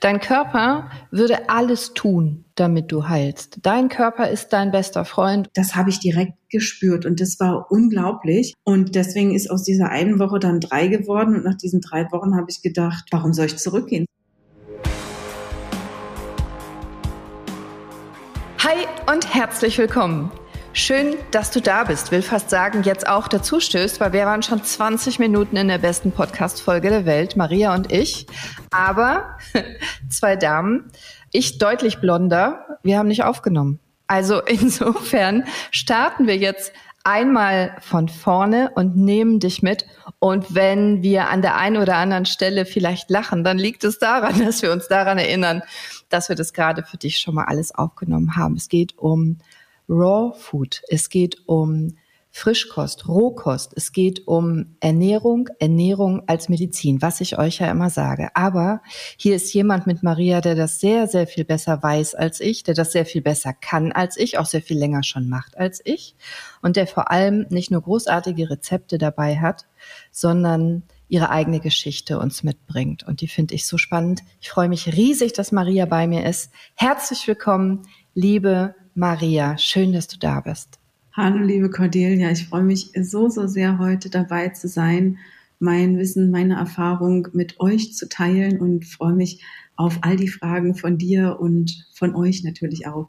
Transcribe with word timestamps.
Dein 0.00 0.20
Körper 0.20 0.90
würde 1.10 1.48
alles 1.48 1.92
tun, 1.92 2.44
damit 2.54 2.92
du 2.92 3.08
heilst. 3.08 3.58
Dein 3.62 3.88
Körper 3.88 4.30
ist 4.30 4.52
dein 4.52 4.70
bester 4.70 5.04
Freund. 5.04 5.50
Das 5.54 5.74
habe 5.74 5.90
ich 5.90 5.98
direkt 5.98 6.34
gespürt 6.50 7.04
und 7.04 7.20
das 7.20 7.40
war 7.40 7.66
unglaublich. 7.70 8.54
Und 8.62 8.94
deswegen 8.94 9.34
ist 9.34 9.50
aus 9.50 9.64
dieser 9.64 9.88
einen 9.88 10.20
Woche 10.20 10.38
dann 10.38 10.60
drei 10.60 10.86
geworden. 10.86 11.34
Und 11.34 11.44
nach 11.44 11.56
diesen 11.56 11.80
drei 11.80 12.04
Wochen 12.12 12.36
habe 12.36 12.46
ich 12.48 12.62
gedacht, 12.62 13.06
warum 13.10 13.32
soll 13.32 13.46
ich 13.46 13.56
zurückgehen? 13.56 14.06
Hi 18.60 18.86
und 19.12 19.34
herzlich 19.34 19.78
willkommen. 19.78 20.30
Schön, 20.72 21.16
dass 21.30 21.50
du 21.50 21.60
da 21.60 21.84
bist. 21.84 22.12
Will 22.12 22.22
fast 22.22 22.50
sagen, 22.50 22.82
jetzt 22.82 23.08
auch 23.08 23.26
dazu 23.26 23.58
stößt, 23.58 24.00
weil 24.00 24.12
wir 24.12 24.26
waren 24.26 24.42
schon 24.42 24.62
20 24.62 25.18
Minuten 25.18 25.56
in 25.56 25.68
der 25.68 25.78
besten 25.78 26.12
Podcast-Folge 26.12 26.90
der 26.90 27.06
Welt, 27.06 27.36
Maria 27.36 27.74
und 27.74 27.90
ich. 27.90 28.26
Aber 28.70 29.38
zwei 30.08 30.36
Damen, 30.36 30.92
ich 31.32 31.58
deutlich 31.58 31.98
blonder, 31.98 32.78
wir 32.82 32.98
haben 32.98 33.08
nicht 33.08 33.24
aufgenommen. 33.24 33.80
Also 34.06 34.40
insofern 34.46 35.44
starten 35.70 36.26
wir 36.26 36.36
jetzt 36.36 36.72
einmal 37.02 37.76
von 37.80 38.08
vorne 38.08 38.70
und 38.74 38.96
nehmen 38.96 39.40
dich 39.40 39.62
mit. 39.62 39.86
Und 40.18 40.54
wenn 40.54 41.02
wir 41.02 41.28
an 41.30 41.42
der 41.42 41.56
einen 41.56 41.78
oder 41.78 41.96
anderen 41.96 42.26
Stelle 42.26 42.66
vielleicht 42.66 43.08
lachen, 43.08 43.44
dann 43.44 43.56
liegt 43.58 43.84
es 43.84 43.98
daran, 43.98 44.38
dass 44.44 44.62
wir 44.62 44.72
uns 44.72 44.88
daran 44.88 45.18
erinnern, 45.18 45.62
dass 46.08 46.28
wir 46.28 46.36
das 46.36 46.52
gerade 46.52 46.82
für 46.84 46.98
dich 46.98 47.18
schon 47.18 47.34
mal 47.34 47.44
alles 47.44 47.74
aufgenommen 47.74 48.36
haben. 48.36 48.56
Es 48.56 48.68
geht 48.68 48.98
um 48.98 49.38
Raw 49.88 50.34
Food. 50.38 50.82
Es 50.88 51.08
geht 51.08 51.42
um 51.46 51.96
Frischkost, 52.30 53.08
Rohkost. 53.08 53.72
Es 53.74 53.90
geht 53.92 54.28
um 54.28 54.76
Ernährung, 54.80 55.48
Ernährung 55.58 56.22
als 56.28 56.48
Medizin, 56.48 57.00
was 57.00 57.20
ich 57.20 57.38
euch 57.38 57.58
ja 57.58 57.70
immer 57.70 57.90
sage. 57.90 58.28
Aber 58.34 58.82
hier 59.16 59.34
ist 59.34 59.52
jemand 59.54 59.86
mit 59.86 60.02
Maria, 60.02 60.40
der 60.40 60.54
das 60.54 60.78
sehr, 60.78 61.08
sehr 61.08 61.26
viel 61.26 61.44
besser 61.44 61.82
weiß 61.82 62.14
als 62.14 62.40
ich, 62.40 62.62
der 62.62 62.74
das 62.74 62.92
sehr 62.92 63.06
viel 63.06 63.22
besser 63.22 63.54
kann 63.54 63.92
als 63.92 64.16
ich, 64.18 64.38
auch 64.38 64.46
sehr 64.46 64.62
viel 64.62 64.78
länger 64.78 65.02
schon 65.02 65.28
macht 65.28 65.56
als 65.56 65.80
ich 65.84 66.14
und 66.60 66.76
der 66.76 66.86
vor 66.86 67.10
allem 67.10 67.46
nicht 67.48 67.70
nur 67.70 67.80
großartige 67.80 68.50
Rezepte 68.50 68.98
dabei 68.98 69.38
hat, 69.38 69.66
sondern 70.12 70.82
ihre 71.08 71.30
eigene 71.30 71.60
Geschichte 71.60 72.18
uns 72.18 72.42
mitbringt. 72.42 73.04
Und 73.04 73.22
die 73.22 73.28
finde 73.28 73.54
ich 73.54 73.66
so 73.66 73.78
spannend. 73.78 74.20
Ich 74.40 74.50
freue 74.50 74.68
mich 74.68 74.86
riesig, 74.94 75.32
dass 75.32 75.50
Maria 75.50 75.86
bei 75.86 76.06
mir 76.06 76.26
ist. 76.26 76.52
Herzlich 76.74 77.26
willkommen, 77.26 77.88
liebe 78.14 78.74
Maria. 78.98 79.56
Schön, 79.56 79.92
dass 79.92 80.08
du 80.08 80.18
da 80.18 80.40
bist. 80.40 80.80
Hallo, 81.12 81.38
liebe 81.38 81.70
Cordelia. 81.70 82.32
Ich 82.32 82.48
freue 82.48 82.64
mich 82.64 82.90
so, 83.00 83.28
so 83.28 83.46
sehr, 83.46 83.78
heute 83.78 84.10
dabei 84.10 84.48
zu 84.48 84.66
sein, 84.66 85.18
mein 85.60 85.98
Wissen, 85.98 86.32
meine 86.32 86.56
Erfahrung 86.56 87.28
mit 87.32 87.60
euch 87.60 87.94
zu 87.94 88.08
teilen 88.08 88.60
und 88.60 88.84
freue 88.84 89.12
mich 89.12 89.44
auf 89.76 89.98
all 90.02 90.16
die 90.16 90.26
Fragen 90.26 90.74
von 90.74 90.98
dir 90.98 91.38
und 91.38 91.86
von 91.94 92.16
euch 92.16 92.42
natürlich 92.42 92.88
auch. 92.88 93.08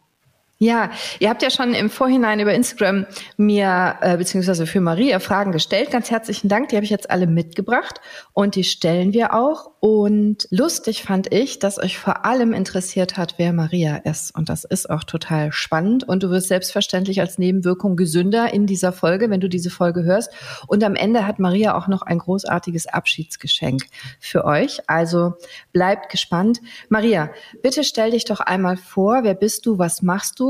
Ja, 0.62 0.92
ihr 1.20 1.30
habt 1.30 1.42
ja 1.42 1.50
schon 1.50 1.74
im 1.74 1.90
Vorhinein 1.90 2.42
über 2.42 2.54
Instagram 2.54 3.06
mir 3.38 3.96
äh, 4.02 4.18
beziehungsweise 4.18 4.68
für 4.68 4.82
Maria 4.82 5.20
Fragen 5.20 5.54
gestellt. 5.54 5.90
Ganz 5.90 6.12
herzlichen 6.12 6.50
Dank. 6.50 6.68
Die 6.68 6.76
habe 6.76 6.84
ich 6.84 6.90
jetzt 6.90 7.10
alle 7.10 7.28
mitgebracht 7.28 8.02
und 8.34 8.56
die 8.56 8.66
stellen 8.66 9.14
wir 9.14 9.34
auch. 9.34 9.72
Und 9.80 10.50
lustig 10.52 11.04
fand 11.04 11.34
ich, 11.34 11.60
dass 11.60 11.80
euch 11.80 11.98
vor 11.98 12.26
allem 12.26 12.52
interessiert 12.52 13.16
hat, 13.16 13.36
wer 13.38 13.54
Maria 13.54 13.96
ist. 14.04 14.36
Und 14.36 14.50
das 14.50 14.66
ist 14.66 14.90
auch 14.90 15.06
total 15.06 15.54
spannend. 15.54 16.04
Und 16.04 16.24
du 16.24 16.30
wirst 16.30 16.50
selbstverständlich 16.50 17.22
als 17.22 17.38
Nebenwirkung 17.38 17.96
gesünder 17.96 18.54
in 18.54 18.68
dieser 18.68 18.92
Folge, 18.92 19.30
wenn 19.30 19.40
du 19.40 19.48
diese 19.48 19.70
Folge 19.70 20.04
hörst. 20.04 20.34
Und 20.68 20.84
am 20.84 20.96
Ende 20.96 21.26
hat 21.26 21.40
Maria 21.40 21.78
auch 21.78 21.88
noch 21.88 22.02
ein 22.02 22.18
großartiges 22.18 22.88
Abschiedsgeschenk 22.88 23.86
für 24.20 24.44
euch. 24.44 24.82
Also 24.88 25.36
bleibt 25.72 26.10
gespannt. 26.10 26.60
Maria, 26.90 27.30
bitte 27.64 27.86
stell 27.86 28.12
dich 28.12 28.26
doch 28.26 28.42
einmal 28.42 28.76
vor. 28.76 29.24
Wer 29.24 29.36
bist 29.36 29.66
du? 29.66 29.80
Was 29.80 30.02
machst 30.02 30.38
du? 30.42 30.49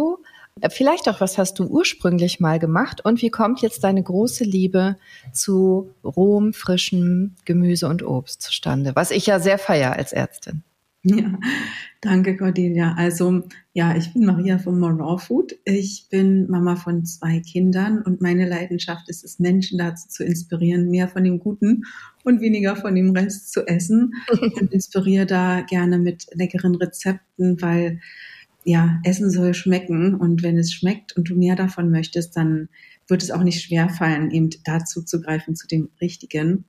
Vielleicht 0.69 1.07
auch, 1.07 1.21
was 1.21 1.37
hast 1.37 1.57
du 1.59 1.65
ursprünglich 1.65 2.39
mal 2.39 2.59
gemacht 2.59 3.05
und 3.05 3.21
wie 3.21 3.29
kommt 3.29 3.61
jetzt 3.61 3.83
deine 3.83 4.03
große 4.03 4.43
Liebe 4.43 4.97
zu 5.31 5.91
rohem, 6.03 6.53
frischem 6.53 7.35
Gemüse 7.45 7.87
und 7.87 8.03
Obst 8.03 8.41
zustande, 8.41 8.95
was 8.95 9.11
ich 9.11 9.25
ja 9.25 9.39
sehr 9.39 9.57
feiere 9.57 9.93
als 9.93 10.11
Ärztin. 10.11 10.63
Ja, 11.03 11.39
danke 12.01 12.35
Cordelia. 12.35 12.93
Also 12.97 13.43
ja, 13.71 13.95
ich 13.95 14.11
bin 14.11 14.25
Maria 14.25 14.57
von 14.57 14.77
More 14.77 14.95
Raw 14.95 15.17
Food. 15.17 15.55
Ich 15.63 16.07
bin 16.09 16.49
Mama 16.49 16.75
von 16.75 17.05
zwei 17.05 17.39
Kindern 17.39 18.01
und 18.01 18.19
meine 18.19 18.47
Leidenschaft 18.47 19.07
ist 19.07 19.23
es, 19.23 19.39
Menschen 19.39 19.77
dazu 19.77 20.09
zu 20.09 20.25
inspirieren, 20.25 20.89
mehr 20.89 21.07
von 21.07 21.23
dem 21.23 21.39
Guten 21.39 21.85
und 22.25 22.41
weniger 22.41 22.75
von 22.75 22.95
dem 22.95 23.11
Rest 23.11 23.53
zu 23.53 23.65
essen 23.65 24.13
und 24.41 24.73
inspiriere 24.73 25.25
da 25.25 25.61
gerne 25.61 25.99
mit 25.99 26.27
leckeren 26.33 26.75
Rezepten, 26.75 27.61
weil 27.61 28.01
ja, 28.69 28.99
Essen 29.03 29.31
soll 29.31 29.55
schmecken. 29.55 30.13
Und 30.13 30.43
wenn 30.43 30.57
es 30.57 30.71
schmeckt 30.71 31.17
und 31.17 31.29
du 31.29 31.35
mehr 31.35 31.55
davon 31.55 31.89
möchtest, 31.89 32.37
dann 32.37 32.69
wird 33.09 33.23
es 33.23 33.31
auch 33.31 33.43
nicht 33.43 33.61
schwer 33.61 33.89
fallen, 33.89 34.31
eben 34.31 34.49
dazu 34.63 35.03
zu 35.03 35.21
greifen, 35.21 35.55
zu 35.55 35.67
dem 35.67 35.89
Richtigen. 36.01 36.65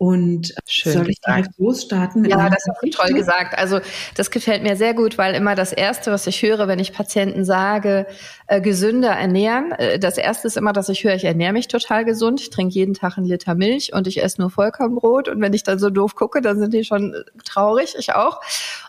Und 0.00 0.54
Schön 0.66 0.94
soll 0.94 1.10
ich 1.10 1.20
direkt 1.20 1.58
losstarten? 1.58 2.24
ja, 2.24 2.48
das 2.48 2.64
hast 2.66 2.82
du 2.82 2.88
toll 2.88 3.12
gesagt. 3.12 3.58
Also 3.58 3.80
das 4.14 4.30
gefällt 4.30 4.62
mir 4.62 4.74
sehr 4.74 4.94
gut, 4.94 5.18
weil 5.18 5.34
immer 5.34 5.54
das 5.54 5.74
Erste, 5.74 6.10
was 6.10 6.26
ich 6.26 6.40
höre, 6.40 6.68
wenn 6.68 6.78
ich 6.78 6.94
Patienten 6.94 7.44
sage, 7.44 8.06
äh, 8.46 8.62
gesünder 8.62 9.10
ernähren, 9.10 9.72
äh, 9.72 9.98
das 9.98 10.16
Erste 10.16 10.48
ist 10.48 10.56
immer, 10.56 10.72
dass 10.72 10.88
ich 10.88 11.04
höre, 11.04 11.16
ich 11.16 11.24
ernähre 11.24 11.52
mich 11.52 11.68
total 11.68 12.06
gesund, 12.06 12.40
ich 12.40 12.48
trinke 12.48 12.72
jeden 12.72 12.94
Tag 12.94 13.18
einen 13.18 13.26
Liter 13.26 13.54
Milch 13.54 13.92
und 13.92 14.06
ich 14.06 14.22
esse 14.22 14.40
nur 14.40 14.48
Vollkornbrot. 14.48 15.28
Und 15.28 15.42
wenn 15.42 15.52
ich 15.52 15.64
dann 15.64 15.78
so 15.78 15.90
doof 15.90 16.14
gucke, 16.14 16.40
dann 16.40 16.58
sind 16.58 16.72
die 16.72 16.84
schon 16.84 17.12
äh, 17.12 17.18
traurig, 17.44 17.94
ich 17.98 18.14
auch. 18.14 18.40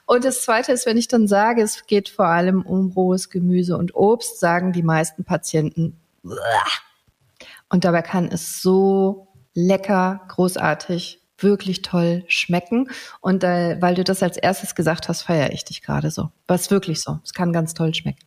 Und 0.06 0.24
das 0.24 0.44
Zweite 0.44 0.72
ist, 0.72 0.86
wenn 0.86 0.96
ich 0.96 1.10
dann 1.10 1.28
sage, 1.28 1.62
es 1.62 1.86
geht 1.88 2.08
vor 2.08 2.28
allem 2.28 2.62
um 2.62 2.90
rohes 2.92 3.30
Gemüse 3.30 3.78
und 3.78 3.96
Obst, 3.96 4.40
sagen 4.40 4.72
die 4.72 4.82
meisten 4.82 5.26
Patienten, 5.26 5.98
und 7.70 7.84
dabei 7.84 8.02
kann 8.02 8.28
es 8.28 8.62
so 8.62 9.28
lecker, 9.54 10.22
großartig, 10.28 11.22
wirklich 11.38 11.82
toll 11.82 12.24
schmecken. 12.28 12.90
Und 13.20 13.44
äh, 13.44 13.82
weil 13.82 13.96
du 13.96 14.04
das 14.04 14.22
als 14.24 14.38
erstes 14.38 14.76
gesagt 14.76 15.10
hast, 15.10 15.24
feiere 15.24 15.52
ich 15.52 15.66
dich 15.66 15.82
gerade 15.82 16.12
so. 16.12 16.32
Was 16.48 16.72
wirklich 16.72 17.02
so. 17.02 17.20
Es 17.24 17.34
kann 17.34 17.54
ganz 17.54 17.74
toll 17.74 17.94
schmecken. 17.94 18.26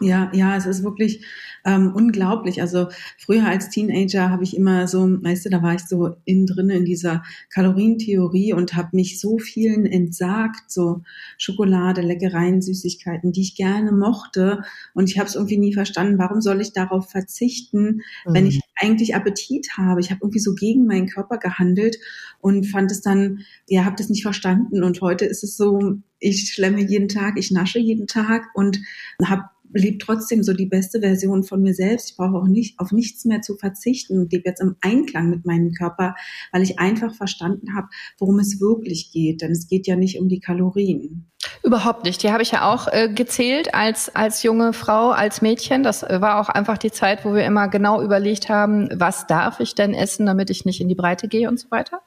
Ja, 0.00 0.30
ja, 0.32 0.56
es 0.56 0.64
ist 0.64 0.84
wirklich 0.84 1.24
ähm, 1.64 1.92
unglaublich. 1.92 2.60
Also 2.60 2.88
früher 3.18 3.46
als 3.46 3.68
Teenager 3.68 4.30
habe 4.30 4.44
ich 4.44 4.56
immer 4.56 4.86
so, 4.86 5.00
weißt 5.00 5.46
du, 5.46 5.50
da 5.50 5.60
war 5.60 5.74
ich 5.74 5.84
so 5.86 6.14
innen 6.24 6.46
drin 6.46 6.70
in 6.70 6.84
dieser 6.84 7.24
Kalorientheorie 7.50 8.52
und 8.52 8.76
habe 8.76 8.90
mich 8.92 9.20
so 9.20 9.38
vielen 9.38 9.86
entsagt, 9.86 10.70
so 10.70 11.02
Schokolade, 11.36 12.00
Leckereien, 12.00 12.62
Süßigkeiten, 12.62 13.32
die 13.32 13.42
ich 13.42 13.56
gerne 13.56 13.90
mochte. 13.90 14.62
Und 14.94 15.10
ich 15.10 15.18
habe 15.18 15.28
es 15.28 15.34
irgendwie 15.34 15.58
nie 15.58 15.74
verstanden, 15.74 16.18
warum 16.18 16.40
soll 16.40 16.60
ich 16.60 16.72
darauf 16.72 17.10
verzichten, 17.10 18.02
mhm. 18.24 18.34
wenn 18.34 18.46
ich 18.46 18.60
eigentlich 18.76 19.16
Appetit 19.16 19.70
habe. 19.76 20.00
Ich 20.00 20.10
habe 20.10 20.20
irgendwie 20.22 20.38
so 20.38 20.54
gegen 20.54 20.86
meinen 20.86 21.08
Körper 21.08 21.38
gehandelt 21.38 21.96
und 22.40 22.66
fand 22.66 22.92
es 22.92 23.00
dann, 23.00 23.40
ja, 23.66 23.84
habe 23.84 23.96
das 23.96 24.08
nicht 24.08 24.22
verstanden. 24.22 24.84
Und 24.84 25.00
heute 25.00 25.24
ist 25.24 25.42
es 25.42 25.56
so, 25.56 25.98
ich 26.20 26.52
schlemme 26.52 26.82
jeden 26.82 27.08
Tag, 27.08 27.34
ich 27.36 27.50
nasche 27.50 27.78
jeden 27.78 28.06
Tag 28.06 28.46
und 28.54 28.80
habe 29.24 29.44
lebe 29.72 29.98
trotzdem 29.98 30.42
so 30.42 30.52
die 30.52 30.66
beste 30.66 31.00
Version 31.00 31.42
von 31.44 31.62
mir 31.62 31.74
selbst. 31.74 32.10
Ich 32.10 32.16
brauche 32.16 32.36
auch 32.36 32.48
nicht 32.48 32.78
auf 32.78 32.92
nichts 32.92 33.24
mehr 33.24 33.42
zu 33.42 33.56
verzichten 33.56 34.18
und 34.18 34.32
lebe 34.32 34.48
jetzt 34.48 34.60
im 34.60 34.76
Einklang 34.80 35.30
mit 35.30 35.46
meinem 35.46 35.72
Körper, 35.72 36.14
weil 36.52 36.62
ich 36.62 36.78
einfach 36.78 37.14
verstanden 37.14 37.74
habe, 37.74 37.88
worum 38.18 38.38
es 38.38 38.60
wirklich 38.60 39.12
geht. 39.12 39.42
Denn 39.42 39.52
es 39.52 39.68
geht 39.68 39.86
ja 39.86 39.96
nicht 39.96 40.18
um 40.18 40.28
die 40.28 40.40
Kalorien. 40.40 41.26
Überhaupt 41.62 42.04
nicht. 42.04 42.22
Die 42.22 42.32
habe 42.32 42.42
ich 42.42 42.52
ja 42.52 42.72
auch 42.72 42.88
äh, 42.88 43.08
gezählt 43.08 43.74
als, 43.74 44.14
als 44.14 44.42
junge 44.42 44.72
Frau, 44.72 45.10
als 45.10 45.42
Mädchen. 45.42 45.82
Das 45.82 46.02
äh, 46.02 46.20
war 46.20 46.40
auch 46.40 46.48
einfach 46.48 46.78
die 46.78 46.90
Zeit, 46.90 47.24
wo 47.24 47.34
wir 47.34 47.44
immer 47.44 47.68
genau 47.68 48.02
überlegt 48.02 48.48
haben, 48.48 48.88
was 48.94 49.26
darf 49.26 49.60
ich 49.60 49.74
denn 49.74 49.94
essen, 49.94 50.26
damit 50.26 50.50
ich 50.50 50.64
nicht 50.64 50.80
in 50.80 50.88
die 50.88 50.94
Breite 50.94 51.28
gehe 51.28 51.48
und 51.48 51.58
so 51.58 51.70
weiter. 51.70 52.00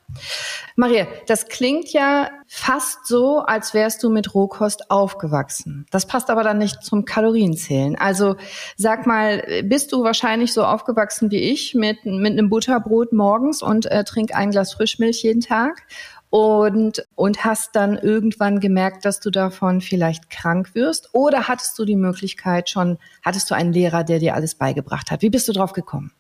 Maria, 0.76 1.08
das 1.28 1.48
klingt 1.48 1.94
ja 1.94 2.30
fast 2.48 3.08
so, 3.08 3.40
als 3.40 3.74
wärst 3.74 4.04
du 4.04 4.10
mit 4.10 4.34
Rohkost 4.34 4.92
aufgewachsen. 4.92 5.86
Das 5.92 6.06
passt 6.06 6.30
aber 6.30 6.44
dann 6.44 6.58
nicht 6.58 6.84
zum 6.84 7.06
Kalorienzählen. 7.06 7.96
Also 7.96 8.36
sag 8.78 9.06
mal, 9.06 9.44
bist 9.64 9.92
du 9.92 10.04
wahrscheinlich 10.04 10.54
so 10.54 10.64
aufgewachsen 10.64 11.32
wie 11.32 11.52
ich 11.52 11.76
mit, 11.76 12.06
mit 12.06 12.34
einem 12.34 12.50
Butterbrot 12.50 13.14
morgens 13.14 13.62
und 13.62 13.86
äh, 13.86 14.04
trink 14.04 14.36
ein 14.36 14.52
Glas 14.52 14.74
Frischmilch 14.74 15.24
jeden 15.24 15.42
Tag? 15.42 15.84
Und, 16.32 17.06
und 17.16 17.44
hast 17.44 17.76
dann 17.76 17.98
irgendwann 17.98 18.62
gemerkt, 18.62 19.04
dass 19.04 19.20
du 19.20 19.30
davon 19.30 19.82
vielleicht 19.82 20.30
krank 20.30 20.74
wirst? 20.74 21.10
Oder 21.14 21.50
hattest 21.50 21.78
du 21.78 21.86
die 21.86 21.98
Möglichkeit 21.98 22.70
schon, 22.70 22.98
hattest 23.22 23.52
du 23.52 23.56
einen 23.56 23.74
Lehrer, 23.74 24.06
der 24.06 24.20
dir 24.20 24.34
alles 24.34 24.56
beigebracht 24.56 25.12
hat? 25.12 25.22
Wie 25.22 25.30
bist 25.30 25.50
du 25.50 25.52
drauf 25.52 25.74
gekommen? 25.74 26.12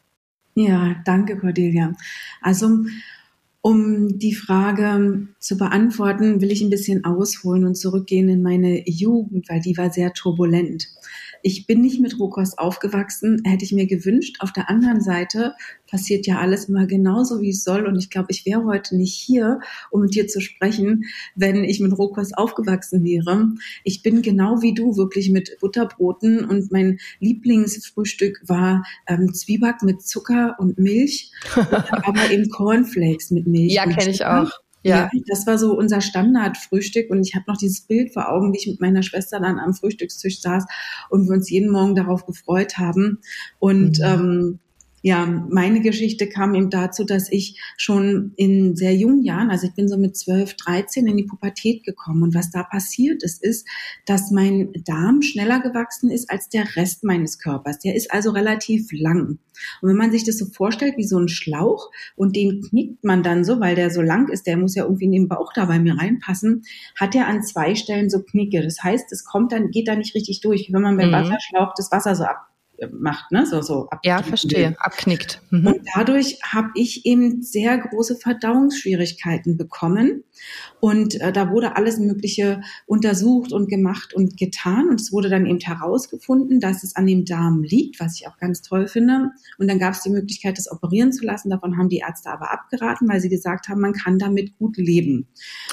Ja, 0.53 0.97
danke, 1.05 1.37
Cordelia. 1.37 1.93
Also, 2.41 2.83
um 3.61 4.19
die 4.19 4.35
Frage 4.35 5.27
zu 5.39 5.57
beantworten, 5.57 6.41
will 6.41 6.51
ich 6.51 6.61
ein 6.61 6.69
bisschen 6.69 7.05
ausholen 7.05 7.63
und 7.63 7.75
zurückgehen 7.75 8.27
in 8.27 8.41
meine 8.41 8.83
Jugend, 8.89 9.47
weil 9.47 9.61
die 9.61 9.77
war 9.77 9.91
sehr 9.91 10.11
turbulent. 10.13 10.87
Ich 11.43 11.67
bin 11.67 11.81
nicht 11.81 11.99
mit 11.99 12.19
Rohkost 12.19 12.59
aufgewachsen, 12.59 13.41
hätte 13.45 13.65
ich 13.65 13.71
mir 13.71 13.87
gewünscht. 13.87 14.37
Auf 14.39 14.51
der 14.51 14.69
anderen 14.69 15.01
Seite 15.01 15.53
passiert 15.87 16.25
ja 16.25 16.39
alles 16.39 16.65
immer 16.65 16.87
genauso, 16.87 17.41
wie 17.41 17.49
es 17.49 17.63
soll. 17.63 17.85
Und 17.85 17.97
ich 17.97 18.09
glaube, 18.09 18.27
ich 18.29 18.45
wäre 18.45 18.65
heute 18.65 18.95
nicht 18.95 19.13
hier, 19.13 19.59
um 19.89 20.01
mit 20.01 20.15
dir 20.15 20.27
zu 20.27 20.39
sprechen, 20.39 21.05
wenn 21.35 21.63
ich 21.63 21.79
mit 21.79 21.97
Rohkost 21.97 22.37
aufgewachsen 22.37 23.03
wäre. 23.03 23.49
Ich 23.83 24.03
bin 24.03 24.21
genau 24.21 24.61
wie 24.61 24.73
du, 24.73 24.97
wirklich 24.97 25.29
mit 25.29 25.57
Butterbroten 25.59 26.45
und 26.45 26.71
mein 26.71 26.99
Lieblingsfrühstück 27.19 28.41
war 28.47 28.85
ähm, 29.07 29.33
Zwieback 29.33 29.83
mit 29.83 30.01
Zucker 30.01 30.55
und 30.59 30.79
Milch, 30.79 31.31
aber 31.55 32.31
eben 32.31 32.49
Cornflakes 32.49 33.31
mit 33.31 33.47
Milch. 33.47 33.73
Ja, 33.73 33.85
kenne 33.85 34.11
ich 34.11 34.25
auch. 34.25 34.51
Ja. 34.83 35.09
ja. 35.13 35.21
das 35.27 35.45
war 35.47 35.57
so 35.57 35.77
unser 35.77 36.01
Standardfrühstück 36.01 37.09
und 37.09 37.25
ich 37.25 37.35
habe 37.35 37.45
noch 37.47 37.57
dieses 37.57 37.81
Bild 37.81 38.13
vor 38.13 38.29
Augen, 38.29 38.53
wie 38.53 38.57
ich 38.57 38.67
mit 38.67 38.81
meiner 38.81 39.03
Schwester 39.03 39.39
dann 39.39 39.59
am 39.59 39.73
Frühstückstisch 39.73 40.41
saß 40.41 40.65
und 41.09 41.27
wir 41.27 41.33
uns 41.33 41.49
jeden 41.49 41.71
Morgen 41.71 41.95
darauf 41.95 42.25
gefreut 42.25 42.77
haben. 42.77 43.19
Und 43.59 43.99
mhm. 43.99 44.05
ähm, 44.05 44.59
ja, 45.03 45.25
meine 45.25 45.81
Geschichte 45.81 46.29
kam 46.29 46.53
eben 46.53 46.69
dazu, 46.69 47.03
dass 47.03 47.31
ich 47.31 47.59
schon 47.75 48.33
in 48.35 48.75
sehr 48.75 48.95
jungen 48.95 49.23
Jahren, 49.23 49.49
also 49.49 49.67
ich 49.67 49.73
bin 49.73 49.87
so 49.87 49.97
mit 49.97 50.15
12, 50.15 50.55
13 50.55 51.07
in 51.07 51.17
die 51.17 51.23
Pubertät 51.23 51.83
gekommen. 51.83 52.21
Und 52.21 52.35
was 52.35 52.51
da 52.51 52.63
passiert 52.63 53.23
ist, 53.23 53.43
ist, 53.43 53.67
dass 54.05 54.29
mein 54.29 54.71
Darm 54.85 55.23
schneller 55.23 55.59
gewachsen 55.59 56.11
ist 56.11 56.29
als 56.29 56.49
der 56.49 56.75
Rest 56.75 57.03
meines 57.03 57.39
Körpers. 57.39 57.79
Der 57.79 57.95
ist 57.95 58.11
also 58.11 58.29
relativ 58.29 58.89
lang. 58.91 59.39
Und 59.81 59.89
wenn 59.89 59.97
man 59.97 60.11
sich 60.11 60.23
das 60.23 60.37
so 60.37 60.45
vorstellt 60.45 60.97
wie 60.97 61.07
so 61.07 61.17
ein 61.17 61.29
Schlauch 61.29 61.89
und 62.15 62.35
den 62.35 62.61
knickt 62.61 63.03
man 63.03 63.23
dann 63.23 63.43
so, 63.43 63.59
weil 63.59 63.75
der 63.75 63.89
so 63.89 64.01
lang 64.01 64.29
ist, 64.29 64.45
der 64.45 64.57
muss 64.57 64.75
ja 64.75 64.83
irgendwie 64.83 65.05
in 65.05 65.11
den 65.11 65.27
Bauch 65.27 65.51
da 65.53 65.65
bei 65.65 65.79
mir 65.79 65.97
reinpassen, 65.97 66.63
hat 66.99 67.15
er 67.15 67.27
an 67.27 67.43
zwei 67.43 67.73
Stellen 67.73 68.09
so 68.09 68.21
Knicke. 68.21 68.61
Das 68.61 68.83
heißt, 68.83 69.11
es 69.11 69.25
kommt 69.25 69.51
dann, 69.51 69.71
geht 69.71 69.87
da 69.87 69.95
nicht 69.95 70.13
richtig 70.13 70.41
durch, 70.41 70.67
wie 70.67 70.73
wenn 70.73 70.81
man 70.81 70.97
beim 70.97 71.09
mhm. 71.09 71.13
Wasserschlauch 71.13 71.73
das 71.75 71.91
Wasser 71.91 72.15
so 72.15 72.23
ab 72.23 72.50
macht, 72.89 73.31
ne? 73.31 73.45
So, 73.45 73.61
so 73.61 73.87
ja, 74.03 74.23
verstehe, 74.23 74.75
abknickt. 74.79 75.41
Mhm. 75.51 75.67
Und 75.67 75.81
dadurch 75.95 76.39
habe 76.43 76.69
ich 76.75 77.05
eben 77.05 77.41
sehr 77.41 77.77
große 77.77 78.15
Verdauungsschwierigkeiten 78.15 79.57
bekommen. 79.57 80.23
Und 80.79 81.21
äh, 81.21 81.31
da 81.31 81.51
wurde 81.51 81.75
alles 81.75 81.99
Mögliche 81.99 82.61
untersucht 82.87 83.53
und 83.53 83.69
gemacht 83.69 84.13
und 84.13 84.37
getan. 84.37 84.89
Und 84.89 84.99
es 84.99 85.11
wurde 85.11 85.29
dann 85.29 85.45
eben 85.45 85.59
herausgefunden, 85.59 86.59
dass 86.59 86.83
es 86.83 86.95
an 86.95 87.05
dem 87.05 87.25
Darm 87.25 87.63
liegt, 87.63 87.99
was 87.99 88.19
ich 88.19 88.27
auch 88.27 88.37
ganz 88.37 88.61
toll 88.61 88.87
finde. 88.87 89.29
Und 89.59 89.69
dann 89.69 89.77
gab 89.77 89.93
es 89.93 90.01
die 90.01 90.09
Möglichkeit, 90.09 90.57
das 90.57 90.71
operieren 90.71 91.13
zu 91.13 91.23
lassen. 91.23 91.51
Davon 91.51 91.77
haben 91.77 91.89
die 91.89 91.99
Ärzte 91.99 92.29
aber 92.31 92.51
abgeraten, 92.51 93.07
weil 93.07 93.21
sie 93.21 93.29
gesagt 93.29 93.67
haben, 93.67 93.81
man 93.81 93.93
kann 93.93 94.17
damit 94.17 94.57
gut 94.57 94.77
leben. 94.77 95.27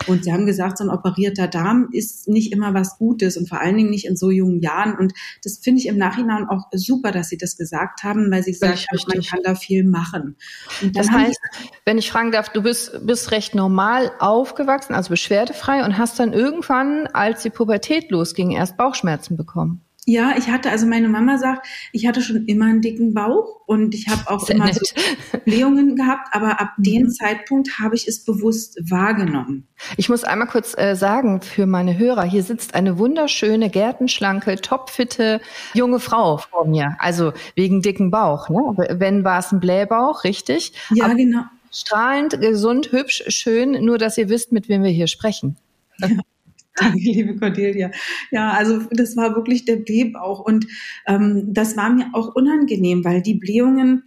Und 0.06 0.24
sie 0.24 0.32
haben 0.32 0.46
gesagt, 0.46 0.78
so 0.78 0.84
ein 0.84 0.90
operierter 0.90 1.48
Darm 1.48 1.88
ist 1.92 2.28
nicht 2.28 2.52
immer 2.52 2.74
was 2.74 2.98
Gutes 2.98 3.36
und 3.36 3.48
vor 3.48 3.60
allen 3.60 3.76
Dingen 3.76 3.90
nicht 3.90 4.06
in 4.06 4.16
so 4.16 4.30
jungen 4.30 4.60
Jahren. 4.60 4.96
Und 4.96 5.14
das 5.42 5.58
finde 5.58 5.80
ich 5.80 5.86
im 5.86 5.96
Nachhinein 5.96 6.48
auch 6.48 6.66
super, 6.72 6.97
dass 7.02 7.28
sie 7.28 7.38
das 7.38 7.56
gesagt 7.56 8.02
haben, 8.02 8.30
weil 8.30 8.42
sie 8.42 8.52
gesagt 8.52 8.86
haben, 8.90 9.00
man 9.06 9.22
kann 9.22 9.40
da 9.42 9.54
viel 9.54 9.84
machen. 9.84 10.36
das 10.92 11.10
heißt, 11.10 11.40
wenn 11.84 11.98
ich 11.98 12.10
fragen 12.10 12.32
darf, 12.32 12.50
du 12.50 12.62
bist, 12.62 13.06
bist 13.06 13.30
recht 13.30 13.54
normal 13.54 14.12
aufgewachsen, 14.18 14.94
also 14.94 15.10
beschwerdefrei 15.10 15.84
und 15.84 15.98
hast 15.98 16.18
dann 16.18 16.32
irgendwann, 16.32 17.06
als 17.08 17.42
die 17.42 17.50
Pubertät 17.50 18.10
losging, 18.10 18.52
erst 18.52 18.76
Bauchschmerzen 18.76 19.36
bekommen. 19.36 19.87
Ja, 20.08 20.36
ich 20.38 20.48
hatte, 20.48 20.70
also 20.70 20.86
meine 20.86 21.10
Mama 21.10 21.36
sagt, 21.36 21.66
ich 21.92 22.06
hatte 22.06 22.22
schon 22.22 22.46
immer 22.46 22.64
einen 22.64 22.80
dicken 22.80 23.12
Bauch 23.12 23.60
und 23.66 23.94
ich 23.94 24.08
habe 24.08 24.22
auch 24.30 24.46
Sehr 24.46 24.56
immer 24.56 24.64
nett. 24.64 24.76
so 24.76 25.38
Blähungen 25.44 25.96
gehabt, 25.96 26.28
aber 26.32 26.62
ab 26.62 26.70
mhm. 26.78 26.82
dem 26.82 27.10
Zeitpunkt 27.10 27.78
habe 27.78 27.94
ich 27.94 28.08
es 28.08 28.24
bewusst 28.24 28.78
wahrgenommen. 28.90 29.68
Ich 29.98 30.08
muss 30.08 30.24
einmal 30.24 30.48
kurz 30.48 30.74
äh, 30.78 30.94
sagen 30.94 31.42
für 31.42 31.66
meine 31.66 31.98
Hörer, 31.98 32.22
hier 32.22 32.42
sitzt 32.42 32.74
eine 32.74 32.98
wunderschöne, 32.98 33.68
gärtenschlanke, 33.68 34.56
topfitte 34.56 35.42
junge 35.74 36.00
Frau 36.00 36.38
vor 36.38 36.66
mir. 36.66 36.96
Also 37.00 37.34
wegen 37.54 37.82
dicken 37.82 38.10
Bauch. 38.10 38.48
Ne? 38.48 38.86
Wenn 38.98 39.24
war 39.24 39.40
es 39.40 39.52
ein 39.52 39.60
Blähbauch, 39.60 40.24
richtig? 40.24 40.72
Ja, 40.94 41.04
aber 41.04 41.16
genau. 41.16 41.42
Strahlend, 41.70 42.40
gesund, 42.40 42.92
hübsch, 42.92 43.24
schön, 43.28 43.84
nur 43.84 43.98
dass 43.98 44.16
ihr 44.16 44.30
wisst, 44.30 44.52
mit 44.52 44.70
wem 44.70 44.82
wir 44.82 44.90
hier 44.90 45.06
sprechen. 45.06 45.58
Ja. 45.98 46.08
Danke, 46.78 46.98
liebe 46.98 47.36
Cordelia. 47.36 47.90
Ja, 48.30 48.50
also 48.50 48.80
das 48.90 49.16
war 49.16 49.34
wirklich 49.34 49.64
der 49.64 49.76
Blähbauch 49.76 50.40
und 50.40 50.66
ähm, 51.06 51.52
das 51.52 51.76
war 51.76 51.90
mir 51.90 52.06
auch 52.12 52.34
unangenehm, 52.34 53.04
weil 53.04 53.22
die 53.22 53.34
Blähungen, 53.34 54.04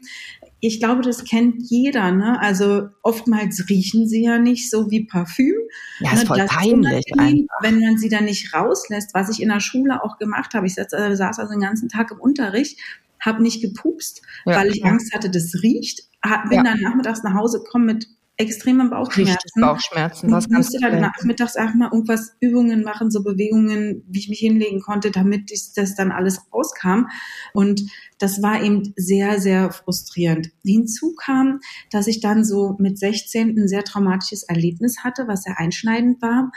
ich 0.60 0.80
glaube, 0.80 1.02
das 1.02 1.24
kennt 1.24 1.56
jeder. 1.70 2.12
Ne? 2.12 2.40
Also 2.40 2.90
oftmals 3.02 3.68
riechen 3.70 4.08
sie 4.08 4.24
ja 4.26 4.38
nicht 4.38 4.70
so 4.70 4.92
wie 4.92 5.06
Parfüm. 5.06 5.56
Ja, 6.00 6.14
ist 6.14 6.22
ne? 6.22 6.26
voll 6.28 6.38
das 6.38 6.52
peinlich. 6.52 7.08
Ist 7.08 7.48
wenn 7.62 7.80
man 7.80 7.98
sie 7.98 8.10
dann 8.10 8.26
nicht 8.26 8.54
rauslässt, 8.54 9.14
was 9.14 9.30
ich 9.30 9.42
in 9.42 9.50
der 9.50 9.60
Schule 9.60 10.04
auch 10.04 10.18
gemacht 10.18 10.54
habe. 10.54 10.68
Ich 10.68 10.76
saß, 10.76 10.94
äh, 10.94 11.18
also 11.20 11.48
den 11.52 11.62
ganzen 11.62 11.90
Tag 11.90 12.12
im 12.12 12.20
Unterricht, 12.20 12.80
habe 13.20 13.42
nicht 13.42 13.62
gepupst, 13.62 14.22
ja, 14.46 14.56
weil 14.56 14.72
ich 14.72 14.84
Angst 14.84 15.14
hatte, 15.14 15.30
das 15.30 15.62
riecht. 15.62 16.02
Bin 16.50 16.58
ja. 16.58 16.64
dann 16.64 16.82
nachmittags 16.82 17.24
nach 17.24 17.34
Hause 17.34 17.60
gekommen 17.64 17.86
mit 17.86 18.08
extreme 18.42 18.90
Bauchschmerzen. 18.90 19.34
Richtig 19.34 19.52
Bauchschmerzen. 19.62 20.32
Was 20.32 20.46
ich 20.46 20.52
musste 20.52 20.80
dann 20.80 21.00
nachmittags 21.00 21.56
auch 21.56 21.74
mal 21.74 21.90
irgendwas 21.92 22.36
Übungen 22.40 22.84
machen, 22.84 23.12
so 23.12 23.24
Bewegungen, 23.24 24.04
wie 24.08 24.20
ich 24.20 24.30
mich 24.30 24.40
hinlegen 24.40 24.82
konnte, 24.82 25.12
damit 25.12 25.52
ich, 25.52 25.74
das 25.74 25.96
dann 25.96 26.12
alles 26.12 26.42
rauskam. 26.54 27.06
Und 27.54 27.84
das 28.20 28.42
war 28.42 28.62
eben 28.62 28.94
sehr, 28.96 29.40
sehr 29.40 29.72
frustrierend. 29.72 30.52
Hinzu 30.64 31.14
kam, 31.16 31.60
dass 31.92 32.08
ich 32.08 32.20
dann 32.20 32.44
so 32.44 32.76
mit 32.80 32.98
16 32.98 33.58
ein 33.58 33.68
sehr 33.68 33.84
traumatisches 33.84 34.44
Erlebnis 34.44 35.04
hatte, 35.04 35.28
was 35.28 35.44
sehr 35.44 35.60
einschneidend 35.60 36.22
war. 36.22 36.52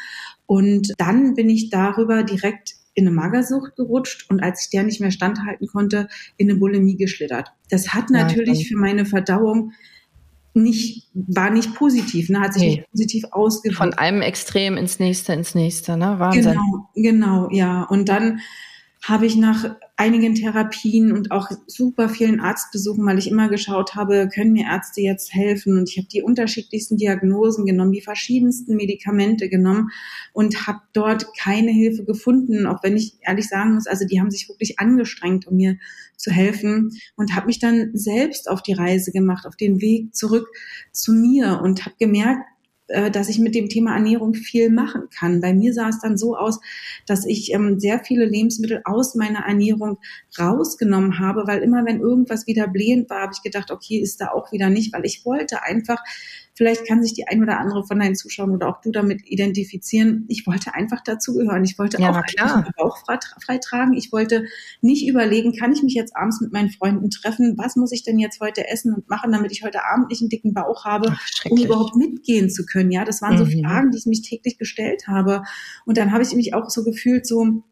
Und 0.46 0.92
dann 0.98 1.34
bin 1.34 1.48
ich 1.48 1.70
darüber 1.70 2.22
direkt 2.22 2.74
in 2.94 3.06
eine 3.06 3.14
Magersucht 3.14 3.76
gerutscht 3.76 4.30
und 4.30 4.40
als 4.40 4.64
ich 4.64 4.70
der 4.70 4.84
nicht 4.84 5.00
mehr 5.00 5.10
standhalten 5.10 5.66
konnte, 5.66 6.08
in 6.36 6.48
eine 6.48 6.58
Bulimie 6.58 6.96
geschlittert. 6.96 7.52
Das 7.70 7.92
hat 7.92 8.10
natürlich 8.10 8.68
für 8.68 8.76
meine 8.76 9.04
Verdauung 9.04 9.72
nicht, 10.54 11.08
war 11.14 11.50
nicht 11.50 11.74
positiv, 11.74 12.28
ne, 12.30 12.40
hat 12.40 12.54
sich 12.54 12.62
nee. 12.62 12.68
nicht 12.68 12.90
positiv 12.90 13.24
ausgewirkt. 13.32 13.76
Von 13.76 13.94
einem 13.94 14.22
Extrem 14.22 14.76
ins 14.76 14.98
nächste, 14.98 15.32
ins 15.32 15.54
nächste, 15.54 15.96
ne, 15.96 16.18
Wahnsinn. 16.18 16.42
Genau, 16.44 16.88
genau, 16.94 17.48
ja. 17.50 17.82
Und 17.82 18.08
dann 18.08 18.40
habe 19.06 19.26
ich 19.26 19.36
nach 19.36 19.76
einigen 19.96 20.34
Therapien 20.34 21.12
und 21.12 21.30
auch 21.30 21.50
super 21.66 22.08
vielen 22.08 22.40
Arztbesuchen, 22.40 23.04
weil 23.04 23.18
ich 23.18 23.30
immer 23.30 23.50
geschaut 23.50 23.94
habe, 23.94 24.30
können 24.32 24.52
mir 24.52 24.64
Ärzte 24.64 25.02
jetzt 25.02 25.34
helfen? 25.34 25.76
Und 25.78 25.90
ich 25.90 25.98
habe 25.98 26.08
die 26.08 26.22
unterschiedlichsten 26.22 26.96
Diagnosen 26.96 27.66
genommen, 27.66 27.92
die 27.92 28.00
verschiedensten 28.00 28.76
Medikamente 28.76 29.50
genommen 29.50 29.90
und 30.32 30.66
habe 30.66 30.80
dort 30.94 31.26
keine 31.38 31.70
Hilfe 31.70 32.04
gefunden, 32.04 32.66
auch 32.66 32.82
wenn 32.82 32.96
ich 32.96 33.18
ehrlich 33.20 33.46
sagen 33.46 33.74
muss, 33.74 33.86
also 33.86 34.06
die 34.06 34.20
haben 34.20 34.30
sich 34.30 34.48
wirklich 34.48 34.80
angestrengt, 34.80 35.46
um 35.46 35.56
mir 35.56 35.76
zu 36.16 36.30
helfen 36.30 36.90
und 37.16 37.34
habe 37.34 37.46
mich 37.46 37.58
dann 37.58 37.90
selbst 37.92 38.48
auf 38.48 38.62
die 38.62 38.72
Reise 38.72 39.12
gemacht, 39.12 39.46
auf 39.46 39.56
den 39.56 39.82
Weg 39.82 40.14
zurück 40.14 40.48
zu 40.92 41.12
mir 41.12 41.60
und 41.62 41.84
habe 41.84 41.96
gemerkt, 41.98 42.42
äh, 42.88 43.10
dass 43.10 43.28
ich 43.30 43.38
mit 43.38 43.54
dem 43.54 43.68
Thema 43.68 43.94
Ernährung 43.94 44.34
viel 44.34 44.70
machen 44.70 45.08
kann. 45.16 45.40
Bei 45.40 45.54
mir 45.54 45.72
sah 45.72 45.88
es 45.88 46.00
dann 46.00 46.18
so 46.18 46.36
aus, 46.36 46.60
dass 47.06 47.24
ich 47.24 47.52
ähm, 47.52 47.80
sehr 47.80 48.00
viele 48.04 48.26
Lebensmittel 48.26 48.82
aus 48.84 49.14
meiner 49.14 49.46
Ernährung 49.46 49.98
rausgenommen 50.38 51.18
habe, 51.18 51.44
weil 51.46 51.62
immer 51.62 51.86
wenn 51.86 52.00
irgendwas 52.00 52.46
wieder 52.46 52.68
blähend 52.68 53.08
war, 53.08 53.22
habe 53.22 53.32
ich 53.34 53.42
gedacht, 53.42 53.70
okay, 53.70 53.98
ist 53.98 54.20
da 54.20 54.32
auch 54.32 54.52
wieder 54.52 54.68
nicht, 54.68 54.92
weil 54.92 55.06
ich 55.06 55.24
wollte 55.24 55.62
einfach 55.62 55.98
Vielleicht 56.56 56.86
kann 56.86 57.02
sich 57.02 57.14
die 57.14 57.26
ein 57.26 57.42
oder 57.42 57.58
andere 57.58 57.84
von 57.84 57.98
deinen 57.98 58.14
Zuschauern 58.14 58.52
oder 58.52 58.68
auch 58.68 58.80
du 58.80 58.92
damit 58.92 59.22
identifizieren. 59.26 60.24
Ich 60.28 60.46
wollte 60.46 60.72
einfach 60.72 61.02
dazugehören. 61.02 61.64
Ich 61.64 61.78
wollte 61.80 62.00
ja, 62.00 62.10
auch 62.10 62.22
klar. 62.22 62.70
Bauch 62.76 62.98
frei 63.44 63.58
tragen. 63.58 63.94
Ich 63.94 64.12
wollte 64.12 64.44
nicht 64.80 65.08
überlegen, 65.08 65.56
kann 65.56 65.72
ich 65.72 65.82
mich 65.82 65.94
jetzt 65.94 66.16
abends 66.16 66.40
mit 66.40 66.52
meinen 66.52 66.70
Freunden 66.70 67.10
treffen? 67.10 67.58
Was 67.58 67.74
muss 67.74 67.90
ich 67.90 68.04
denn 68.04 68.20
jetzt 68.20 68.40
heute 68.40 68.68
essen 68.68 68.94
und 68.94 69.10
machen, 69.10 69.32
damit 69.32 69.50
ich 69.50 69.64
heute 69.64 69.84
Abend 69.84 70.10
nicht 70.10 70.20
einen 70.20 70.28
dicken 70.28 70.54
Bauch 70.54 70.84
habe, 70.84 71.08
Ach, 71.10 71.50
um 71.50 71.58
überhaupt 71.58 71.96
mitgehen 71.96 72.48
zu 72.48 72.64
können? 72.64 72.92
Ja, 72.92 73.04
das 73.04 73.20
waren 73.20 73.36
so 73.36 73.44
mhm. 73.44 73.64
Fragen, 73.64 73.90
die 73.90 73.98
ich 73.98 74.06
mich 74.06 74.22
täglich 74.22 74.56
gestellt 74.56 75.08
habe. 75.08 75.42
Und 75.86 75.98
dann 75.98 76.12
habe 76.12 76.22
ich 76.22 76.32
mich 76.36 76.54
auch 76.54 76.70
so 76.70 76.84
gefühlt, 76.84 77.26
so, 77.26 77.64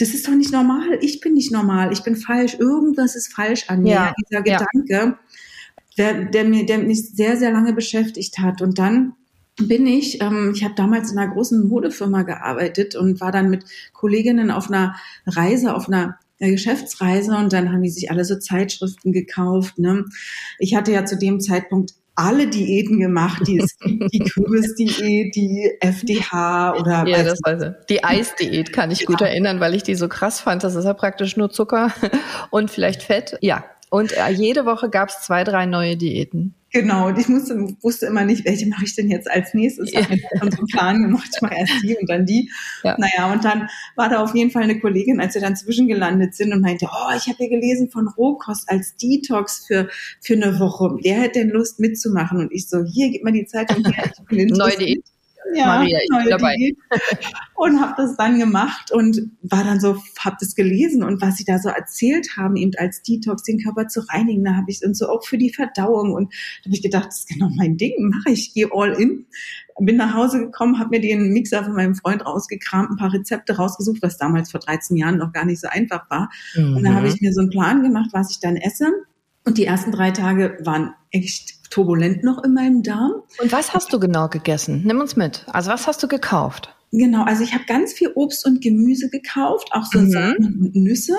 das 0.00 0.14
ist 0.14 0.26
doch 0.26 0.34
nicht 0.34 0.52
normal. 0.52 0.98
Ich 1.00 1.20
bin 1.20 1.34
nicht 1.34 1.52
normal. 1.52 1.92
Ich 1.92 2.02
bin 2.02 2.16
falsch. 2.16 2.56
Irgendwas 2.58 3.14
ist 3.14 3.32
falsch 3.32 3.66
an 3.68 3.84
mir. 3.84 3.92
Ja, 3.92 4.14
dieser 4.18 4.42
Gedanke. 4.42 4.84
Ja 4.88 5.18
der, 5.98 6.26
der, 6.26 6.44
mir, 6.44 6.66
der 6.66 6.78
mich 6.78 7.10
sehr, 7.10 7.36
sehr 7.36 7.52
lange 7.52 7.72
beschäftigt 7.72 8.38
hat. 8.38 8.62
Und 8.62 8.78
dann 8.78 9.14
bin 9.56 9.86
ich, 9.86 10.20
ähm, 10.20 10.52
ich 10.54 10.64
habe 10.64 10.74
damals 10.74 11.12
in 11.12 11.18
einer 11.18 11.32
großen 11.32 11.66
Modefirma 11.66 12.22
gearbeitet 12.22 12.94
und 12.94 13.20
war 13.20 13.32
dann 13.32 13.48
mit 13.48 13.64
Kolleginnen 13.92 14.50
auf 14.50 14.68
einer 14.68 14.96
Reise, 15.26 15.74
auf 15.74 15.88
einer 15.88 16.18
Geschäftsreise 16.38 17.34
und 17.34 17.52
dann 17.52 17.72
haben 17.72 17.82
die 17.82 17.90
sich 17.90 18.10
alle 18.10 18.24
so 18.24 18.36
Zeitschriften 18.36 19.12
gekauft. 19.12 19.78
Ne? 19.78 20.04
Ich 20.58 20.74
hatte 20.74 20.92
ja 20.92 21.06
zu 21.06 21.16
dem 21.16 21.40
Zeitpunkt 21.40 21.94
alle 22.14 22.46
Diäten 22.46 22.98
gemacht, 22.98 23.42
die 23.46 23.62
die 23.84 24.18
Kürbisdiät, 24.30 25.34
die 25.36 25.70
FDH 25.80 26.74
oder 26.78 27.06
ja, 27.06 27.22
das 27.22 27.38
weiß 27.44 27.62
ich. 27.62 27.86
die 27.90 28.04
Eisdiät 28.04 28.72
kann 28.72 28.90
ich 28.90 29.00
ja. 29.00 29.06
gut 29.06 29.20
erinnern, 29.20 29.60
weil 29.60 29.74
ich 29.74 29.82
die 29.82 29.94
so 29.94 30.08
krass 30.08 30.40
fand. 30.40 30.64
Das 30.64 30.74
ist 30.74 30.84
ja 30.84 30.94
praktisch 30.94 31.36
nur 31.36 31.50
Zucker 31.50 31.92
und 32.50 32.70
vielleicht 32.70 33.02
Fett. 33.02 33.36
Ja, 33.42 33.64
Und 33.96 34.12
äh, 34.12 34.28
jede 34.28 34.66
Woche 34.66 34.90
gab 34.90 35.08
es 35.08 35.22
zwei, 35.22 35.42
drei 35.42 35.64
neue 35.64 35.96
Diäten. 35.96 36.54
Genau, 36.70 37.06
und 37.06 37.18
ich 37.18 37.28
musste, 37.28 37.56
wusste 37.80 38.04
immer 38.04 38.26
nicht, 38.26 38.44
welche 38.44 38.66
mache 38.66 38.84
ich 38.84 38.94
denn 38.94 39.10
jetzt 39.10 39.30
als 39.30 39.54
nächstes. 39.54 39.90
Ich 39.90 39.96
habe 39.96 40.16
mir 40.16 40.20
so 40.20 40.58
einen 40.58 40.66
Plan 40.66 41.00
gemacht, 41.00 41.30
ich 41.34 41.40
mache 41.40 41.54
erst 41.54 41.82
die 41.82 41.96
und 41.96 42.10
dann 42.10 42.26
die. 42.26 42.50
Ja. 42.82 42.94
Naja, 42.98 43.32
und 43.32 43.42
dann 43.42 43.70
war 43.94 44.10
da 44.10 44.22
auf 44.22 44.34
jeden 44.34 44.50
Fall 44.50 44.64
eine 44.64 44.78
Kollegin, 44.78 45.18
als 45.18 45.32
wir 45.32 45.40
dann 45.40 45.56
zwischengelandet 45.56 46.34
sind 46.34 46.52
und 46.52 46.60
meinte, 46.60 46.86
oh, 46.92 47.16
ich 47.16 47.26
habe 47.26 47.36
hier 47.38 47.48
gelesen 47.48 47.88
von 47.88 48.06
Rohkost 48.06 48.68
als 48.68 48.96
Detox 48.96 49.64
für, 49.66 49.88
für 50.20 50.34
eine 50.34 50.58
Woche. 50.58 50.98
Wer 51.00 51.22
hätte 51.22 51.38
denn 51.38 51.48
Lust 51.48 51.80
mitzumachen? 51.80 52.38
Und 52.38 52.52
ich 52.52 52.68
so, 52.68 52.84
hier, 52.84 53.10
gib 53.10 53.24
mal 53.24 53.32
die 53.32 53.46
Zeitung 53.46 53.82
her. 53.82 54.10
Ich 54.12 54.24
bin 54.26 54.48
Neue 54.54 54.76
Diät 54.76 55.05
ja, 55.54 55.66
Maria, 55.66 55.98
ich 56.02 56.08
bin 56.08 56.30
dabei. 56.30 56.56
Und 57.54 57.80
habe 57.80 57.94
das 57.96 58.16
dann 58.16 58.38
gemacht 58.38 58.92
und 58.92 59.30
war 59.40 59.64
dann 59.64 59.80
so, 59.80 59.96
habe 60.18 60.36
das 60.38 60.54
gelesen 60.54 61.02
und 61.02 61.22
was 61.22 61.36
sie 61.36 61.44
da 61.44 61.58
so 61.58 61.70
erzählt 61.70 62.36
haben, 62.36 62.54
eben 62.56 62.72
als 62.76 63.00
Detox 63.02 63.44
den 63.44 63.58
Körper 63.58 63.88
zu 63.88 64.00
reinigen, 64.10 64.44
da 64.44 64.56
habe 64.56 64.70
ich 64.70 64.84
und 64.84 64.94
so 64.94 65.08
auch 65.08 65.24
für 65.24 65.38
die 65.38 65.52
Verdauung 65.52 66.12
und 66.12 66.34
da 66.34 66.66
habe 66.66 66.74
ich 66.74 66.82
gedacht, 66.82 67.06
das 67.06 67.20
ist 67.20 67.28
genau 67.28 67.48
mein 67.56 67.78
Ding, 67.78 67.94
mache 67.98 68.30
ich, 68.34 68.52
gehe 68.52 68.68
all 68.72 68.92
in. 68.92 69.24
Bin 69.78 69.96
nach 69.96 70.14
Hause 70.14 70.40
gekommen, 70.40 70.78
habe 70.78 70.90
mir 70.90 71.00
den 71.00 71.32
Mixer 71.32 71.64
von 71.64 71.74
meinem 71.74 71.94
Freund 71.94 72.24
rausgekramt, 72.24 72.90
ein 72.90 72.96
paar 72.96 73.12
Rezepte 73.12 73.56
rausgesucht, 73.56 74.02
was 74.02 74.18
damals 74.18 74.50
vor 74.50 74.60
13 74.60 74.96
Jahren 74.96 75.16
noch 75.16 75.32
gar 75.32 75.46
nicht 75.46 75.60
so 75.60 75.68
einfach 75.68 76.10
war. 76.10 76.30
Mhm. 76.54 76.76
Und 76.76 76.84
da 76.84 76.92
habe 76.92 77.08
ich 77.08 77.20
mir 77.22 77.32
so 77.32 77.40
einen 77.40 77.50
Plan 77.50 77.82
gemacht, 77.82 78.10
was 78.12 78.30
ich 78.30 78.40
dann 78.40 78.56
esse. 78.56 78.92
Und 79.46 79.58
die 79.58 79.64
ersten 79.64 79.92
drei 79.92 80.10
Tage 80.10 80.58
waren 80.64 80.92
echt 81.10 81.55
turbulent 81.70 82.22
noch 82.24 82.42
in 82.44 82.54
meinem 82.54 82.82
Darm. 82.82 83.22
Und 83.40 83.52
was 83.52 83.74
hast 83.74 83.92
du 83.92 84.00
genau 84.00 84.28
gegessen? 84.28 84.82
Nimm 84.84 85.00
uns 85.00 85.16
mit. 85.16 85.44
Also 85.48 85.70
was 85.70 85.86
hast 85.86 86.02
du 86.02 86.08
gekauft? 86.08 86.72
Genau, 86.92 87.24
also 87.24 87.42
ich 87.42 87.52
habe 87.52 87.64
ganz 87.66 87.92
viel 87.92 88.12
Obst 88.14 88.46
und 88.46 88.62
Gemüse 88.62 89.10
gekauft, 89.10 89.68
auch 89.72 89.84
so 89.84 89.98
mhm. 89.98 90.36
Und 90.38 90.76
Nüsse 90.76 91.16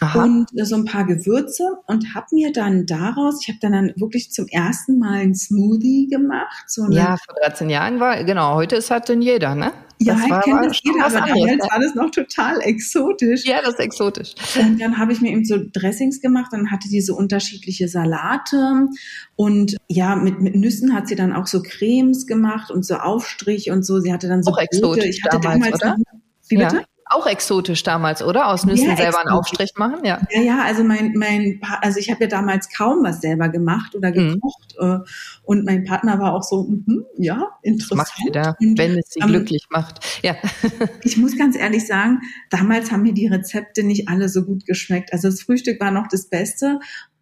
Aha. 0.00 0.22
und 0.22 0.48
so 0.54 0.76
ein 0.76 0.84
paar 0.84 1.04
Gewürze 1.04 1.64
und 1.86 2.14
habe 2.14 2.26
mir 2.32 2.52
dann 2.52 2.86
daraus, 2.86 3.40
ich 3.42 3.48
habe 3.48 3.58
dann, 3.60 3.72
dann 3.72 3.92
wirklich 3.96 4.30
zum 4.30 4.46
ersten 4.46 4.98
Mal 4.98 5.18
ein 5.18 5.34
Smoothie 5.34 6.06
gemacht. 6.08 6.64
So 6.68 6.88
ja, 6.90 7.16
vor 7.16 7.34
13 7.42 7.68
Jahren 7.68 7.98
war, 8.00 8.22
genau, 8.24 8.54
heute 8.54 8.76
ist 8.76 8.90
halt 8.90 9.08
denn 9.08 9.20
jeder, 9.20 9.54
ne? 9.54 9.72
Ja, 10.00 10.14
das 10.14 10.24
ich 10.24 10.44
kenne 10.44 10.68
das 10.68 10.80
jeder, 10.82 11.06
aber 11.06 11.26
damals 11.26 11.70
war 11.70 11.80
das 11.80 11.94
noch 11.94 12.10
total 12.10 12.60
exotisch. 12.60 13.44
Ja, 13.44 13.60
das 13.60 13.74
ist 13.74 13.80
exotisch. 13.80 14.34
Und 14.58 14.80
dann 14.80 14.96
habe 14.98 15.12
ich 15.12 15.20
mir 15.20 15.32
eben 15.32 15.44
so 15.44 15.58
Dressings 15.72 16.20
gemacht, 16.20 16.52
dann 16.52 16.70
hatte 16.70 16.88
die 16.88 17.00
so 17.00 17.16
unterschiedliche 17.16 17.88
Salate 17.88 18.86
und 19.34 19.76
ja, 19.88 20.16
mit, 20.16 20.40
mit 20.40 20.54
Nüssen 20.54 20.94
hat 20.94 21.08
sie 21.08 21.16
dann 21.16 21.32
auch 21.32 21.46
so 21.46 21.62
Cremes 21.62 22.26
gemacht 22.26 22.70
und 22.70 22.84
so 22.84 22.96
Aufstrich 22.96 23.70
und 23.70 23.84
so. 23.84 24.00
Sie 24.00 24.12
hatte 24.12 24.28
dann 24.28 24.42
so 24.42 24.52
auch 24.52 24.56
Brote. 24.56 24.70
exotisch 24.70 25.16
ich 25.18 25.24
hatte 25.24 25.40
damals, 25.40 25.78
damals 25.78 26.02
wie 26.48 26.56
bitte? 26.56 26.76
Ja. 26.76 26.82
Auch 27.10 27.26
exotisch 27.26 27.82
damals, 27.82 28.22
oder? 28.22 28.48
Aus 28.48 28.64
Nüssen 28.64 28.96
selber 28.96 29.20
einen 29.20 29.30
Aufstrich 29.30 29.72
machen, 29.76 30.04
ja. 30.04 30.20
Ja, 30.30 30.40
ja, 30.40 30.62
also 30.64 30.84
mein, 30.84 31.14
mein, 31.14 31.60
also 31.80 31.98
ich 31.98 32.10
habe 32.10 32.24
ja 32.24 32.28
damals 32.28 32.68
kaum 32.70 33.02
was 33.02 33.20
selber 33.20 33.48
gemacht 33.48 33.94
oder 33.94 34.10
mhm. 34.10 34.34
gekocht. 34.34 34.74
Mhm. 34.80 35.04
Und 35.42 35.64
mein 35.64 35.84
Partner 35.84 36.18
war 36.18 36.34
auch 36.34 36.42
so, 36.42 36.64
mm, 36.64 37.04
ja, 37.16 37.48
interessant. 37.62 37.98
Macht 37.98 38.18
wieder, 38.26 38.56
wenn 38.60 38.98
es 38.98 39.10
sie 39.10 39.20
ähm, 39.20 39.28
glücklich 39.28 39.66
macht. 39.70 40.20
Ja. 40.22 40.36
ich 41.02 41.16
muss 41.16 41.36
ganz 41.36 41.56
ehrlich 41.56 41.86
sagen, 41.86 42.20
damals 42.50 42.90
haben 42.90 43.02
mir 43.02 43.14
die 43.14 43.26
Rezepte 43.26 43.82
nicht 43.82 44.08
alle 44.08 44.28
so 44.28 44.44
gut 44.44 44.66
geschmeckt. 44.66 45.12
Also 45.12 45.28
das 45.28 45.42
Frühstück 45.42 45.80
war 45.80 45.90
noch 45.90 46.08
das 46.08 46.28
Beste. 46.28 46.80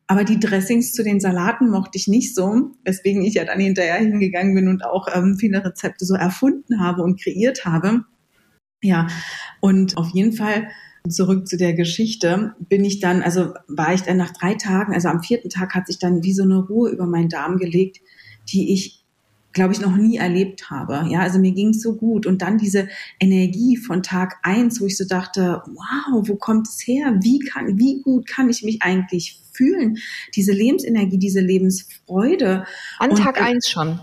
Aber 0.08 0.22
die 0.22 0.38
Dressings 0.38 0.92
zu 0.92 1.02
den 1.02 1.18
Salaten 1.18 1.68
mochte 1.68 1.98
ich 1.98 2.06
nicht 2.06 2.34
so, 2.34 2.70
weswegen 2.84 3.22
ich 3.22 3.34
ja 3.34 3.44
dann 3.44 3.58
hinterher 3.58 3.96
hingegangen 3.96 4.54
bin 4.54 4.68
und 4.68 4.84
auch 4.84 5.08
ähm, 5.12 5.36
viele 5.38 5.64
Rezepte 5.64 6.04
so 6.04 6.14
erfunden 6.14 6.80
habe 6.80 7.02
und 7.02 7.20
kreiert 7.20 7.64
habe. 7.64 8.04
Ja, 8.83 9.06
und 9.61 9.97
auf 9.97 10.11
jeden 10.11 10.33
Fall 10.33 10.68
zurück 11.09 11.47
zu 11.47 11.56
der 11.56 11.73
Geschichte 11.73 12.54
bin 12.59 12.85
ich 12.85 13.00
dann, 13.00 13.23
also 13.23 13.54
war 13.68 13.95
ich 13.95 14.02
dann 14.02 14.16
nach 14.16 14.33
drei 14.33 14.54
Tagen, 14.54 14.92
also 14.92 15.09
am 15.09 15.23
vierten 15.23 15.49
Tag 15.49 15.75
hat 15.75 15.87
sich 15.87 15.99
dann 15.99 16.23
wie 16.23 16.33
so 16.33 16.42
eine 16.42 16.59
Ruhe 16.59 16.90
über 16.90 17.06
meinen 17.06 17.28
Darm 17.28 17.59
gelegt, 17.59 18.00
die 18.49 18.73
ich 18.73 19.04
glaube 19.56 19.73
ich, 19.73 19.80
noch 19.80 19.97
nie 19.97 20.18
erlebt 20.18 20.71
habe. 20.71 21.06
Ja, 21.09 21.21
also 21.21 21.38
mir 21.38 21.52
ging 21.52 21.71
es 21.71 21.80
so 21.80 21.97
gut. 21.97 22.26
Und 22.26 22.42
dann 22.42 22.59
diese 22.59 22.88
Energie 23.18 23.78
von 23.78 24.02
Tag 24.02 24.37
eins, 24.42 24.80
wo 24.80 24.87
ich 24.87 24.99
so 24.99 25.04
dachte, 25.04 25.62
wow, 25.66 26.28
wo 26.28 26.37
kommt 26.37 26.68
es 26.68 26.87
her? 26.87 27.16
Wie 27.23 27.38
kann, 27.38 27.78
wie 27.78 28.02
gut 28.02 28.28
kann 28.28 28.50
ich 28.50 28.62
mich 28.62 28.83
eigentlich 28.83 29.40
fühlen? 29.52 29.97
Diese 30.37 30.52
Lebensenergie, 30.52 31.18
diese 31.18 31.40
Lebensfreude. 31.40 32.66
An 32.99 33.11
Und, 33.11 33.16
Tag 33.16 33.40
eins 33.42 33.68
schon. 33.68 33.99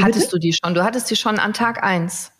Hattest 0.00 0.32
du 0.32 0.38
die 0.38 0.54
schon? 0.54 0.74
Du 0.74 0.82
hattest 0.82 1.10
die 1.10 1.16
schon 1.16 1.38
an 1.38 1.52
Tag 1.52 1.84
eins. 1.84 2.32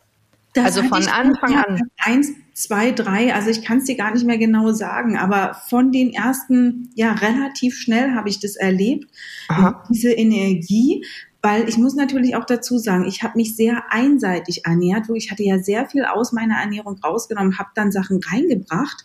Das 0.55 0.65
also 0.65 0.83
von 0.83 1.07
Anfang 1.07 1.55
an. 1.55 1.81
Eins, 1.99 2.33
zwei, 2.55 2.91
drei, 2.91 3.35
also 3.35 3.51
ich 3.51 3.63
kann 3.65 3.79
es 3.79 3.85
dir 3.85 3.97
gar 3.97 4.13
nicht 4.13 4.27
mehr 4.27 4.39
genau 4.39 4.73
sagen, 4.73 5.17
aber 5.17 5.55
von 5.69 5.93
den 5.93 6.13
ersten, 6.13 6.91
ja, 6.95 7.13
relativ 7.13 7.77
schnell 7.77 8.15
habe 8.15 8.29
ich 8.29 8.41
das 8.41 8.57
erlebt. 8.57 9.07
Aha. 9.49 9.85
Diese 9.89 10.11
Energie, 10.11 11.05
weil 11.43 11.69
ich 11.69 11.79
muss 11.79 11.95
natürlich 11.95 12.37
auch 12.37 12.45
dazu 12.45 12.77
sagen, 12.77 13.07
ich 13.07 13.23
habe 13.23 13.39
mich 13.39 13.57
sehr 13.57 13.85
einseitig 13.91 14.67
ernährt, 14.67 15.09
wo 15.09 15.15
ich 15.15 15.31
hatte 15.31 15.43
ja 15.43 15.59
sehr 15.59 15.87
viel 15.87 16.05
aus 16.05 16.33
meiner 16.33 16.57
Ernährung 16.57 16.99
rausgenommen, 17.03 17.59
habe 17.59 17.71
dann 17.75 17.93
Sachen 17.93 18.21
reingebracht 18.31 19.05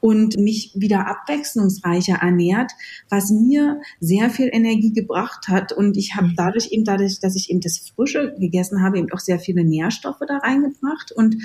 und 0.00 0.36
mich 0.36 0.72
wieder 0.74 1.06
abwechslungsreicher 1.06 2.16
ernährt, 2.16 2.72
was 3.08 3.30
mir 3.30 3.80
sehr 4.00 4.30
viel 4.30 4.48
Energie 4.52 4.92
gebracht 4.92 5.46
hat. 5.48 5.72
Und 5.72 5.96
ich 5.96 6.16
habe 6.16 6.28
mhm. 6.28 6.34
dadurch 6.36 6.72
eben 6.72 6.84
dadurch, 6.84 7.20
dass 7.20 7.36
ich 7.36 7.50
eben 7.50 7.60
das 7.60 7.78
Frische 7.78 8.34
gegessen 8.38 8.82
habe, 8.82 8.98
eben 8.98 9.12
auch 9.12 9.20
sehr 9.20 9.38
viele 9.38 9.64
Nährstoffe 9.64 10.22
da 10.26 10.38
reingebracht. 10.38 11.12
Und 11.12 11.36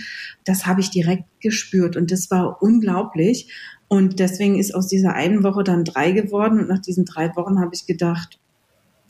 das 0.43 0.65
habe 0.65 0.81
ich 0.81 0.89
direkt 0.89 1.25
gespürt. 1.39 1.95
Und 1.95 2.11
das 2.11 2.31
war 2.31 2.63
unglaublich. 2.63 3.51
Und 3.87 4.19
deswegen 4.19 4.57
ist 4.57 4.73
aus 4.73 4.87
dieser 4.87 5.13
einen 5.13 5.43
Woche 5.43 5.63
dann 5.63 5.83
drei 5.83 6.13
geworden. 6.13 6.59
Und 6.59 6.67
nach 6.69 6.79
diesen 6.79 7.05
drei 7.05 7.35
Wochen 7.35 7.59
habe 7.59 7.71
ich 7.73 7.85
gedacht, 7.85 8.39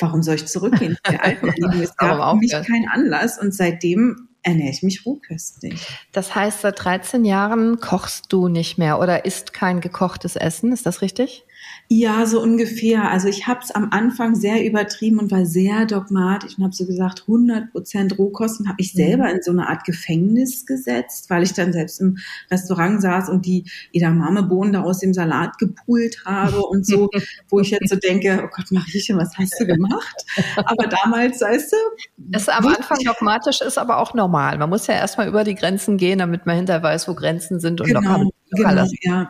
warum 0.02 0.24
soll 0.24 0.36
ich 0.36 0.48
zurückgehen 0.48 0.98
zu 1.04 1.12
der? 1.12 1.44
Es 1.82 1.96
gab 1.98 2.32
für 2.32 2.38
mich 2.38 2.52
keinen 2.52 2.88
Anlass 2.92 3.40
und 3.40 3.54
seitdem 3.54 4.28
ernähre 4.44 4.72
ich 4.72 4.84
mich 4.84 5.06
rohköstlich. 5.06 5.86
Das 6.12 6.34
heißt, 6.34 6.62
seit 6.62 6.84
13 6.84 7.26
Jahren 7.26 7.80
kochst 7.80 8.34
du 8.34 8.48
nicht 8.48 8.78
mehr 8.78 9.00
oder 9.00 9.26
isst 9.26 9.54
kein 9.54 9.82
gekochtes 9.82 10.36
Essen, 10.36 10.72
ist 10.72 10.86
das 10.86 11.02
richtig? 11.02 11.46
Ja, 11.94 12.26
so 12.26 12.42
ungefähr. 12.42 13.12
Also 13.12 13.28
ich 13.28 13.48
habe 13.48 13.60
es 13.62 13.72
am 13.72 13.90
Anfang 13.92 14.34
sehr 14.34 14.66
übertrieben 14.66 15.20
und 15.20 15.30
war 15.30 15.46
sehr 15.46 15.86
dogmatisch 15.86 16.58
und 16.58 16.64
habe 16.64 16.74
so 16.74 16.86
gesagt, 16.86 17.24
100 17.28 17.70
Prozent 17.74 18.18
Rohkost 18.18 18.62
und 18.62 18.70
habe 18.70 18.78
ich 18.80 18.94
selber 18.94 19.26
mhm. 19.26 19.36
in 19.36 19.42
so 19.42 19.52
eine 19.52 19.68
Art 19.68 19.84
Gefängnis 19.84 20.66
gesetzt, 20.66 21.30
weil 21.30 21.44
ich 21.44 21.52
dann 21.52 21.74
selbst 21.74 22.00
im 22.00 22.18
Restaurant 22.50 23.02
saß 23.02 23.28
und 23.28 23.46
die 23.46 23.66
Edamame-Bohnen 23.92 24.72
da 24.72 24.84
aus 24.84 25.00
dem 25.00 25.14
Salat 25.14 25.58
gepult 25.58 26.24
habe 26.24 26.62
und 26.62 26.86
so, 26.86 27.10
wo 27.50 27.60
ich 27.60 27.72
jetzt 27.72 27.90
so 27.90 27.98
denke, 27.98 28.42
oh 28.42 28.48
Gott, 28.56 28.72
Mariechen, 28.72 29.18
was 29.18 29.38
hast 29.38 29.60
du 29.60 29.66
gemacht? 29.66 30.26
Aber 30.56 30.88
damals, 30.88 31.42
weißt 31.42 31.74
du... 31.74 31.76
Das 32.16 32.48
am 32.48 32.68
Anfang 32.68 33.00
dogmatisch 33.04 33.60
ist 33.60 33.78
aber 33.78 33.98
auch 33.98 34.14
normal. 34.14 34.58
Man 34.58 34.70
muss 34.70 34.88
ja 34.88 34.94
erstmal 34.94 35.28
über 35.28 35.44
die 35.44 35.56
Grenzen 35.56 35.98
gehen, 35.98 36.20
damit 36.20 36.46
man 36.46 36.56
hinterher 36.56 36.84
weiß, 36.84 37.10
wo 37.10 37.16
Grenzen 37.16 37.60
sind 37.60 37.82
und 37.82 37.88
genau. 37.88 38.32
Locker 38.52 38.72
Genau, 38.72 38.88
ja. 39.02 39.30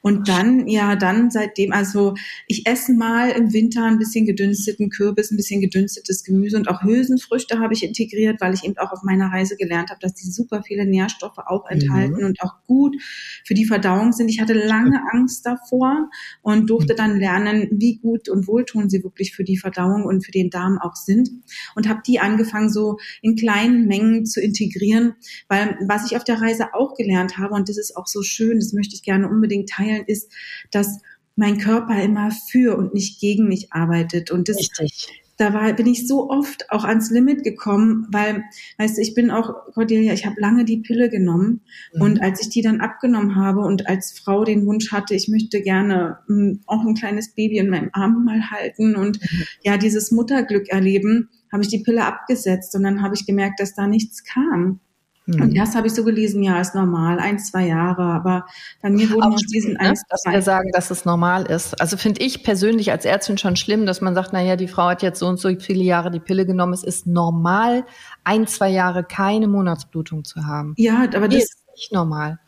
Und 0.00 0.28
dann, 0.28 0.68
ja, 0.68 0.96
dann 0.96 1.30
seitdem, 1.30 1.72
also 1.72 2.14
ich 2.46 2.66
esse 2.66 2.92
mal 2.92 3.30
im 3.30 3.52
Winter 3.52 3.84
ein 3.84 3.98
bisschen 3.98 4.26
gedünsteten 4.26 4.90
Kürbis, 4.90 5.30
ein 5.30 5.36
bisschen 5.36 5.60
gedünstetes 5.60 6.24
Gemüse 6.24 6.56
und 6.56 6.68
auch 6.68 6.82
Hülsenfrüchte 6.82 7.58
habe 7.58 7.74
ich 7.74 7.82
integriert, 7.82 8.40
weil 8.40 8.54
ich 8.54 8.64
eben 8.64 8.78
auch 8.78 8.92
auf 8.92 9.02
meiner 9.02 9.32
Reise 9.32 9.56
gelernt 9.56 9.90
habe, 9.90 10.00
dass 10.00 10.14
die 10.14 10.30
super 10.30 10.62
viele 10.62 10.86
Nährstoffe 10.86 11.38
auch 11.38 11.68
enthalten 11.68 12.18
mhm. 12.18 12.26
und 12.26 12.42
auch 12.42 12.54
gut 12.66 12.96
für 13.44 13.54
die 13.54 13.64
Verdauung 13.64 14.12
sind. 14.12 14.28
Ich 14.28 14.40
hatte 14.40 14.54
lange 14.54 15.00
Angst 15.12 15.44
davor 15.44 16.08
und 16.42 16.70
durfte 16.70 16.94
dann 16.94 17.18
lernen, 17.18 17.68
wie 17.72 17.98
gut 17.98 18.28
und 18.28 18.46
wohltun 18.46 18.88
sie 18.88 19.02
wirklich 19.02 19.34
für 19.34 19.44
die 19.44 19.56
Verdauung 19.56 20.04
und 20.04 20.24
für 20.24 20.32
den 20.32 20.50
Darm 20.50 20.78
auch 20.80 20.96
sind 20.96 21.30
und 21.74 21.88
habe 21.88 22.00
die 22.06 22.20
angefangen 22.20 22.70
so 22.70 22.98
in 23.22 23.36
kleinen 23.36 23.86
Mengen 23.86 24.26
zu 24.26 24.40
integrieren, 24.40 25.14
weil 25.48 25.76
was 25.86 26.10
ich 26.10 26.16
auf 26.16 26.24
der 26.24 26.40
Reise 26.40 26.74
auch 26.74 26.94
gelernt 26.94 27.38
habe 27.38 27.54
und 27.54 27.68
das 27.68 27.78
ist 27.78 27.96
auch 27.96 28.06
so 28.06 28.22
schön, 28.22 28.57
und 28.58 28.64
das 28.64 28.72
möchte 28.72 28.96
ich 28.96 29.02
gerne 29.04 29.28
unbedingt 29.28 29.68
teilen, 29.68 30.02
ist, 30.06 30.32
dass 30.72 31.00
mein 31.36 31.58
Körper 31.58 32.02
immer 32.02 32.32
für 32.50 32.76
und 32.76 32.94
nicht 32.94 33.20
gegen 33.20 33.46
mich 33.46 33.72
arbeitet. 33.72 34.32
Und 34.32 34.48
das, 34.48 34.56
Richtig. 34.56 35.22
da 35.36 35.54
war, 35.54 35.72
bin 35.72 35.86
ich 35.86 36.08
so 36.08 36.28
oft 36.30 36.68
auch 36.72 36.82
ans 36.82 37.12
Limit 37.12 37.44
gekommen, 37.44 38.08
weil, 38.10 38.42
weißt 38.78 38.96
du, 38.96 39.02
ich 39.02 39.14
bin 39.14 39.30
auch, 39.30 39.54
Cordelia, 39.72 40.12
ich 40.12 40.26
habe 40.26 40.40
lange 40.40 40.64
die 40.64 40.78
Pille 40.78 41.08
genommen. 41.08 41.60
Mhm. 41.94 42.02
Und 42.02 42.22
als 42.22 42.42
ich 42.42 42.48
die 42.48 42.60
dann 42.60 42.80
abgenommen 42.80 43.36
habe 43.36 43.60
und 43.60 43.88
als 43.88 44.18
Frau 44.18 44.42
den 44.42 44.66
Wunsch 44.66 44.90
hatte, 44.90 45.14
ich 45.14 45.28
möchte 45.28 45.62
gerne 45.62 46.18
mh, 46.26 46.36
hm, 46.36 46.60
auch 46.66 46.84
ein 46.84 46.96
kleines 46.96 47.32
Baby 47.34 47.58
in 47.58 47.70
meinem 47.70 47.90
Arm 47.92 48.24
mal 48.24 48.50
halten 48.50 48.96
und 48.96 49.22
mhm. 49.22 49.44
ja, 49.62 49.76
dieses 49.76 50.10
Mutterglück 50.10 50.70
erleben, 50.70 51.28
habe 51.52 51.62
ich 51.62 51.68
die 51.68 51.84
Pille 51.84 52.04
abgesetzt 52.04 52.74
und 52.74 52.82
dann 52.82 53.00
habe 53.00 53.14
ich 53.14 53.26
gemerkt, 53.26 53.60
dass 53.60 53.76
da 53.76 53.86
nichts 53.86 54.24
kam. 54.24 54.80
Mhm. 55.28 55.42
Und 55.42 55.54
erst 55.54 55.76
habe 55.76 55.86
ich 55.86 55.94
so 55.94 56.04
gelesen, 56.04 56.42
ja, 56.42 56.58
ist 56.58 56.74
normal, 56.74 57.18
ein, 57.18 57.38
zwei 57.38 57.66
Jahre, 57.66 58.02
aber 58.02 58.46
bei 58.80 58.88
mir 58.88 59.10
wurden 59.10 59.34
aus 59.34 59.42
diesen 59.42 59.74
ne? 59.74 59.80
ein, 59.80 59.94
dass 60.08 60.24
wir 60.24 60.40
sagen, 60.40 60.70
dass 60.72 60.90
es 60.90 61.04
normal 61.04 61.44
ist. 61.44 61.80
Also 61.80 61.98
finde 61.98 62.22
ich 62.22 62.42
persönlich 62.42 62.90
als 62.90 63.04
Ärztin 63.04 63.36
schon 63.36 63.56
schlimm, 63.56 63.84
dass 63.84 64.00
man 64.00 64.14
sagt, 64.14 64.30
na 64.32 64.40
ja, 64.40 64.56
die 64.56 64.68
Frau 64.68 64.88
hat 64.88 65.02
jetzt 65.02 65.18
so 65.18 65.26
und 65.26 65.38
so 65.38 65.54
viele 65.60 65.84
Jahre 65.84 66.10
die 66.10 66.20
Pille 66.20 66.46
genommen. 66.46 66.72
Es 66.72 66.82
ist 66.82 67.06
normal, 67.06 67.84
ein, 68.24 68.46
zwei 68.46 68.70
Jahre 68.70 69.04
keine 69.04 69.48
Monatsblutung 69.48 70.24
zu 70.24 70.46
haben. 70.46 70.72
Ja, 70.78 71.06
aber 71.14 71.28
das 71.28 71.44
ist 71.44 71.66
nicht 71.76 71.92
normal. 71.92 72.38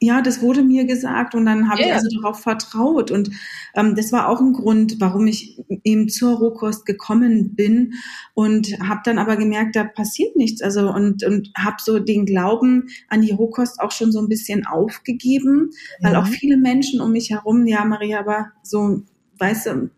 Ja, 0.00 0.22
das 0.22 0.42
wurde 0.42 0.62
mir 0.62 0.84
gesagt 0.84 1.34
und 1.34 1.46
dann 1.46 1.68
habe 1.68 1.80
yeah. 1.80 1.88
ich 1.88 1.94
also 1.94 2.08
darauf 2.20 2.40
vertraut 2.40 3.10
und 3.10 3.30
ähm, 3.74 3.94
das 3.94 4.12
war 4.12 4.28
auch 4.28 4.40
ein 4.40 4.52
Grund, 4.52 5.00
warum 5.00 5.26
ich 5.26 5.58
eben 5.84 6.08
zur 6.08 6.38
Rohkost 6.38 6.86
gekommen 6.86 7.54
bin 7.54 7.94
und 8.34 8.68
habe 8.80 9.00
dann 9.04 9.18
aber 9.18 9.36
gemerkt, 9.36 9.76
da 9.76 9.84
passiert 9.84 10.36
nichts. 10.36 10.62
Also 10.62 10.92
und 10.92 11.24
und 11.24 11.50
habe 11.56 11.76
so 11.80 11.98
den 11.98 12.26
Glauben 12.26 12.88
an 13.08 13.22
die 13.22 13.32
Rohkost 13.32 13.80
auch 13.80 13.92
schon 13.92 14.12
so 14.12 14.20
ein 14.20 14.28
bisschen 14.28 14.66
aufgegeben, 14.66 15.70
ja. 16.00 16.08
weil 16.08 16.16
auch 16.16 16.26
viele 16.26 16.56
Menschen 16.56 17.00
um 17.00 17.12
mich 17.12 17.30
herum, 17.30 17.66
ja 17.66 17.84
Maria, 17.84 18.20
aber 18.20 18.52
so, 18.62 19.02
weißt 19.38 19.66
du, 19.66 19.90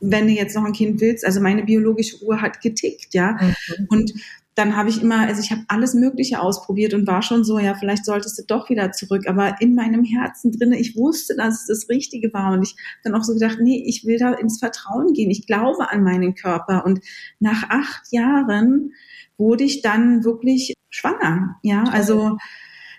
wenn 0.00 0.26
du 0.26 0.32
jetzt 0.32 0.54
noch 0.54 0.64
ein 0.64 0.72
Kind 0.72 1.00
willst, 1.00 1.24
also 1.24 1.40
meine 1.40 1.64
biologische 1.64 2.22
Uhr 2.22 2.40
hat 2.40 2.60
getickt, 2.60 3.14
ja. 3.14 3.32
Mhm. 3.32 3.86
Und 3.88 4.12
dann 4.56 4.74
habe 4.74 4.88
ich 4.88 5.02
immer, 5.02 5.20
also 5.20 5.42
ich 5.42 5.50
habe 5.50 5.64
alles 5.68 5.92
Mögliche 5.92 6.40
ausprobiert 6.40 6.94
und 6.94 7.06
war 7.06 7.20
schon 7.20 7.44
so, 7.44 7.58
ja, 7.58 7.74
vielleicht 7.74 8.06
solltest 8.06 8.38
du 8.38 8.42
doch 8.46 8.70
wieder 8.70 8.90
zurück. 8.90 9.28
Aber 9.28 9.60
in 9.60 9.74
meinem 9.74 10.02
Herzen 10.02 10.50
drinne, 10.50 10.78
ich 10.78 10.96
wusste, 10.96 11.36
dass 11.36 11.60
es 11.60 11.66
das 11.66 11.88
Richtige 11.90 12.32
war. 12.32 12.54
Und 12.54 12.62
ich 12.62 12.74
dann 13.04 13.14
auch 13.14 13.22
so 13.22 13.34
gedacht, 13.34 13.58
nee, 13.60 13.84
ich 13.86 14.06
will 14.06 14.18
da 14.18 14.32
ins 14.32 14.58
Vertrauen 14.58 15.12
gehen. 15.12 15.30
Ich 15.30 15.46
glaube 15.46 15.90
an 15.90 16.02
meinen 16.02 16.34
Körper. 16.34 16.86
Und 16.86 17.00
nach 17.38 17.68
acht 17.68 18.10
Jahren 18.12 18.94
wurde 19.36 19.64
ich 19.64 19.82
dann 19.82 20.24
wirklich 20.24 20.72
schwanger. 20.88 21.56
Ja, 21.62 21.84
also 21.84 22.38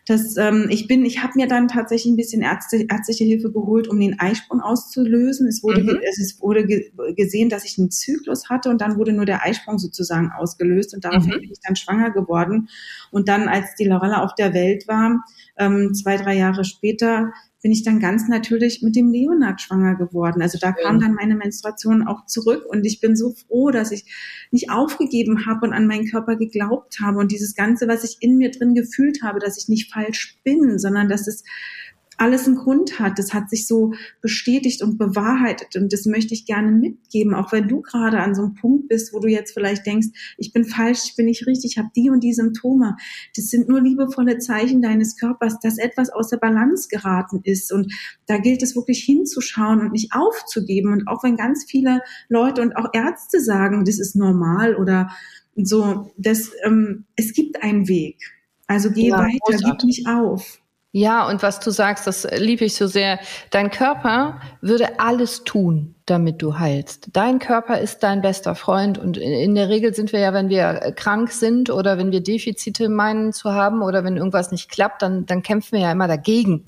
dass 0.07 0.37
ähm, 0.37 0.67
ich 0.69 0.87
bin, 0.87 1.03
ich 1.05 1.21
habe 1.21 1.33
mir 1.35 1.47
dann 1.47 1.67
tatsächlich 1.67 2.13
ein 2.13 2.15
bisschen 2.15 2.41
Ärzte, 2.41 2.85
ärztliche 2.89 3.25
Hilfe 3.25 3.51
geholt, 3.51 3.89
um 3.89 3.99
den 3.99 4.17
Eisprung 4.17 4.61
auszulösen. 4.61 5.47
Es 5.47 5.61
wurde, 5.63 5.83
mhm. 5.83 5.99
es 6.01 6.37
wurde 6.41 6.65
ge 6.65 6.91
gesehen, 7.15 7.49
dass 7.49 7.65
ich 7.65 7.77
einen 7.77 7.91
Zyklus 7.91 8.49
hatte 8.49 8.69
und 8.69 8.79
dann 8.79 8.97
wurde 8.97 9.11
nur 9.11 9.25
der 9.25 9.43
Eisprung 9.43 9.79
sozusagen 9.79 10.31
ausgelöst 10.31 10.95
und 10.95 11.03
daraufhin 11.03 11.35
mhm. 11.35 11.41
bin 11.41 11.51
ich 11.51 11.59
dann 11.61 11.75
schwanger 11.75 12.11
geworden. 12.11 12.69
Und 13.11 13.27
dann, 13.27 13.49
als 13.49 13.75
die 13.75 13.83
Lorella 13.83 14.23
auf 14.23 14.33
der 14.35 14.53
Welt 14.53 14.87
war, 14.87 15.25
ähm, 15.57 15.93
zwei, 15.93 16.15
drei 16.15 16.37
Jahre 16.37 16.63
später, 16.63 17.33
bin 17.61 17.71
ich 17.71 17.83
dann 17.83 17.99
ganz 17.99 18.27
natürlich 18.27 18.81
mit 18.83 18.95
dem 18.95 19.11
Leonard 19.11 19.61
schwanger 19.61 19.95
geworden. 19.95 20.41
Also 20.41 20.57
da 20.59 20.71
kam 20.71 20.99
dann 20.99 21.15
meine 21.15 21.35
Menstruation 21.35 22.07
auch 22.07 22.25
zurück 22.25 22.63
und 22.67 22.85
ich 22.85 23.01
bin 23.01 23.15
so 23.15 23.33
froh, 23.33 23.71
dass 23.71 23.91
ich 23.91 24.05
nicht 24.51 24.69
aufgegeben 24.69 25.45
habe 25.47 25.65
und 25.65 25.73
an 25.73 25.87
meinen 25.87 26.07
Körper 26.07 26.35
geglaubt 26.35 26.99
habe 27.01 27.17
und 27.17 27.31
dieses 27.31 27.55
Ganze, 27.55 27.87
was 27.87 28.03
ich 28.03 28.17
in 28.19 28.37
mir 28.37 28.51
drin 28.51 28.75
gefühlt 28.75 29.23
habe, 29.23 29.39
dass 29.39 29.57
ich 29.57 29.69
nicht 29.69 29.91
falsch 29.91 30.39
bin, 30.43 30.77
sondern 30.77 31.09
dass 31.09 31.27
es 31.27 31.43
alles 32.17 32.47
einen 32.47 32.57
Grund 32.57 33.00
hat. 33.00 33.19
Das 33.19 33.33
hat 33.33 33.50
sich 33.50 33.67
so 33.67 33.93
bestätigt 34.21 34.81
und 34.81 34.97
bewahrheitet 34.97 35.75
und 35.75 35.93
das 35.93 36.05
möchte 36.05 36.33
ich 36.33 36.45
gerne 36.45 36.71
mitgeben, 36.71 37.33
auch 37.33 37.51
wenn 37.51 37.67
du 37.67 37.81
gerade 37.81 38.19
an 38.19 38.36
so 38.36 38.43
einem 38.43 38.55
Punkt 38.55 38.89
bist, 38.89 39.13
wo 39.13 39.19
du 39.19 39.27
jetzt 39.27 39.53
vielleicht 39.53 39.86
denkst, 39.86 40.07
ich 40.38 40.51
bin 40.51 40.65
falsch, 40.65 41.01
ich 41.05 41.15
bin 41.15 41.27
nicht 41.27 41.45
richtig, 41.47 41.71
ich 41.71 41.77
habe 41.77 41.89
die 41.95 42.09
und 42.09 42.21
die 42.21 42.33
Symptome. 42.33 42.97
Das 43.36 43.45
sind 43.50 43.69
nur 43.69 43.81
liebevolle 43.81 44.39
Zeichen 44.39 44.81
deines 44.81 45.15
Körpers, 45.15 45.59
dass 45.59 45.77
etwas 45.77 46.09
aus 46.09 46.29
der 46.29 46.38
Balance 46.38 46.88
geraten 46.89 47.41
ist 47.43 47.71
und 47.71 47.93
da 48.25 48.38
gilt 48.38 48.63
es 48.63 48.75
wirklich 48.75 49.03
hinzuschauen 49.03 49.81
und 49.81 49.91
nicht 49.91 50.13
aufzugeben 50.13 50.91
und 50.91 51.07
auch 51.07 51.24
wenn 51.24 51.38
ganz 51.38 51.65
viele 51.67 52.01
Leute 52.29 52.62
und 52.62 52.75
auch 52.75 52.89
Ärzte 52.93 53.39
sagen, 53.39 53.86
das 53.86 54.00
ist 54.00 54.15
normal 54.15 54.75
oder 54.75 55.09
so, 55.55 56.12
das, 56.17 56.51
ähm, 56.63 57.05
es 57.15 57.33
gibt 57.33 57.63
einen 57.63 57.88
Weg. 57.88 58.17
Also 58.67 58.91
geh 58.91 59.09
ja, 59.09 59.19
weiter, 59.19 59.38
großartig. 59.39 59.77
gib 59.79 59.83
nicht 59.88 60.07
auf. 60.07 60.59
Ja, 60.97 61.27
und 61.27 61.43
was 61.43 61.59
du 61.59 61.69
sagst, 61.69 62.07
das 62.07 62.27
liebe 62.39 62.65
ich 62.65 62.73
so 62.73 62.87
sehr. 62.87 63.19
Dein 63.51 63.69
Körper 63.69 64.41
würde 64.61 64.99
alles 64.99 65.43
tun, 65.43 65.93
damit 66.07 66.41
du 66.41 66.57
heilst. 66.57 67.09
Dein 67.13 67.37
Körper 67.37 67.79
ist 67.79 68.01
dein 68.01 68.23
bester 68.23 68.55
Freund 68.55 68.97
und 68.97 69.15
in 69.15 69.53
der 69.53 69.69
Regel 69.69 69.93
sind 69.93 70.11
wir 70.11 70.21
ja, 70.21 70.33
wenn 70.33 70.49
wir 70.49 70.93
krank 70.95 71.31
sind 71.31 71.69
oder 71.69 71.99
wenn 71.99 72.11
wir 72.11 72.21
Defizite 72.21 72.89
meinen 72.89 73.31
zu 73.31 73.53
haben 73.53 73.83
oder 73.83 74.03
wenn 74.03 74.17
irgendwas 74.17 74.49
nicht 74.49 74.71
klappt, 74.71 75.03
dann, 75.03 75.27
dann 75.27 75.43
kämpfen 75.43 75.73
wir 75.73 75.81
ja 75.81 75.91
immer 75.91 76.07
dagegen. 76.07 76.65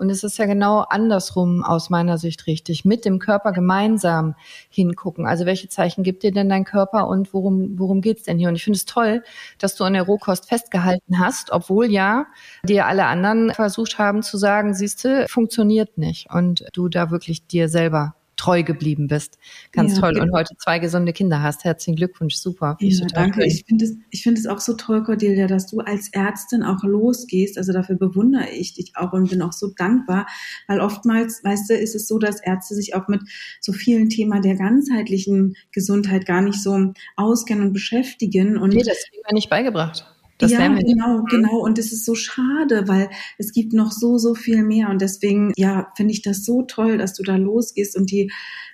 Und 0.00 0.08
es 0.08 0.24
ist 0.24 0.38
ja 0.38 0.46
genau 0.46 0.80
andersrum 0.88 1.62
aus 1.62 1.90
meiner 1.90 2.16
Sicht 2.16 2.46
richtig. 2.46 2.86
Mit 2.86 3.04
dem 3.04 3.18
Körper 3.18 3.52
gemeinsam 3.52 4.34
hingucken. 4.70 5.26
Also 5.26 5.44
welche 5.44 5.68
Zeichen 5.68 6.02
gibt 6.02 6.22
dir 6.22 6.32
denn 6.32 6.48
dein 6.48 6.64
Körper 6.64 7.06
und 7.06 7.34
worum, 7.34 7.78
worum 7.78 8.00
geht's 8.00 8.22
denn 8.22 8.38
hier? 8.38 8.48
Und 8.48 8.56
ich 8.56 8.64
finde 8.64 8.78
es 8.78 8.86
toll, 8.86 9.22
dass 9.58 9.74
du 9.74 9.84
an 9.84 9.92
der 9.92 10.04
Rohkost 10.04 10.48
festgehalten 10.48 11.18
hast, 11.18 11.52
obwohl 11.52 11.90
ja 11.90 12.24
dir 12.64 12.86
alle 12.86 13.04
anderen 13.04 13.52
versucht 13.52 13.98
haben 13.98 14.22
zu 14.22 14.38
sagen, 14.38 14.72
siehste, 14.72 15.26
funktioniert 15.28 15.98
nicht. 15.98 16.30
Und 16.32 16.64
du 16.72 16.88
da 16.88 17.10
wirklich 17.10 17.46
dir 17.46 17.68
selber 17.68 18.14
treu 18.40 18.62
geblieben 18.62 19.06
bist. 19.06 19.38
Ganz 19.70 19.94
ja, 19.94 20.00
toll. 20.00 20.18
Und 20.18 20.32
heute 20.32 20.56
zwei 20.56 20.78
gesunde 20.78 21.12
Kinder 21.12 21.42
hast. 21.42 21.64
Herzlichen 21.64 21.96
Glückwunsch. 21.96 22.36
Super. 22.36 22.76
Ja, 22.80 23.06
danke. 23.12 23.44
Ich 23.44 23.64
finde 23.66 23.84
es, 23.84 23.96
ich 24.10 24.22
finde 24.22 24.40
es 24.40 24.46
auch 24.46 24.60
so 24.60 24.74
toll, 24.74 25.04
Cordelia, 25.04 25.46
dass 25.46 25.66
du 25.66 25.80
als 25.80 26.08
Ärztin 26.12 26.62
auch 26.62 26.82
losgehst. 26.82 27.58
Also 27.58 27.72
dafür 27.72 27.96
bewundere 27.96 28.48
ich 28.48 28.72
dich 28.72 28.92
auch 28.94 29.12
und 29.12 29.28
bin 29.28 29.42
auch 29.42 29.52
so 29.52 29.68
dankbar, 29.76 30.26
weil 30.68 30.80
oftmals, 30.80 31.44
weißt 31.44 31.68
du, 31.68 31.74
ist 31.74 31.94
es 31.94 32.08
so, 32.08 32.18
dass 32.18 32.40
Ärzte 32.42 32.74
sich 32.74 32.94
auch 32.94 33.08
mit 33.08 33.20
so 33.60 33.72
vielen 33.72 34.08
Themen 34.08 34.40
der 34.40 34.56
ganzheitlichen 34.56 35.54
Gesundheit 35.72 36.24
gar 36.24 36.40
nicht 36.40 36.62
so 36.62 36.94
auskennen 37.16 37.66
und 37.68 37.72
beschäftigen. 37.74 38.56
Und 38.56 38.70
nee, 38.70 38.82
das 38.82 39.04
kriegen 39.10 39.22
wir 39.26 39.34
nicht 39.34 39.50
beigebracht. 39.50 40.06
Das 40.40 40.50
ja, 40.50 40.66
genau, 40.68 41.22
genau. 41.28 41.58
Und 41.58 41.78
es 41.78 41.92
ist 41.92 42.04
so 42.04 42.14
schade, 42.14 42.88
weil 42.88 43.10
es 43.38 43.52
gibt 43.52 43.72
noch 43.72 43.92
so, 43.92 44.18
so 44.18 44.34
viel 44.34 44.62
mehr. 44.62 44.88
Und 44.88 45.00
deswegen, 45.00 45.52
ja, 45.56 45.92
finde 45.96 46.12
ich 46.12 46.22
das 46.22 46.44
so 46.44 46.62
toll, 46.62 46.98
dass 46.98 47.14
du 47.14 47.22
da 47.22 47.36
losgehst 47.36 47.96
und 47.96 48.10
die 48.10 48.32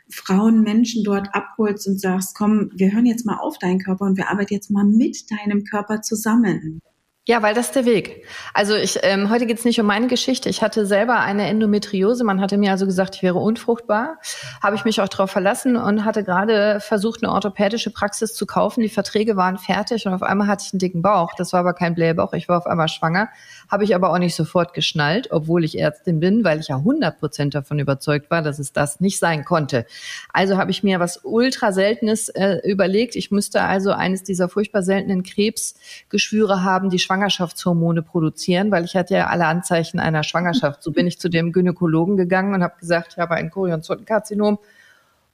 Frauen, 0.08 0.62
Menschen 0.62 1.02
dort 1.02 1.34
abholst 1.34 1.88
und 1.88 2.00
sagst, 2.00 2.36
komm, 2.36 2.70
wir 2.74 2.92
hören 2.92 3.06
jetzt 3.06 3.26
mal 3.26 3.38
auf 3.38 3.58
deinen 3.58 3.80
Körper 3.80 4.04
und 4.04 4.16
wir 4.16 4.30
arbeiten 4.30 4.54
jetzt 4.54 4.70
mal 4.70 4.84
mit 4.84 5.30
deinem 5.30 5.64
Körper 5.64 6.00
zusammen. 6.02 6.80
Ja, 7.28 7.42
weil 7.42 7.54
das 7.54 7.66
ist 7.66 7.74
der 7.74 7.86
Weg. 7.86 8.24
Also 8.54 8.76
ich, 8.76 9.00
ähm, 9.02 9.30
heute 9.30 9.46
geht's 9.46 9.64
nicht 9.64 9.80
um 9.80 9.86
meine 9.86 10.06
Geschichte. 10.06 10.48
Ich 10.48 10.62
hatte 10.62 10.86
selber 10.86 11.18
eine 11.18 11.48
Endometriose. 11.48 12.22
Man 12.22 12.40
hatte 12.40 12.56
mir 12.56 12.70
also 12.70 12.86
gesagt, 12.86 13.16
ich 13.16 13.22
wäre 13.24 13.40
unfruchtbar. 13.40 14.18
Habe 14.62 14.76
ich 14.76 14.84
mich 14.84 15.00
auch 15.00 15.08
darauf 15.08 15.32
verlassen 15.32 15.74
und 15.74 16.04
hatte 16.04 16.22
gerade 16.22 16.78
versucht, 16.78 17.24
eine 17.24 17.32
orthopädische 17.32 17.90
Praxis 17.90 18.32
zu 18.32 18.46
kaufen. 18.46 18.80
Die 18.80 18.88
Verträge 18.88 19.34
waren 19.34 19.58
fertig 19.58 20.06
und 20.06 20.14
auf 20.14 20.22
einmal 20.22 20.46
hatte 20.46 20.66
ich 20.68 20.72
einen 20.72 20.78
dicken 20.78 21.02
Bauch. 21.02 21.32
Das 21.36 21.52
war 21.52 21.58
aber 21.58 21.74
kein 21.74 21.96
Blähbauch. 21.96 22.32
Ich 22.32 22.48
war 22.48 22.58
auf 22.58 22.66
einmal 22.66 22.86
schwanger. 22.86 23.28
Habe 23.68 23.82
ich 23.82 23.96
aber 23.96 24.10
auch 24.10 24.18
nicht 24.18 24.36
sofort 24.36 24.72
geschnallt, 24.72 25.32
obwohl 25.32 25.64
ich 25.64 25.80
Ärztin 25.80 26.20
bin, 26.20 26.44
weil 26.44 26.60
ich 26.60 26.68
ja 26.68 26.76
100 26.76 27.18
Prozent 27.18 27.56
davon 27.56 27.80
überzeugt 27.80 28.30
war, 28.30 28.40
dass 28.40 28.60
es 28.60 28.72
das 28.72 29.00
nicht 29.00 29.18
sein 29.18 29.44
konnte. 29.44 29.84
Also 30.32 30.58
habe 30.58 30.70
ich 30.70 30.84
mir 30.84 31.00
was 31.00 31.22
ultra 31.24 31.72
Seltenes 31.72 32.28
äh, 32.28 32.58
überlegt. 32.62 33.16
Ich 33.16 33.32
müsste 33.32 33.62
also 33.62 33.90
eines 33.90 34.22
dieser 34.22 34.48
furchtbar 34.48 34.84
seltenen 34.84 35.24
Krebsgeschwüre 35.24 36.62
haben, 36.62 36.88
die 36.88 37.00
schwanger 37.00 37.15
Schwangerschaftshormone 37.16 38.02
produzieren, 38.02 38.70
weil 38.70 38.84
ich 38.84 38.94
hatte 38.94 39.14
ja 39.14 39.26
alle 39.26 39.46
Anzeichen 39.46 39.98
einer 39.98 40.22
Schwangerschaft. 40.22 40.82
So 40.82 40.92
bin 40.92 41.06
ich 41.06 41.18
zu 41.18 41.28
dem 41.28 41.52
Gynäkologen 41.52 42.16
gegangen 42.16 42.54
und 42.54 42.62
habe 42.62 42.78
gesagt, 42.78 43.12
ich 43.12 43.18
habe 43.18 43.34
ein 43.34 43.50
Chorionzotenkarzinom. 43.50 44.58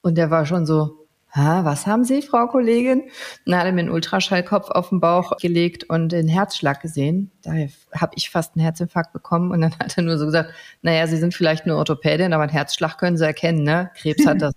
Und 0.00 0.16
der 0.16 0.30
war 0.30 0.46
schon 0.46 0.64
so, 0.64 1.06
ha, 1.34 1.64
was 1.64 1.86
haben 1.86 2.04
Sie, 2.04 2.22
Frau 2.22 2.46
Kollegin? 2.46 3.04
Dann 3.46 3.58
hat 3.58 3.66
er 3.66 3.72
mir 3.72 3.80
einen 3.80 3.90
Ultraschallkopf 3.90 4.70
auf 4.70 4.90
den 4.90 5.00
Bauch 5.00 5.36
gelegt 5.38 5.84
und 5.84 6.10
den 6.12 6.28
Herzschlag 6.28 6.80
gesehen. 6.80 7.30
Da 7.42 7.52
habe 7.96 8.12
ich 8.14 8.30
fast 8.30 8.54
einen 8.54 8.62
Herzinfarkt 8.62 9.12
bekommen. 9.12 9.50
Und 9.50 9.60
dann 9.60 9.76
hat 9.78 9.96
er 9.96 10.04
nur 10.04 10.18
so 10.18 10.26
gesagt, 10.26 10.52
naja, 10.82 11.06
Sie 11.06 11.16
sind 11.16 11.34
vielleicht 11.34 11.66
nur 11.66 11.78
Orthopädin, 11.78 12.32
aber 12.32 12.44
einen 12.44 12.52
Herzschlag 12.52 12.98
können 12.98 13.16
Sie 13.16 13.24
erkennen, 13.24 13.64
ne? 13.64 13.90
Krebs 13.96 14.26
hat 14.26 14.40
das 14.42 14.54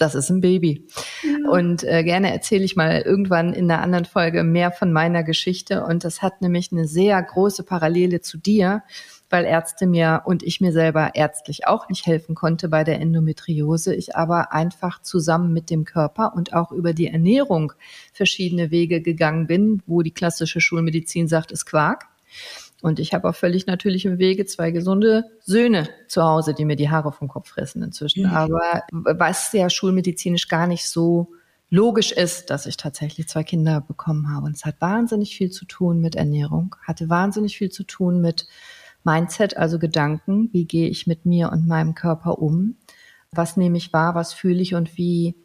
das 0.00 0.14
ist 0.14 0.30
ein 0.30 0.40
Baby. 0.40 0.86
Ja. 1.22 1.50
Und 1.50 1.84
äh, 1.84 2.02
gerne 2.02 2.32
erzähle 2.32 2.64
ich 2.64 2.74
mal 2.74 3.02
irgendwann 3.02 3.52
in 3.52 3.70
einer 3.70 3.82
anderen 3.82 4.06
Folge 4.06 4.44
mehr 4.44 4.72
von 4.72 4.92
meiner 4.92 5.22
Geschichte. 5.22 5.84
Und 5.84 6.04
das 6.04 6.22
hat 6.22 6.40
nämlich 6.40 6.72
eine 6.72 6.88
sehr 6.88 7.22
große 7.22 7.64
Parallele 7.64 8.22
zu 8.22 8.38
dir, 8.38 8.82
weil 9.28 9.44
Ärzte 9.44 9.86
mir 9.86 10.22
und 10.24 10.42
ich 10.42 10.60
mir 10.60 10.72
selber 10.72 11.14
ärztlich 11.14 11.66
auch 11.66 11.88
nicht 11.90 12.06
helfen 12.06 12.34
konnte 12.34 12.68
bei 12.68 12.82
der 12.82 12.98
Endometriose. 12.98 13.94
Ich 13.94 14.16
aber 14.16 14.52
einfach 14.52 15.02
zusammen 15.02 15.52
mit 15.52 15.68
dem 15.68 15.84
Körper 15.84 16.32
und 16.34 16.54
auch 16.54 16.72
über 16.72 16.94
die 16.94 17.08
Ernährung 17.08 17.74
verschiedene 18.14 18.70
Wege 18.70 19.02
gegangen 19.02 19.46
bin, 19.46 19.82
wo 19.86 20.00
die 20.00 20.14
klassische 20.14 20.62
Schulmedizin 20.62 21.28
sagt, 21.28 21.52
ist 21.52 21.66
Quark. 21.66 22.06
Und 22.82 22.98
ich 22.98 23.12
habe 23.12 23.28
auch 23.28 23.34
völlig 23.34 23.66
natürlich 23.66 24.06
im 24.06 24.18
Wege 24.18 24.46
zwei 24.46 24.70
gesunde 24.70 25.24
Söhne 25.40 25.88
zu 26.08 26.22
Hause, 26.22 26.54
die 26.54 26.64
mir 26.64 26.76
die 26.76 26.90
Haare 26.90 27.12
vom 27.12 27.28
Kopf 27.28 27.50
fressen 27.50 27.82
inzwischen. 27.82 28.24
Mhm. 28.24 28.32
Aber 28.32 28.82
was 28.90 29.52
ja 29.52 29.68
schulmedizinisch 29.68 30.48
gar 30.48 30.66
nicht 30.66 30.88
so 30.88 31.32
logisch 31.70 32.12
ist, 32.12 32.50
dass 32.50 32.66
ich 32.66 32.76
tatsächlich 32.76 33.28
zwei 33.28 33.44
Kinder 33.44 33.80
bekommen 33.80 34.34
habe. 34.34 34.46
Und 34.46 34.56
es 34.56 34.64
hat 34.64 34.80
wahnsinnig 34.80 35.36
viel 35.36 35.50
zu 35.50 35.64
tun 35.64 36.00
mit 36.00 36.16
Ernährung, 36.16 36.74
hatte 36.82 37.08
wahnsinnig 37.08 37.56
viel 37.56 37.70
zu 37.70 37.84
tun 37.84 38.20
mit 38.20 38.46
Mindset, 39.04 39.56
also 39.56 39.78
Gedanken. 39.78 40.50
Wie 40.52 40.64
gehe 40.64 40.88
ich 40.88 41.06
mit 41.06 41.24
mir 41.24 41.50
und 41.52 41.66
meinem 41.66 41.94
Körper 41.94 42.38
um? 42.38 42.76
Was 43.30 43.56
nehme 43.56 43.78
ich 43.78 43.92
wahr? 43.92 44.14
Was 44.14 44.34
fühle 44.34 44.60
ich 44.60 44.74
und 44.74 44.96
wie, 44.98 45.36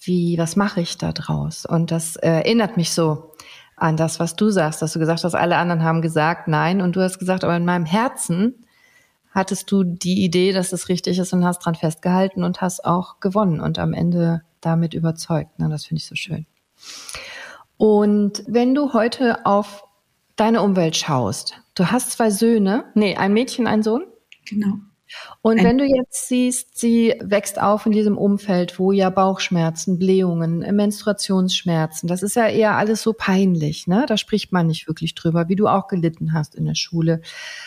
wie, 0.00 0.38
was 0.38 0.56
mache 0.56 0.80
ich 0.80 0.96
da 0.96 1.12
draus? 1.12 1.66
Und 1.66 1.90
das 1.90 2.16
erinnert 2.16 2.76
mich 2.76 2.90
so 2.90 3.32
an 3.80 3.96
das, 3.96 4.20
was 4.20 4.36
du 4.36 4.50
sagst, 4.50 4.82
dass 4.82 4.92
du 4.92 4.98
gesagt 4.98 5.24
hast, 5.24 5.34
alle 5.34 5.56
anderen 5.56 5.82
haben 5.82 6.02
gesagt 6.02 6.48
nein 6.48 6.80
und 6.80 6.96
du 6.96 7.00
hast 7.00 7.18
gesagt, 7.18 7.44
aber 7.44 7.56
in 7.56 7.64
meinem 7.64 7.86
Herzen 7.86 8.64
hattest 9.30 9.70
du 9.70 9.84
die 9.84 10.24
Idee, 10.24 10.52
dass 10.52 10.72
es 10.72 10.88
richtig 10.88 11.18
ist 11.18 11.32
und 11.32 11.44
hast 11.44 11.60
dran 11.60 11.74
festgehalten 11.74 12.42
und 12.44 12.60
hast 12.60 12.84
auch 12.84 13.20
gewonnen 13.20 13.60
und 13.60 13.78
am 13.78 13.92
Ende 13.92 14.42
damit 14.60 14.94
überzeugt. 14.94 15.52
Na, 15.58 15.68
das 15.68 15.86
finde 15.86 16.00
ich 16.00 16.06
so 16.06 16.14
schön. 16.14 16.46
Und 17.76 18.42
wenn 18.46 18.74
du 18.74 18.92
heute 18.92 19.46
auf 19.46 19.84
deine 20.36 20.62
Umwelt 20.62 20.96
schaust, 20.96 21.60
du 21.74 21.86
hast 21.86 22.12
zwei 22.12 22.30
Söhne, 22.30 22.84
nee, 22.94 23.16
ein 23.16 23.32
Mädchen, 23.32 23.66
ein 23.66 23.82
Sohn? 23.82 24.04
Genau. 24.46 24.74
Und 25.42 25.62
wenn 25.62 25.78
du 25.78 25.84
jetzt 25.84 26.28
siehst, 26.28 26.78
sie 26.78 27.14
wächst 27.20 27.60
auf 27.60 27.86
in 27.86 27.92
diesem 27.92 28.18
Umfeld, 28.18 28.78
wo 28.78 28.92
ja 28.92 29.10
Bauchschmerzen, 29.10 29.98
Blähungen, 29.98 30.58
Menstruationsschmerzen, 30.74 32.08
das 32.08 32.22
ist 32.22 32.36
ja 32.36 32.46
eher 32.46 32.76
alles 32.76 33.02
so 33.02 33.12
peinlich, 33.12 33.86
ne? 33.86 34.04
Da 34.08 34.16
spricht 34.16 34.52
man 34.52 34.66
nicht 34.66 34.88
wirklich 34.88 35.14
drüber, 35.14 35.48
wie 35.48 35.56
du 35.56 35.66
auch 35.66 35.88
gelitten 35.88 36.32
hast 36.32 36.54
in 36.54 36.64
der 36.64 36.74
Schule. 36.74 37.20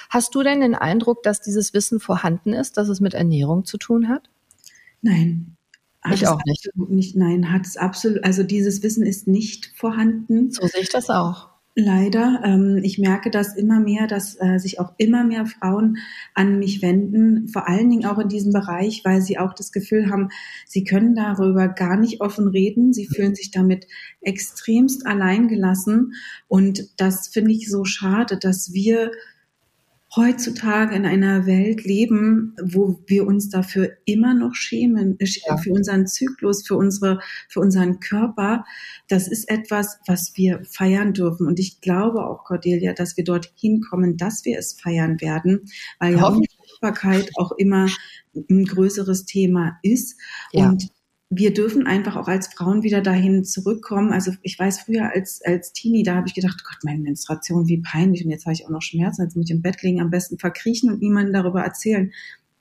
Hast 0.10 0.36
du 0.36 0.44
denn 0.44 0.62
den 0.62 0.76
Eindruck, 0.76 1.24
dass 1.24 1.42
dieses 1.42 1.74
Wissen 1.74 2.00
vorhanden 2.00 2.54
ist, 2.54 2.78
dass 2.78 2.90
es 2.90 3.00
mit 3.00 3.14
Ernährung 3.14 3.66
zu 3.66 3.78
tun 3.78 4.10
hat? 4.10 4.30
Nein. 5.02 5.58
Hat 6.02 6.16
ich 6.16 6.28
auch 6.28 6.42
nicht. 6.46 6.68
nicht. 6.76 7.16
Nein, 7.16 7.52
hat 7.52 7.66
es 7.66 7.78
absolut, 7.78 8.24
also 8.24 8.42
dieses 8.42 8.82
Wissen 8.82 9.06
ist 9.06 9.28
nicht 9.28 9.72
vorhanden. 9.76 10.52
So 10.52 10.66
sehe 10.66 10.82
ich 10.82 10.90
das 10.90 11.10
auch. 11.12 11.51
Leider. 11.76 12.42
Ähm, 12.44 12.82
ich 12.84 12.98
merke 12.98 13.32
das 13.32 13.56
immer 13.56 13.80
mehr, 13.80 14.06
dass 14.06 14.36
äh, 14.42 14.58
sich 14.58 14.82
auch 14.82 14.94
immer 14.98 15.24
mehr 15.24 15.46
Frauen 15.46 15.98
an 16.34 16.60
mich 16.60 16.82
wenden, 16.82 17.48
vor 17.48 17.70
allen 17.70 17.90
Dingen 17.90 18.06
auch 18.06 18.20
in 18.20 18.28
diesem 18.28 18.52
Bereich, 18.52 19.04
weil 19.06 19.22
sie 19.22 19.38
auch 19.38 19.54
das 19.54 19.72
Gefühl 19.72 20.10
haben, 20.10 20.30
sie 20.68 20.84
können 20.84 21.16
darüber 21.16 21.70
gar 21.70 21.96
nicht 21.96 22.20
offen 22.20 22.50
reden. 22.50 22.92
Sie 22.92 23.08
fühlen 23.08 23.36
sich 23.36 23.52
damit 23.52 23.88
extremst 24.20 25.08
alleingelassen. 25.08 26.14
Und 26.50 26.90
das 27.00 27.30
finde 27.30 27.52
ich 27.52 27.70
so 27.70 27.86
schade, 27.86 28.38
dass 28.38 28.74
wir 28.74 29.12
heutzutage 30.16 30.96
in 30.96 31.06
einer 31.06 31.46
Welt 31.46 31.86
leben, 31.86 32.56
wo 32.62 33.02
wir 33.08 33.26
uns 33.26 33.50
dafür 33.50 33.92
immer 34.06 34.34
noch 34.34 34.56
schämen, 34.56 35.18
äh, 35.20 35.26
ja. 35.48 35.58
für 35.58 35.72
unseren 35.72 36.08
Zyklus, 36.08 36.68
für 36.68 36.76
unsere, 36.76 37.20
für 37.48 37.62
unseren 37.62 38.00
Körper. 38.00 38.66
Das 39.08 39.28
ist 39.28 39.50
etwas, 39.50 40.00
was 40.08 40.34
wir 40.36 40.64
feiern 40.66 41.14
dürfen. 41.14 41.48
Und 41.48 41.60
ich 41.60 41.80
glaube 41.82 42.26
auch, 42.26 42.44
Cordelia, 42.44 42.94
dass 42.94 43.16
wir 43.16 43.24
dort 43.24 43.52
hinkommen, 43.56 44.18
dass 44.18 44.44
wir 44.44 44.58
es 44.58 44.74
feiern 44.74 45.22
werden, 45.22 45.62
weil 46.00 46.16
ja 46.16 46.32
Fruchtbarkeit 46.82 47.30
auch 47.38 47.52
immer 47.54 47.88
ein 48.50 48.66
größeres 48.66 49.26
Thema 49.26 49.80
ist. 49.84 50.20
Ja. 50.52 50.70
Und 50.70 50.90
wir 51.34 51.54
dürfen 51.54 51.88
einfach 51.88 52.18
auch 52.18 52.28
als 52.28 52.48
Frauen 52.48 52.84
wieder 52.84 53.00
dahin 53.00 53.46
zurückkommen. 53.46 54.12
Also 54.12 54.34
ich 54.42 54.60
weiß 54.60 54.82
früher 54.82 55.14
als, 55.16 55.42
als 55.46 55.72
Teenie, 55.72 56.04
da 56.04 56.16
habe 56.16 56.28
ich 56.28 56.34
gedacht, 56.34 56.62
Gott, 56.66 56.84
meine 56.84 57.00
Menstruation, 57.00 57.68
wie 57.68 57.82
peinlich. 57.82 58.26
Und 58.26 58.32
jetzt 58.32 58.46
habe 58.46 58.54
ich 58.54 58.66
auch 58.66 58.70
noch 58.70 58.82
Schmerzen, 58.82 59.22
als 59.22 59.36
mit 59.38 59.50
dem 59.50 59.62
Bett 59.62 59.82
liegen, 59.82 60.02
am 60.02 60.10
besten 60.10 60.38
verkriechen 60.38 60.92
und 60.92 61.02
niemandem 61.02 61.32
darüber 61.32 61.62
erzählen. 61.62 62.12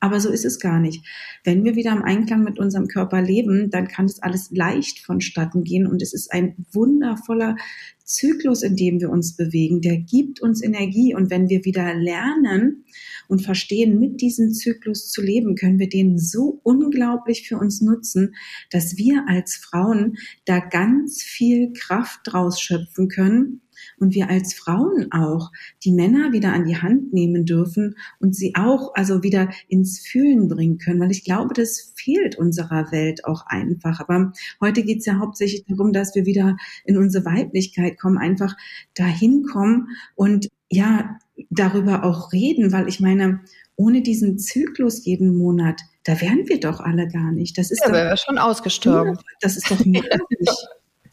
Aber 0.02 0.18
so 0.18 0.30
ist 0.30 0.46
es 0.46 0.58
gar 0.58 0.80
nicht. 0.80 1.06
Wenn 1.44 1.62
wir 1.62 1.76
wieder 1.76 1.92
im 1.92 2.02
Einklang 2.02 2.42
mit 2.42 2.58
unserem 2.58 2.88
Körper 2.88 3.20
leben, 3.20 3.70
dann 3.70 3.86
kann 3.86 4.06
das 4.06 4.22
alles 4.22 4.50
leicht 4.50 5.00
vonstatten 5.00 5.62
gehen 5.62 5.86
und 5.86 6.00
es 6.00 6.14
ist 6.14 6.32
ein 6.32 6.54
wundervoller 6.72 7.56
Zyklus, 8.02 8.62
in 8.62 8.76
dem 8.76 8.98
wir 9.00 9.10
uns 9.10 9.36
bewegen. 9.36 9.82
Der 9.82 9.98
gibt 9.98 10.40
uns 10.40 10.62
Energie 10.62 11.14
und 11.14 11.30
wenn 11.30 11.50
wir 11.50 11.66
wieder 11.66 11.94
lernen 11.94 12.84
und 13.28 13.42
verstehen, 13.42 14.00
mit 14.00 14.22
diesem 14.22 14.52
Zyklus 14.52 15.10
zu 15.10 15.20
leben, 15.20 15.54
können 15.54 15.78
wir 15.78 15.88
den 15.88 16.18
so 16.18 16.60
unglaublich 16.62 17.46
für 17.46 17.58
uns 17.58 17.82
nutzen, 17.82 18.34
dass 18.70 18.96
wir 18.96 19.24
als 19.28 19.56
Frauen 19.56 20.16
da 20.46 20.60
ganz 20.60 21.22
viel 21.22 21.72
Kraft 21.74 22.20
draus 22.24 22.60
schöpfen 22.60 23.08
können 23.08 23.60
und 23.98 24.14
wir 24.14 24.30
als 24.30 24.54
Frauen 24.54 25.12
auch 25.12 25.50
die 25.84 25.92
Männer 25.92 26.32
wieder 26.32 26.52
an 26.52 26.64
die 26.64 26.76
Hand 26.76 27.12
nehmen 27.12 27.44
dürfen 27.44 27.96
und 28.18 28.34
sie 28.34 28.54
auch 28.56 28.94
also 28.94 29.22
wieder 29.22 29.50
ins 29.68 30.00
Fühlen 30.00 30.48
bringen 30.48 30.78
können, 30.78 31.00
weil 31.00 31.10
ich 31.10 31.24
glaube, 31.24 31.54
das 31.54 31.92
fehlt 31.96 32.36
unserer 32.36 32.90
Welt 32.92 33.24
auch 33.24 33.46
einfach. 33.46 34.00
Aber 34.00 34.32
heute 34.60 34.82
geht 34.82 34.98
es 34.98 35.06
ja 35.06 35.18
hauptsächlich 35.18 35.64
darum, 35.68 35.92
dass 35.92 36.14
wir 36.14 36.26
wieder 36.26 36.56
in 36.84 36.96
unsere 36.96 37.24
Weiblichkeit 37.24 37.98
kommen, 37.98 38.18
einfach 38.18 38.56
dahin 38.94 39.44
kommen 39.44 39.88
und 40.14 40.48
ja, 40.70 41.18
darüber 41.50 42.04
auch 42.04 42.32
reden, 42.32 42.72
weil 42.72 42.88
ich 42.88 43.00
meine, 43.00 43.40
ohne 43.76 44.02
diesen 44.02 44.38
Zyklus 44.38 45.04
jeden 45.04 45.36
Monat, 45.36 45.80
da 46.04 46.20
wären 46.20 46.48
wir 46.48 46.60
doch 46.60 46.80
alle 46.80 47.08
gar 47.08 47.32
nicht. 47.32 47.58
Das 47.58 47.70
ist 47.70 47.82
ja, 47.84 47.92
wäre 47.92 48.16
schon 48.16 48.38
ausgestorben. 48.38 49.18
Das 49.40 49.56
ist 49.56 49.70
doch 49.70 49.78
möglich. 49.84 50.48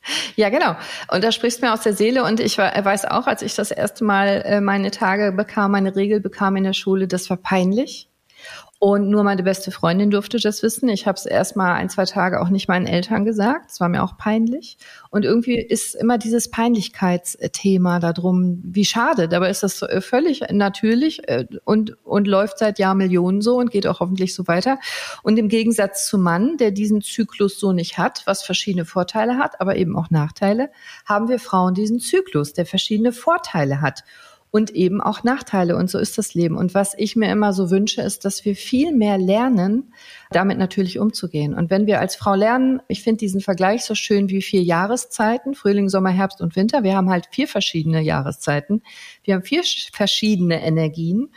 Ja, 0.35 0.49
genau. 0.49 0.75
Und 1.11 1.23
da 1.23 1.31
sprichst 1.31 1.61
du 1.61 1.65
mir 1.65 1.73
aus 1.73 1.81
der 1.81 1.93
Seele. 1.93 2.23
Und 2.23 2.39
ich 2.39 2.57
weiß 2.57 3.05
auch, 3.05 3.27
als 3.27 3.41
ich 3.41 3.55
das 3.55 3.71
erste 3.71 4.03
Mal 4.03 4.43
äh, 4.45 4.61
meine 4.61 4.91
Tage 4.91 5.31
bekam, 5.31 5.71
meine 5.71 5.95
Regel 5.95 6.19
bekam 6.19 6.55
in 6.55 6.63
der 6.63 6.73
Schule, 6.73 7.07
das 7.07 7.29
war 7.29 7.37
peinlich. 7.37 8.09
Und 8.79 9.09
nur 9.09 9.23
meine 9.23 9.41
beste 9.41 9.71
Freundin 9.71 10.11
durfte 10.11 10.37
das 10.39 10.61
wissen. 10.61 10.87
Ich 10.89 11.07
habe 11.07 11.17
es 11.17 11.25
erst 11.25 11.55
mal 11.55 11.73
ein, 11.73 11.89
zwei 11.89 12.05
Tage 12.05 12.39
auch 12.39 12.49
nicht 12.49 12.67
meinen 12.67 12.85
Eltern 12.85 13.25
gesagt. 13.25 13.71
Es 13.71 13.79
war 13.79 13.89
mir 13.89 14.03
auch 14.03 14.17
peinlich. 14.17 14.77
Und 15.09 15.25
irgendwie 15.25 15.59
ist 15.59 15.95
immer 15.95 16.19
dieses 16.19 16.51
Peinlichkeitsthema 16.51 17.99
darum, 17.99 18.61
wie 18.63 18.85
schade. 18.85 19.27
Dabei 19.27 19.49
ist 19.49 19.63
das 19.63 19.81
äh, 19.81 19.99
völlig 19.99 20.41
natürlich 20.51 21.27
äh, 21.27 21.47
und, 21.65 21.97
und 22.05 22.27
läuft 22.27 22.59
seit 22.59 22.77
Jahrmillionen 22.77 23.41
so 23.41 23.57
und 23.57 23.71
geht 23.71 23.87
auch 23.87 23.99
hoffentlich 23.99 24.35
so 24.35 24.47
weiter. 24.47 24.77
Und 25.23 25.39
im 25.39 25.49
Gegensatz 25.49 26.07
zum 26.07 26.21
Mann, 26.21 26.57
der 26.57 26.69
diesen 26.69 27.01
Zyklus 27.01 27.59
so 27.59 27.71
nicht 27.71 27.97
hat, 27.97 28.21
was 28.25 28.43
verschiedene 28.43 28.85
Vorteile 28.85 29.39
hat, 29.39 29.59
aber 29.59 29.75
eben 29.77 29.97
auch 29.97 30.11
Nachteile, 30.11 30.69
haben 31.05 31.29
wir 31.29 31.39
Frauen 31.39 31.73
diesen 31.73 31.99
Zyklus, 31.99 32.53
der 32.53 32.67
verschiedene 32.67 33.11
Vorteile 33.11 33.81
hat 33.81 34.03
und 34.57 34.71
eben 34.71 35.01
auch 35.01 35.23
Nachteile. 35.23 35.75
Und 35.75 35.87
so 35.87 35.99
ist 35.99 36.17
das 36.17 36.33
Leben. 36.33 36.57
Und 36.57 36.73
was 36.73 36.95
ich 36.97 37.15
mir 37.15 37.31
immer 37.31 37.53
so 37.53 37.69
wünsche, 37.69 38.01
ist, 38.01 38.25
dass 38.25 38.43
wir 38.43 38.55
viel 38.55 38.91
mehr 38.91 39.19
lernen, 39.19 39.93
damit 40.31 40.57
natürlich 40.57 40.97
umzugehen. 40.97 41.53
Und 41.53 41.69
wenn 41.69 41.85
wir 41.85 41.99
als 41.99 42.15
Frau 42.15 42.33
lernen, 42.33 42.81
ich 42.87 43.03
finde 43.03 43.19
diesen 43.19 43.39
Vergleich 43.39 43.85
so 43.85 43.93
schön 43.93 44.29
wie 44.29 44.41
vier 44.41 44.63
Jahreszeiten, 44.63 45.53
Frühling, 45.53 45.89
Sommer, 45.89 46.09
Herbst 46.09 46.41
und 46.41 46.55
Winter. 46.55 46.81
Wir 46.81 46.95
haben 46.95 47.11
halt 47.11 47.27
vier 47.29 47.47
verschiedene 47.47 48.01
Jahreszeiten. 48.01 48.81
Wir 49.23 49.35
haben 49.35 49.43
vier 49.43 49.61
verschiedene 49.93 50.63
Energien. 50.63 51.29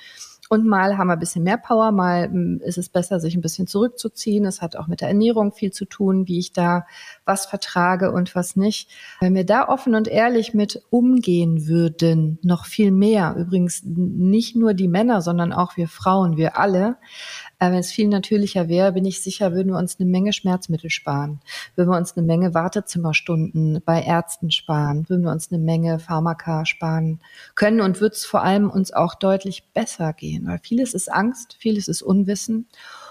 Und 0.53 0.67
mal 0.67 0.99
haben 0.99 1.07
wir 1.07 1.13
ein 1.13 1.21
bisschen 1.21 1.45
mehr 1.45 1.59
Power, 1.59 1.93
mal 1.93 2.25
hm, 2.25 2.61
ist 2.65 2.77
es 2.77 2.89
besser, 2.89 3.21
sich 3.21 3.37
ein 3.37 3.41
bisschen 3.41 3.69
zurückzuziehen. 3.69 4.45
Es 4.45 4.61
hat 4.61 4.75
auch 4.75 4.89
mit 4.89 5.01
der 5.01 5.07
Ernährung 5.07 5.53
viel 5.53 5.71
zu 5.71 5.85
tun, 5.85 6.27
wie 6.27 6.41
ich 6.41 6.53
da 6.53 6.87
was 7.25 7.47
vertrage 7.47 8.11
und 8.11 8.35
was 8.35 8.57
nicht. 8.57 8.91
Wenn 9.21 9.37
wir 9.37 9.47
da 9.47 9.69
offen 9.69 9.95
und 9.95 10.09
ehrlich 10.09 10.53
mit 10.53 10.83
umgehen 10.91 11.69
würden, 11.69 12.41
noch 12.43 12.67
viel 12.67 12.91
mehr, 12.91 13.37
übrigens 13.39 13.85
nicht 13.85 14.57
nur 14.57 14.75
die 14.75 14.89
Männer, 14.89 15.23
sondern 15.23 15.53
auch 15.53 15.77
wir 15.77 15.87
Frauen, 15.87 16.37
wir 16.37 16.59
alle, 16.59 16.97
wenn 17.61 17.79
es 17.79 17.93
viel 17.93 18.09
natürlicher 18.09 18.69
wäre, 18.69 18.93
bin 18.93 19.05
ich 19.05 19.23
sicher, 19.23 19.53
würden 19.53 19.73
wir 19.73 19.79
uns 19.79 20.01
eine 20.01 20.09
Menge 20.09 20.33
Schmerzmittel 20.33 20.91
sparen, 20.91 21.41
würden 21.77 21.91
wir 21.91 21.99
uns 21.99 22.17
eine 22.17 22.27
Menge 22.27 22.55
Wartezimmerstunden 22.55 23.83
bei 23.85 24.03
Ärzten 24.03 24.51
sparen, 24.51 25.09
würden 25.09 25.25
wir 25.25 25.31
uns 25.31 25.53
eine 25.53 25.63
Menge 25.63 25.99
Pharmaka 25.99 26.65
sparen 26.65 27.21
können 27.55 27.81
und 27.81 28.01
wird 28.01 28.15
es 28.15 28.25
vor 28.25 28.43
allem 28.43 28.71
uns 28.71 28.93
auch 28.93 29.15
deutlich 29.15 29.65
besser 29.75 30.13
gehen, 30.15 30.47
weil 30.47 30.59
vieles 30.63 30.95
ist 30.95 31.13
Angst, 31.13 31.57
vieles 31.59 31.87
ist 31.87 32.03
Unwissen 32.03 32.67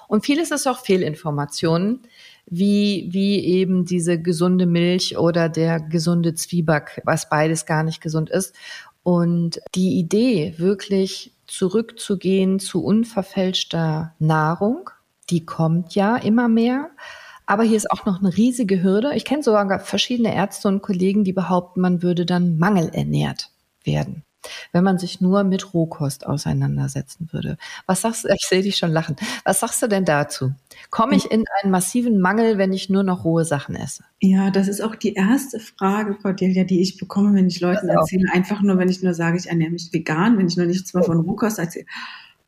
und 0.07 0.25
vieles 0.25 0.49
ist 0.49 0.67
auch 0.67 0.79
Fehlinformationen, 0.79 2.01
wie, 2.47 3.07
wie 3.11 3.45
eben 3.45 3.85
diese 3.85 4.19
gesunde 4.19 4.65
Milch 4.65 5.17
oder 5.17 5.49
der 5.49 5.79
gesunde 5.79 6.33
Zwieback, 6.33 7.03
was 7.05 7.29
beides 7.29 7.67
gar 7.67 7.83
nicht 7.83 8.01
gesund 8.01 8.31
ist. 8.31 8.55
Und 9.03 9.59
die 9.75 9.99
Idee, 9.99 10.55
wirklich 10.57 11.33
zurückzugehen 11.49 12.59
zu 12.59 12.83
unverfälschter 12.83 14.15
Nahrung. 14.19 14.89
Die 15.29 15.45
kommt 15.45 15.95
ja 15.95 16.15
immer 16.15 16.47
mehr. 16.47 16.91
Aber 17.45 17.63
hier 17.63 17.77
ist 17.77 17.91
auch 17.91 18.05
noch 18.05 18.19
eine 18.19 18.35
riesige 18.35 18.83
Hürde. 18.83 19.15
Ich 19.15 19.25
kenne 19.25 19.43
sogar 19.43 19.79
verschiedene 19.79 20.35
Ärzte 20.35 20.67
und 20.67 20.81
Kollegen, 20.81 21.23
die 21.23 21.33
behaupten, 21.33 21.81
man 21.81 22.03
würde 22.03 22.25
dann 22.25 22.59
mangelernährt 22.59 23.49
werden 23.83 24.23
wenn 24.71 24.83
man 24.83 24.97
sich 24.97 25.21
nur 25.21 25.43
mit 25.43 25.73
Rohkost 25.73 26.25
auseinandersetzen 26.25 27.29
würde. 27.31 27.57
Was 27.85 28.01
sagst 28.01 28.23
du, 28.23 28.29
ich 28.33 28.47
sehe 28.47 28.61
dich 28.61 28.77
schon 28.77 28.91
lachen. 28.91 29.15
Was 29.43 29.59
sagst 29.59 29.81
du 29.81 29.87
denn 29.87 30.05
dazu? 30.05 30.53
Komme 30.89 31.15
ich 31.15 31.29
in 31.31 31.45
einen 31.61 31.71
massiven 31.71 32.19
Mangel, 32.19 32.57
wenn 32.57 32.73
ich 32.73 32.89
nur 32.89 33.03
noch 33.03 33.25
rohe 33.25 33.45
Sachen 33.45 33.75
esse? 33.75 34.03
Ja, 34.21 34.49
das 34.49 34.67
ist 34.67 34.81
auch 34.81 34.95
die 34.95 35.13
erste 35.13 35.59
Frage, 35.59 36.15
Cordelia, 36.15 36.63
die 36.63 36.81
ich 36.81 36.97
bekomme, 36.97 37.33
wenn 37.35 37.47
ich 37.47 37.59
Leuten 37.59 37.89
erzähle. 37.89 38.31
Einfach 38.31 38.61
nur, 38.61 38.77
wenn 38.77 38.89
ich 38.89 39.01
nur 39.01 39.13
sage, 39.13 39.37
ich 39.37 39.47
ernähre 39.47 39.71
mich 39.71 39.89
vegan, 39.91 40.37
wenn 40.37 40.47
ich 40.47 40.57
nur 40.57 40.65
nichts 40.65 40.93
mehr 40.93 41.03
von 41.03 41.19
Rohkost 41.19 41.59
erzähle. 41.59 41.85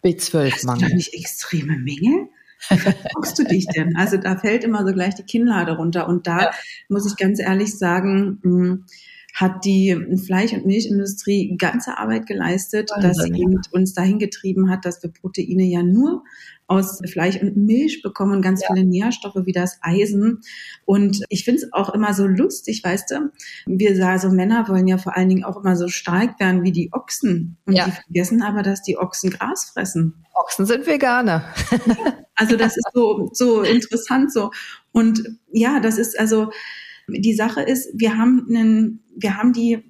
B12-Mangel. 0.03 0.83
Hast 0.83 0.91
du 0.91 0.95
nicht 0.95 1.13
extreme 1.13 1.77
Mängel? 1.77 2.29
Wie 2.69 3.33
du 3.37 3.43
dich 3.43 3.67
denn? 3.67 3.95
Also 3.95 4.17
da 4.17 4.37
fällt 4.37 4.63
immer 4.63 4.85
so 4.85 4.93
gleich 4.93 5.15
die 5.15 5.23
Kinnlade 5.23 5.77
runter. 5.77 6.07
Und 6.07 6.27
da 6.27 6.41
ja. 6.43 6.51
muss 6.89 7.09
ich 7.09 7.17
ganz 7.17 7.39
ehrlich 7.39 7.77
sagen, 7.77 8.39
mh, 8.43 8.51
hm, 8.51 8.85
hat 9.33 9.65
die 9.65 9.97
Fleisch- 10.25 10.53
und 10.53 10.65
Milchindustrie 10.65 11.55
ganze 11.57 11.97
Arbeit 11.97 12.25
geleistet, 12.27 12.89
Wahnsinn, 12.91 13.09
dass 13.09 13.17
sie 13.17 13.41
ja. 13.41 13.59
uns 13.71 13.93
dahin 13.93 14.19
getrieben 14.19 14.69
hat, 14.69 14.85
dass 14.85 15.01
wir 15.03 15.11
Proteine 15.11 15.63
ja 15.63 15.83
nur 15.83 16.23
aus 16.71 17.01
Fleisch 17.11 17.35
und 17.41 17.57
Milch 17.57 18.01
bekommen 18.01 18.31
und 18.31 18.41
ganz 18.41 18.61
ja. 18.61 18.67
viele 18.67 18.85
Nährstoffe 18.85 19.45
wie 19.45 19.51
das 19.51 19.77
Eisen. 19.81 20.39
Und 20.85 21.21
ich 21.27 21.43
finde 21.43 21.63
es 21.63 21.73
auch 21.73 21.93
immer 21.93 22.13
so 22.13 22.25
lustig, 22.25 22.81
weißt 22.81 23.11
du, 23.11 23.31
wir 23.65 23.95
sagen, 23.97 24.19
so 24.19 24.29
Männer 24.29 24.69
wollen 24.69 24.87
ja 24.87 24.97
vor 24.97 25.17
allen 25.17 25.27
Dingen 25.27 25.43
auch 25.43 25.57
immer 25.57 25.75
so 25.75 25.89
stark 25.89 26.39
werden 26.39 26.63
wie 26.63 26.71
die 26.71 26.93
Ochsen. 26.93 27.57
Und 27.65 27.73
ja. 27.73 27.85
die 27.85 27.91
vergessen 27.91 28.41
aber, 28.41 28.63
dass 28.63 28.81
die 28.83 28.97
Ochsen 28.97 29.31
Gras 29.31 29.65
fressen. 29.73 30.25
Ochsen 30.33 30.65
sind 30.65 30.87
Veganer. 30.87 31.43
also 32.35 32.55
das 32.55 32.77
ist 32.77 32.89
so, 32.93 33.29
so 33.33 33.63
interessant 33.63 34.31
so. 34.31 34.51
Und 34.93 35.21
ja, 35.51 35.81
das 35.81 35.97
ist 35.97 36.17
also, 36.17 36.51
die 37.19 37.33
Sache 37.33 37.61
ist, 37.61 37.89
wir 37.95 38.17
haben 38.17 38.45
einen, 38.49 39.03
wir 39.15 39.37
haben 39.37 39.53
die, 39.53 39.83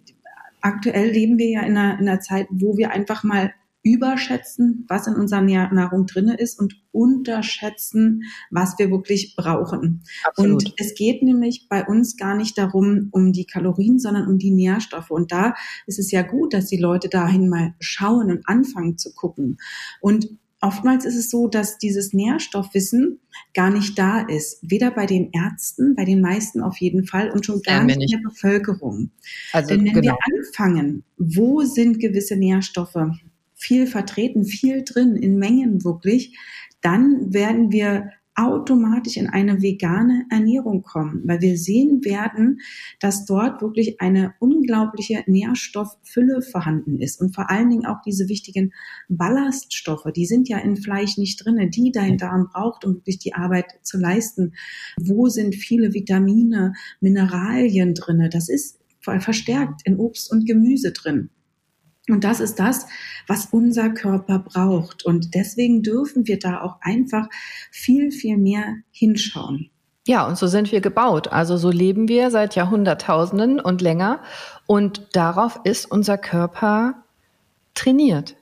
aktuell 0.61 1.11
leben 1.11 1.37
wir 1.37 1.49
ja 1.49 1.61
in 1.61 1.77
einer, 1.77 1.99
in 1.99 2.07
einer 2.07 2.19
Zeit, 2.19 2.47
wo 2.51 2.77
wir 2.77 2.91
einfach 2.91 3.23
mal 3.23 3.51
überschätzen, 3.83 4.85
was 4.87 5.07
in 5.07 5.15
unserer 5.15 5.41
Nahrung 5.41 6.05
drinne 6.05 6.35
ist 6.35 6.59
und 6.59 6.75
unterschätzen, 6.91 8.23
was 8.51 8.77
wir 8.77 8.91
wirklich 8.91 9.35
brauchen. 9.35 10.03
Absolut. 10.23 10.65
Und 10.65 10.73
es 10.77 10.93
geht 10.93 11.23
nämlich 11.23 11.67
bei 11.67 11.85
uns 11.85 12.15
gar 12.15 12.35
nicht 12.35 12.57
darum, 12.57 13.09
um 13.11 13.33
die 13.33 13.45
Kalorien, 13.45 13.97
sondern 13.97 14.27
um 14.27 14.37
die 14.37 14.51
Nährstoffe. 14.51 15.09
Und 15.09 15.31
da 15.31 15.55
ist 15.87 15.97
es 15.97 16.11
ja 16.11 16.21
gut, 16.21 16.53
dass 16.53 16.67
die 16.67 16.77
Leute 16.77 17.09
dahin 17.09 17.49
mal 17.49 17.73
schauen 17.79 18.29
und 18.29 18.47
anfangen 18.47 18.97
zu 18.97 19.13
gucken. 19.15 19.57
Und 19.99 20.29
oftmals 20.61 21.05
ist 21.05 21.15
es 21.15 21.29
so, 21.29 21.47
dass 21.47 21.77
dieses 21.77 22.13
Nährstoffwissen 22.13 23.19
gar 23.53 23.69
nicht 23.69 23.97
da 23.97 24.21
ist. 24.21 24.59
Weder 24.61 24.91
bei 24.91 25.05
den 25.05 25.31
Ärzten, 25.33 25.95
bei 25.95 26.05
den 26.05 26.21
meisten 26.21 26.61
auf 26.61 26.77
jeden 26.77 27.05
Fall 27.05 27.31
und 27.31 27.45
schon 27.45 27.61
gar 27.61 27.83
nicht 27.83 28.01
in 28.01 28.07
der 28.07 28.29
Bevölkerung. 28.29 29.11
Also, 29.51 29.69
Denn 29.69 29.85
wenn 29.85 29.93
genau. 29.93 30.13
wir 30.13 30.17
anfangen, 30.37 31.03
wo 31.17 31.61
sind 31.61 31.99
gewisse 31.99 32.37
Nährstoffe 32.37 32.97
viel 33.53 33.87
vertreten, 33.87 34.45
viel 34.45 34.83
drin, 34.83 35.15
in 35.15 35.37
Mengen 35.37 35.83
wirklich, 35.83 36.37
dann 36.81 37.33
werden 37.33 37.71
wir 37.71 38.11
automatisch 38.35 39.17
in 39.17 39.27
eine 39.27 39.61
vegane 39.61 40.25
Ernährung 40.29 40.83
kommen, 40.83 41.21
weil 41.25 41.41
wir 41.41 41.57
sehen 41.57 42.03
werden, 42.03 42.61
dass 42.99 43.25
dort 43.25 43.61
wirklich 43.61 43.99
eine 43.99 44.33
unglaubliche 44.39 45.23
Nährstofffülle 45.27 46.41
vorhanden 46.41 46.99
ist 46.99 47.19
und 47.19 47.35
vor 47.35 47.49
allen 47.49 47.69
Dingen 47.69 47.85
auch 47.85 48.01
diese 48.05 48.29
wichtigen 48.29 48.73
Ballaststoffe, 49.09 50.07
die 50.15 50.25
sind 50.25 50.47
ja 50.47 50.59
in 50.59 50.77
Fleisch 50.77 51.17
nicht 51.17 51.43
drinne, 51.45 51.69
die 51.69 51.91
dein 51.91 52.17
Darm 52.17 52.47
braucht, 52.51 52.85
um 52.85 52.95
wirklich 52.95 53.19
die 53.19 53.33
Arbeit 53.33 53.65
zu 53.83 53.97
leisten. 53.97 54.53
Wo 54.99 55.27
sind 55.27 55.55
viele 55.55 55.93
Vitamine, 55.93 56.73
Mineralien 57.01 57.93
drinne? 57.93 58.29
Das 58.29 58.49
ist 58.49 58.79
verstärkt 59.01 59.81
in 59.85 59.97
Obst 59.97 60.31
und 60.31 60.45
Gemüse 60.45 60.91
drin. 60.91 61.29
Und 62.11 62.23
das 62.23 62.39
ist 62.39 62.59
das, 62.59 62.87
was 63.27 63.47
unser 63.51 63.89
Körper 63.89 64.39
braucht. 64.39 65.05
Und 65.05 65.33
deswegen 65.35 65.81
dürfen 65.83 66.27
wir 66.27 66.39
da 66.39 66.61
auch 66.61 66.77
einfach 66.81 67.27
viel, 67.71 68.11
viel 68.11 68.37
mehr 68.37 68.75
hinschauen. 68.91 69.69
Ja, 70.07 70.27
und 70.27 70.37
so 70.37 70.47
sind 70.47 70.71
wir 70.71 70.81
gebaut. 70.81 71.27
Also 71.27 71.57
so 71.57 71.69
leben 71.69 72.07
wir 72.07 72.31
seit 72.31 72.55
Jahrhunderttausenden 72.55 73.59
und 73.59 73.81
länger. 73.81 74.21
Und 74.65 75.07
darauf 75.13 75.59
ist 75.63 75.85
unser 75.85 76.17
Körper 76.17 77.03
trainiert. 77.75 78.35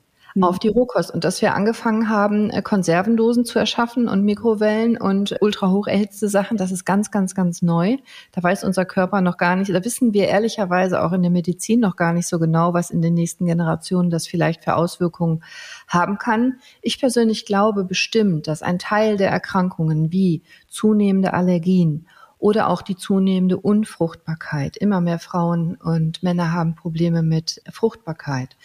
Auf 0.43 0.59
die 0.59 0.67
Rohkost 0.67 1.11
und 1.11 1.23
dass 1.23 1.41
wir 1.41 1.55
angefangen 1.55 2.09
haben, 2.09 2.49
äh, 2.49 2.61
Konservendosen 2.61 3.45
zu 3.45 3.59
erschaffen 3.59 4.07
und 4.07 4.23
Mikrowellen 4.23 4.97
und 4.97 5.35
ultrahoch 5.41 5.87
erhitzte 5.87 6.29
Sachen, 6.29 6.57
das 6.57 6.71
ist 6.71 6.85
ganz, 6.85 7.11
ganz, 7.11 7.35
ganz 7.35 7.61
neu. 7.61 7.97
Da 8.31 8.43
weiß 8.43 8.63
unser 8.63 8.85
Körper 8.85 9.21
noch 9.21 9.37
gar 9.37 9.55
nicht, 9.55 9.73
da 9.73 9.83
wissen 9.83 10.13
wir 10.13 10.27
ehrlicherweise 10.27 11.03
auch 11.03 11.11
in 11.11 11.21
der 11.21 11.31
Medizin 11.31 11.79
noch 11.79 11.95
gar 11.95 12.13
nicht 12.13 12.27
so 12.27 12.39
genau, 12.39 12.73
was 12.73 12.89
in 12.89 13.01
den 13.01 13.13
nächsten 13.13 13.45
Generationen 13.45 14.09
das 14.09 14.27
vielleicht 14.27 14.63
für 14.63 14.75
Auswirkungen 14.75 15.43
haben 15.87 16.17
kann. 16.17 16.59
Ich 16.81 16.99
persönlich 16.99 17.45
glaube 17.45 17.83
bestimmt, 17.83 18.47
dass 18.47 18.61
ein 18.61 18.79
Teil 18.79 19.17
der 19.17 19.31
Erkrankungen 19.31 20.11
wie 20.11 20.43
zunehmende 20.67 21.33
Allergien 21.33 22.07
oder 22.39 22.69
auch 22.69 22.81
die 22.81 22.95
zunehmende 22.95 23.57
Unfruchtbarkeit. 23.57 24.77
Immer 24.77 25.01
mehr 25.01 25.19
Frauen 25.19 25.75
und 25.75 26.23
Männer 26.23 26.53
haben 26.53 26.73
Probleme 26.73 27.21
mit 27.21 27.61
Fruchtbarkeit. 27.69 28.55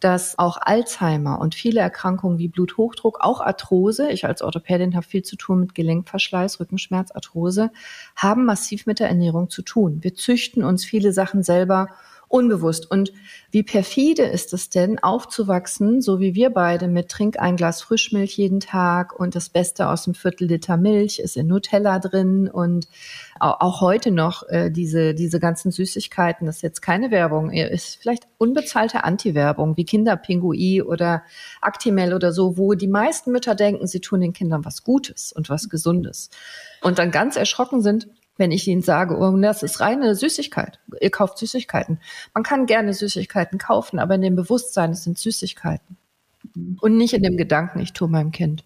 Dass 0.00 0.38
auch 0.38 0.58
Alzheimer 0.60 1.40
und 1.40 1.54
viele 1.54 1.80
Erkrankungen 1.80 2.38
wie 2.38 2.48
Bluthochdruck, 2.48 3.18
auch 3.20 3.40
Arthrose, 3.40 4.10
ich 4.10 4.26
als 4.26 4.42
Orthopädin 4.42 4.94
habe 4.94 5.06
viel 5.06 5.22
zu 5.22 5.36
tun 5.36 5.60
mit 5.60 5.74
Gelenkverschleiß, 5.74 6.60
Rückenschmerz, 6.60 7.10
Arthrose, 7.10 7.70
haben 8.14 8.44
massiv 8.44 8.86
mit 8.86 9.00
der 9.00 9.08
Ernährung 9.08 9.48
zu 9.48 9.62
tun. 9.62 9.98
Wir 10.02 10.14
züchten 10.14 10.62
uns 10.62 10.84
viele 10.84 11.12
Sachen 11.12 11.42
selber 11.42 11.88
unbewusst. 12.32 12.90
Und 12.90 13.12
wie 13.50 13.62
perfide 13.62 14.22
ist 14.22 14.54
es 14.54 14.70
denn, 14.70 14.98
aufzuwachsen, 14.98 16.00
so 16.00 16.18
wie 16.18 16.34
wir 16.34 16.50
beide, 16.50 16.88
mit 16.88 17.10
trink 17.10 17.38
ein 17.38 17.56
Glas 17.56 17.82
Frischmilch 17.82 18.38
jeden 18.38 18.60
Tag 18.60 19.18
und 19.18 19.34
das 19.34 19.50
Beste 19.50 19.88
aus 19.88 20.04
dem 20.04 20.14
Viertel 20.14 20.46
Liter 20.48 20.78
Milch 20.78 21.18
ist 21.18 21.36
in 21.36 21.46
Nutella 21.46 21.98
drin 21.98 22.48
und 22.48 22.88
auch 23.38 23.80
heute 23.80 24.10
noch 24.10 24.48
äh, 24.48 24.70
diese, 24.70 25.14
diese 25.14 25.40
ganzen 25.40 25.72
Süßigkeiten, 25.72 26.46
das 26.46 26.56
ist 26.56 26.62
jetzt 26.62 26.80
keine 26.80 27.10
Werbung, 27.10 27.50
ist 27.50 27.98
vielleicht 28.00 28.26
unbezahlte 28.38 29.04
Anti-Werbung 29.04 29.76
wie 29.76 29.84
Kinderpingui 29.84 30.80
oder 30.80 31.24
Actimel 31.60 32.14
oder 32.14 32.32
so, 32.32 32.56
wo 32.56 32.74
die 32.74 32.88
meisten 32.88 33.32
Mütter 33.32 33.54
denken, 33.54 33.86
sie 33.86 34.00
tun 34.00 34.20
den 34.20 34.32
Kindern 34.32 34.64
was 34.64 34.84
Gutes 34.84 35.32
und 35.32 35.50
was 35.50 35.68
Gesundes 35.68 36.30
und 36.80 36.98
dann 36.98 37.10
ganz 37.10 37.36
erschrocken 37.36 37.82
sind, 37.82 38.08
wenn 38.36 38.50
ich 38.50 38.66
Ihnen 38.66 38.82
sage, 38.82 39.16
oh, 39.16 39.36
das 39.36 39.62
ist 39.62 39.80
reine 39.80 40.14
Süßigkeit. 40.14 40.80
Ihr 41.00 41.10
kauft 41.10 41.38
Süßigkeiten. 41.38 42.00
Man 42.34 42.42
kann 42.42 42.66
gerne 42.66 42.94
Süßigkeiten 42.94 43.58
kaufen, 43.58 43.98
aber 43.98 44.14
in 44.14 44.22
dem 44.22 44.36
Bewusstsein, 44.36 44.90
es 44.90 45.04
sind 45.04 45.18
Süßigkeiten. 45.18 45.96
Und 46.80 46.96
nicht 46.96 47.14
in 47.14 47.22
dem 47.22 47.36
Gedanken, 47.36 47.80
ich 47.80 47.92
tue 47.92 48.08
meinem 48.08 48.32
Kind 48.32 48.64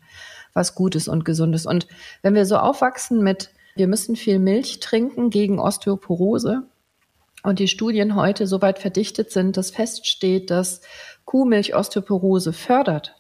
was 0.57 0.75
Gutes 0.75 1.07
und 1.07 1.25
Gesundes. 1.25 1.67
Und 1.67 1.87
wenn 2.23 2.35
wir 2.35 2.47
so 2.47 2.57
aufwachsen 2.57 3.23
mit, 3.23 3.51
wir 3.77 3.87
müssen 3.87 4.17
viel 4.17 4.39
Milch 4.39 4.81
trinken 4.81 5.29
gegen 5.29 5.59
Osteoporose 5.61 6.63
und 7.43 7.59
die 7.59 7.69
Studien 7.69 8.17
heute 8.17 8.47
so 8.47 8.63
weit 8.63 8.79
verdichtet 8.79 9.31
sind, 9.31 9.59
dass 9.59 9.71
feststeht, 9.71 10.51
dass 10.51 10.81
Kuhmilch 11.27 11.77
Osteoporose 11.77 12.55
fördert, 12.55 13.17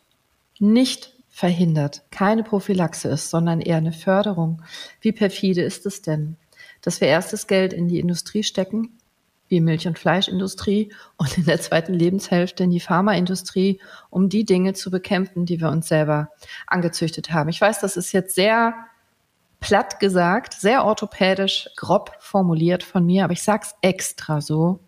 nicht 0.59 1.13
verhindert, 1.37 2.03
keine 2.11 2.43
Prophylaxe 2.43 3.09
ist, 3.09 3.29
sondern 3.29 3.61
eher 3.61 3.77
eine 3.77 3.93
Förderung. 3.93 4.63
Wie 5.03 5.13
perfide 5.13 5.61
ist 5.61 5.85
es 5.85 6.01
denn, 6.01 6.39
dass 6.81 7.03
wir 7.03 7.09
erstes 7.09 7.47
Geld 7.47 7.75
in 7.75 7.89
die 7.89 8.01
Industrie 8.01 8.43
stecken, 8.43 8.97
wie 9.49 9.61
Milch- 9.61 9.87
und 9.87 9.99
Fleischindustrie 9.99 10.95
und 11.19 11.37
in 11.37 11.45
der 11.45 11.61
zweiten 11.61 11.93
Lebenshälfte 11.93 12.65
in 12.65 12.71
die 12.71 12.81
Pharmaindustrie, 12.81 13.83
um 14.09 14.31
die 14.31 14.47
Dinge 14.47 14.73
zu 14.73 14.91
bekämpfen, 14.91 15.45
die 15.45 15.61
wir 15.61 15.69
uns 15.69 15.89
selber 15.89 16.31
angezüchtet 16.67 17.31
haben. 17.31 17.51
Ich 17.51 17.61
weiß, 17.61 17.81
das 17.81 17.99
ist 17.99 18.13
jetzt 18.13 18.35
sehr 18.35 18.73
platt 19.61 20.01
gesagt, 20.01 20.55
sehr 20.55 20.87
orthopädisch, 20.87 21.69
grob 21.77 22.13
formuliert 22.19 22.83
von 22.83 23.05
mir, 23.05 23.25
aber 23.25 23.35
ich 23.35 23.43
sag's 23.43 23.75
extra 23.83 24.41
so, 24.41 24.81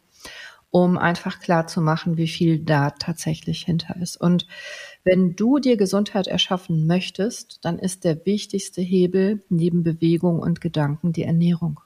um 0.71 0.99
einfach 0.99 1.41
klar 1.41 1.67
zu 1.67 1.81
machen, 1.81 2.17
wie 2.17 2.29
viel 2.29 2.59
da 2.59 2.91
tatsächlich 2.91 3.63
hinter 3.63 3.97
ist. 3.97 4.17
Und 4.17 4.47
wenn 5.05 5.35
du 5.37 5.59
dir 5.59 5.77
Gesundheit 5.77 6.27
erschaffen 6.27 6.87
möchtest, 6.87 7.65
dann 7.65 7.79
ist 7.79 8.05
der 8.05 8.27
wichtigste 8.27 8.83
Hebel 8.83 9.43
neben 9.49 9.83
Bewegung 9.83 10.41
und 10.41 10.61
Gedanken 10.61 11.13
die 11.13 11.23
Ernährung. 11.23 11.81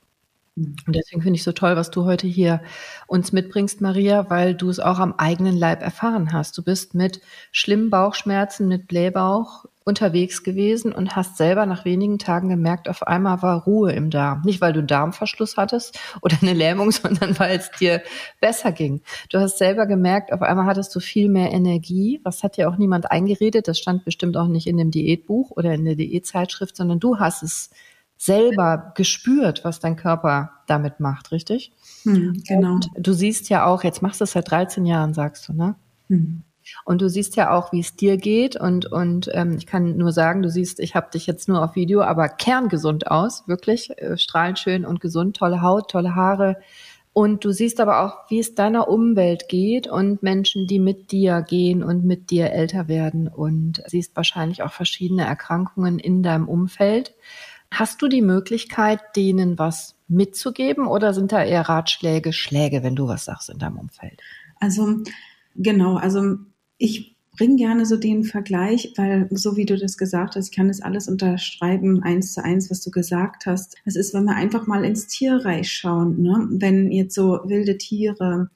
Mhm. 0.57 0.77
Und 0.87 0.97
deswegen 0.97 1.23
finde 1.23 1.37
ich 1.37 1.45
so 1.45 1.53
toll, 1.53 1.77
was 1.77 1.91
du 1.91 2.05
heute 2.05 2.27
hier 2.27 2.63
uns 3.07 3.33
mitbringst, 3.33 3.81
Maria, 3.81 4.29
weil 4.31 4.55
du 4.55 4.69
es 4.69 4.81
auch 4.81 4.99
am 4.99 5.15
eigenen 5.17 5.57
Leib 5.57 5.83
erfahren 5.83 6.33
hast. 6.33 6.59
Du 6.59 6.63
bist 6.63 6.95
mit 6.95 7.21
schlimmen 7.53 7.91
Bauchschmerzen, 7.91 8.69
mit 8.69 8.89
Blähbauch 8.89 9.67
unterwegs 9.85 10.43
gewesen 10.43 10.93
und 10.93 11.17
hast 11.17 11.37
selber 11.37 11.67
nach 11.67 11.85
wenigen 11.85 12.19
Tagen 12.19 12.49
gemerkt, 12.49 12.89
auf 12.89 13.07
einmal 13.07 13.43
war 13.43 13.65
Ruhe 13.65 13.93
im 13.93 14.11
Darm. 14.11 14.43
Nicht, 14.45 14.61
weil 14.61 14.73
du 14.73 14.81
einen 14.81 14.89
Darmverschluss 14.89 15.57
hattest 15.57 15.99
oder 16.21 16.37
eine 16.41 16.53
Lähmung, 16.53 16.91
sondern 16.91 17.39
weil 17.39 17.59
es 17.59 17.71
dir 17.73 18.03
besser 18.41 18.73
ging. 18.73 19.03
Du 19.31 19.39
hast 19.39 19.59
selber 19.59 19.87
gemerkt, 19.87 20.33
auf 20.33 20.43
einmal 20.43 20.67
hattest 20.67 20.95
du 20.95 21.01
viel 21.01 21.29
mehr 21.29 21.53
Energie. 21.53 22.21
Was 22.25 22.43
hat 22.43 22.57
dir 22.57 22.69
auch 22.69 22.77
niemand 22.77 23.11
eingeredet? 23.11 23.69
Das 23.69 23.79
stand 23.79 24.05
bestimmt 24.05 24.37
auch 24.37 24.49
nicht 24.49 24.67
in 24.67 24.77
dem 24.77 24.91
Diätbuch 24.91 25.51
oder 25.51 25.75
in 25.75 25.85
der 25.85 25.97
Diätzeitschrift, 25.97 26.77
sondern 26.77 27.01
du 27.01 27.19
hast 27.19 27.43
es 27.43 27.71
selber 28.17 28.93
gespürt, 28.95 29.65
was 29.65 29.81
dein 29.81 29.97
Körper 29.97 30.53
damit 30.69 31.01
macht, 31.01 31.33
richtig? 31.33 31.73
Hm, 32.05 32.43
genau. 32.47 32.75
Und 32.75 32.91
du 32.97 33.13
siehst 33.13 33.49
ja 33.49 33.67
auch, 33.67 33.83
jetzt 33.83 34.01
machst 34.01 34.21
du 34.21 34.25
es 34.25 34.33
seit 34.33 34.49
13 34.49 34.87
Jahren, 34.87 35.13
sagst 35.13 35.49
du, 35.49 35.53
ne? 35.53 35.75
Hm. 36.09 36.45
Und 36.85 37.01
du 37.01 37.09
siehst 37.09 37.37
ja 37.37 37.51
auch, 37.51 37.73
wie 37.73 37.81
es 37.81 37.97
dir 37.97 38.17
geht. 38.17 38.57
Und, 38.57 38.87
und 38.87 39.31
ähm, 39.33 39.57
ich 39.57 39.67
kann 39.67 39.97
nur 39.97 40.13
sagen, 40.13 40.43
du 40.43 40.51
siehst, 40.51 40.81
ich 40.81 40.95
habe 40.95 41.11
dich 41.13 41.27
jetzt 41.27 41.49
nur 41.49 41.63
auf 41.63 41.77
Video, 41.77 42.03
aber 42.03 42.29
kerngesund 42.29 43.11
aus, 43.11 43.47
wirklich 43.47 43.91
äh, 43.99 44.17
strahlend 44.17 44.59
schön 44.59 44.85
und 44.85 45.01
gesund, 45.01 45.37
tolle 45.37 45.63
Haut, 45.63 45.91
tolle 45.91 46.15
Haare. 46.15 46.57
Und 47.15 47.45
du 47.45 47.53
siehst 47.53 47.79
aber 47.81 48.03
auch, 48.03 48.31
wie 48.31 48.39
es 48.39 48.55
deiner 48.55 48.89
Umwelt 48.89 49.49
geht 49.49 49.87
und 49.87 50.23
Menschen, 50.23 50.67
die 50.67 50.79
mit 50.79 51.13
dir 51.13 51.43
gehen 51.43 51.83
und 51.83 52.05
mit 52.05 52.31
dir 52.31 52.53
älter 52.53 52.89
werden. 52.89 53.29
Und 53.29 53.83
siehst 53.87 54.17
wahrscheinlich 54.17 54.63
auch 54.63 54.73
verschiedene 54.73 55.27
Erkrankungen 55.27 55.99
in 55.99 56.23
deinem 56.23 56.49
Umfeld. 56.49 57.15
Hast 57.71 58.01
du 58.01 58.09
die 58.09 58.23
Möglichkeit, 58.23 59.01
denen 59.15 59.59
was 59.59 59.95
mitzugeben 60.09 60.87
oder 60.87 61.15
sind 61.15 61.33
da 61.33 61.43
eher 61.43 61.69
Ratschläge, 61.69 62.33
Schläge, 62.33 62.83
wenn 62.83 62.97
du 62.97 63.09
was 63.09 63.25
sagst 63.25 63.51
in 63.51 63.59
deinem 63.59 63.79
Umfeld? 63.79 64.21
Also 64.61 64.99
genau, 65.57 65.97
also 65.97 66.37
ich 66.83 67.17
bringe 67.37 67.57
gerne 67.57 67.87
so 67.87 67.97
den 67.97 68.25
Vergleich, 68.25 68.93
weil 68.97 69.29
so 69.31 69.57
wie 69.57 69.65
du 69.65 69.79
das 69.79 69.97
gesagt 69.97 70.35
hast, 70.35 70.49
ich 70.51 70.57
kann 70.57 70.69
das 70.69 70.83
alles 70.83 71.09
unterschreiben, 71.09 72.03
eins 72.03 72.35
zu 72.35 72.45
eins, 72.45 72.71
was 72.71 72.83
du 72.83 72.91
gesagt 72.91 73.47
hast. 73.47 73.77
Es 73.85 73.97
ist, 73.97 74.13
wenn 74.13 74.25
wir 74.25 74.35
einfach 74.35 74.67
mal 74.67 74.85
ins 74.85 75.07
Tierreich 75.07 75.71
schauen, 75.71 76.21
ne? 76.21 76.49
wenn 76.51 76.91
jetzt 76.91 77.15
so 77.15 77.41
wilde 77.45 77.79
Tiere, 77.79 78.51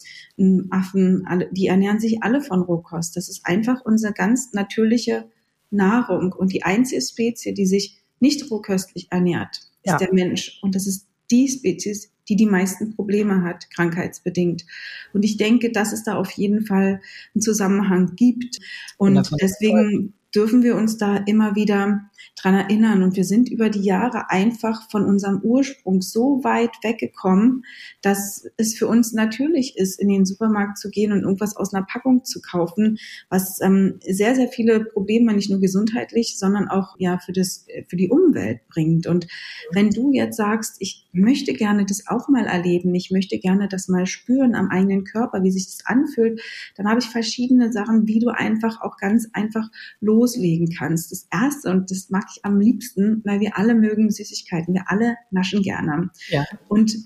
Affen, 0.71 1.25
die 1.53 1.69
ernähren 1.69 2.01
sich 2.01 2.23
alle 2.23 2.43
von 2.43 2.63
Rohkost. 2.63 3.17
Das 3.17 3.29
ist 3.29 3.47
einfach 3.47 3.85
unsere 3.85 4.13
ganz 4.13 4.53
natürliche 4.53 5.25
Nahrung 5.71 6.33
und 6.33 6.53
die 6.53 6.65
einzige 6.65 7.01
Spezie, 7.01 7.55
die 7.55 7.67
sich 7.67 7.97
nicht 8.19 8.51
rohköstlich 8.51 9.07
ernährt, 9.11 9.57
ist 9.85 9.93
ja. 9.93 9.99
der 9.99 10.13
Mensch. 10.13 10.59
Und 10.63 10.75
das 10.75 10.87
ist 10.87 11.07
die 11.31 11.49
Spezies, 11.49 12.11
die 12.29 12.37
die 12.37 12.47
meisten 12.47 12.95
Probleme 12.95 13.43
hat, 13.43 13.71
krankheitsbedingt. 13.71 14.65
Und 15.13 15.25
ich 15.25 15.37
denke, 15.37 15.71
dass 15.73 15.93
es 15.93 16.05
da 16.05 16.17
auf 16.17 16.31
jeden 16.33 16.67
Fall 16.67 17.01
einen 17.35 17.43
Zusammenhang 17.43 18.15
gibt. 18.17 18.59
Und 18.99 19.31
deswegen 19.41 20.15
dürfen 20.35 20.63
wir 20.63 20.77
uns 20.77 20.99
da 20.99 21.17
immer 21.17 21.55
wieder 21.55 22.11
dran 22.37 22.55
erinnern. 22.55 23.03
Und 23.03 23.17
wir 23.17 23.25
sind 23.25 23.49
über 23.49 23.71
die 23.71 23.83
Jahre 23.83 24.31
einfach 24.31 24.89
von 24.91 25.05
unserem 25.05 25.41
Ursprung 25.43 26.03
so 26.03 26.43
weit 26.45 26.73
weggekommen, 26.83 27.65
dass 28.03 28.47
es 28.57 28.77
für 28.77 28.87
uns 28.87 29.13
natürlich 29.13 29.77
ist, 29.77 30.01
in 30.01 30.09
den 30.09 30.27
Supermarkt 30.27 30.79
zu 30.79 30.91
gehen 30.91 31.13
und 31.13 31.23
irgendwas 31.23 31.57
aus 31.57 31.73
einer 31.73 31.87
Packung 31.87 32.25
zu 32.25 32.41
kaufen, 32.41 32.99
was 33.29 33.61
ähm, 33.61 33.99
sehr, 34.07 34.35
sehr 34.35 34.49
viele 34.49 34.85
Probleme 34.85 35.35
nicht 35.35 35.51
nur 35.51 35.61
gesundheitlich, 35.61 36.39
sondern 36.39 36.69
auch 36.69 36.97
ja 36.99 37.19
für 37.19 37.33
das, 37.33 37.67
für 37.89 37.97
die 37.97 38.11
Umwelt 38.11 38.61
bringt. 38.69 39.07
Und 39.07 39.27
wenn 39.73 39.91
du 39.91 40.13
jetzt 40.13 40.37
sagst, 40.37 40.77
ich 40.81 41.07
möchte 41.13 41.55
gerne 41.55 41.87
das 41.87 42.07
auch 42.07 42.29
mal 42.29 42.47
erleben, 42.47 42.95
ich 42.95 43.11
möchte 43.11 43.39
gerne 43.39 43.69
das 43.69 43.89
mal 43.89 44.07
spüren 44.07 44.55
am 44.55 44.69
eigenen 44.69 45.05
Körper, 45.05 45.43
wie 45.43 45.51
sich 45.51 45.67
das 45.67 45.87
anfühlt, 45.87 46.41
dann 46.77 46.89
habe 46.89 47.01
ich 47.01 47.07
verschiedene 47.07 47.73
Sachen, 47.73 48.07
wie 48.07 48.19
du 48.19 48.29
einfach 48.29 48.81
auch 48.83 48.97
ganz 48.99 49.29
einfach 49.33 49.69
loslegen 50.01 50.71
kannst. 50.77 51.13
Das 51.13 51.27
erste, 51.33 51.71
und 51.71 51.91
das 51.91 52.06
mag 52.11 52.25
ich 52.35 52.45
am 52.45 52.61
liebsten, 52.61 53.23
weil 53.25 53.41
wir 53.41 53.59
alle 53.59 53.75
mögen 53.75 54.11
Süßigkeiten. 54.11 54.75
Wir 54.75 54.85
alle 54.87 55.17
naschen 55.31 55.63
gerne. 55.63 56.11
Ja. 56.29 56.45
Und 56.69 56.97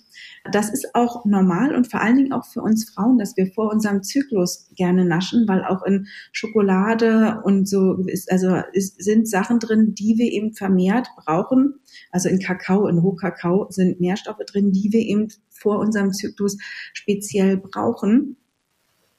das 0.51 0.71
ist 0.71 0.95
auch 0.95 1.25
normal 1.27 1.75
und 1.75 1.91
vor 1.91 2.01
allen 2.01 2.17
Dingen 2.17 2.33
auch 2.33 2.47
für 2.47 2.63
uns 2.63 2.91
Frauen, 2.91 3.19
dass 3.19 3.37
wir 3.37 3.53
vor 3.53 3.71
unserem 3.71 4.03
Zyklus 4.03 4.71
gerne 4.75 5.05
naschen, 5.05 5.47
weil 5.47 5.65
auch 5.65 5.83
in 5.83 6.07
Schokolade 6.33 7.41
und 7.45 7.69
so 7.69 7.97
ist, 8.07 8.31
also 8.33 8.57
ist, 8.73 9.03
sind 9.03 9.29
Sachen 9.29 9.59
drin, 9.59 9.95
die 9.95 10.17
wir 10.17 10.33
eben 10.33 10.55
vermehrt 10.55 11.09
brauchen. 11.17 11.75
Also 12.11 12.29
in 12.29 12.39
Kakao, 12.39 12.87
in 12.87 12.99
Rohkakao 12.99 13.71
sind 13.71 14.01
Nährstoffe 14.01 14.45
drin, 14.47 14.73
die 14.73 14.93
wir 14.93 15.01
eben 15.01 15.29
vor 15.51 15.79
unserem 15.79 16.13
Zyklus 16.13 16.57
speziell 16.93 17.59
brauchen. 17.59 18.37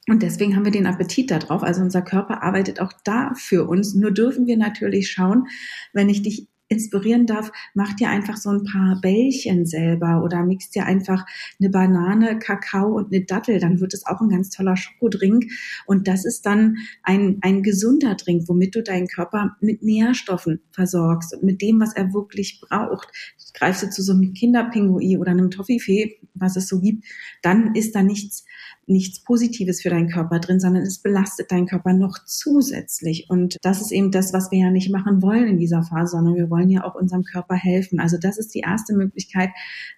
Und 0.07 0.23
deswegen 0.23 0.55
haben 0.55 0.65
wir 0.65 0.71
den 0.71 0.87
Appetit 0.87 1.29
darauf. 1.29 1.63
Also 1.63 1.81
unser 1.81 2.01
Körper 2.01 2.41
arbeitet 2.41 2.79
auch 2.79 2.91
da 3.03 3.33
für 3.35 3.67
uns. 3.67 3.93
Nur 3.93 4.11
dürfen 4.11 4.47
wir 4.47 4.57
natürlich 4.57 5.11
schauen, 5.11 5.47
wenn 5.93 6.09
ich 6.09 6.23
dich 6.23 6.47
inspirieren 6.71 7.25
darf, 7.25 7.51
mach 7.73 7.93
dir 7.93 8.09
einfach 8.09 8.37
so 8.37 8.49
ein 8.49 8.63
paar 8.63 8.99
Bällchen 9.01 9.65
selber 9.65 10.23
oder 10.23 10.43
mix 10.43 10.69
dir 10.69 10.85
einfach 10.85 11.25
eine 11.59 11.69
Banane, 11.69 12.39
Kakao 12.39 12.95
und 12.95 13.13
eine 13.13 13.25
Dattel. 13.25 13.59
Dann 13.59 13.81
wird 13.81 13.93
es 13.93 14.05
auch 14.05 14.21
ein 14.21 14.29
ganz 14.29 14.49
toller 14.49 14.77
Schokodrink. 14.77 15.51
Und 15.85 16.07
das 16.07 16.23
ist 16.23 16.45
dann 16.45 16.77
ein, 17.03 17.39
ein 17.41 17.61
gesunder 17.61 18.15
Drink, 18.15 18.47
womit 18.47 18.73
du 18.73 18.81
deinen 18.81 19.07
Körper 19.07 19.57
mit 19.59 19.83
Nährstoffen 19.83 20.61
versorgst 20.71 21.35
und 21.35 21.43
mit 21.43 21.61
dem, 21.61 21.81
was 21.81 21.93
er 21.93 22.13
wirklich 22.13 22.61
braucht. 22.61 23.09
Greifst 23.53 23.83
du 23.83 23.89
zu 23.89 24.01
so 24.01 24.13
einem 24.13 24.33
Kinderpingui 24.33 25.17
oder 25.17 25.31
einem 25.31 25.51
Toffifee, 25.51 26.19
was 26.33 26.55
es 26.55 26.69
so 26.69 26.79
gibt, 26.79 27.03
dann 27.41 27.75
ist 27.75 27.95
da 27.95 28.01
nichts 28.01 28.45
nichts 28.87 29.23
Positives 29.23 29.81
für 29.81 29.89
deinen 29.89 30.09
Körper 30.09 30.39
drin, 30.39 30.59
sondern 30.59 30.83
es 30.83 30.99
belastet 30.99 31.51
deinen 31.51 31.67
Körper 31.67 31.93
noch 31.93 32.19
zusätzlich. 32.25 33.27
Und 33.29 33.57
das 33.61 33.81
ist 33.81 33.91
eben 33.91 34.11
das, 34.11 34.33
was 34.33 34.51
wir 34.51 34.59
ja 34.59 34.71
nicht 34.71 34.91
machen 34.91 35.21
wollen 35.21 35.47
in 35.47 35.57
dieser 35.57 35.83
Phase, 35.83 36.11
sondern 36.17 36.35
wir 36.35 36.49
wollen 36.49 36.69
ja 36.69 36.83
auch 36.83 36.95
unserem 36.95 37.23
Körper 37.23 37.55
helfen. 37.55 37.99
Also 37.99 38.17
das 38.17 38.37
ist 38.37 38.53
die 38.53 38.59
erste 38.59 38.93
Möglichkeit. 38.93 39.49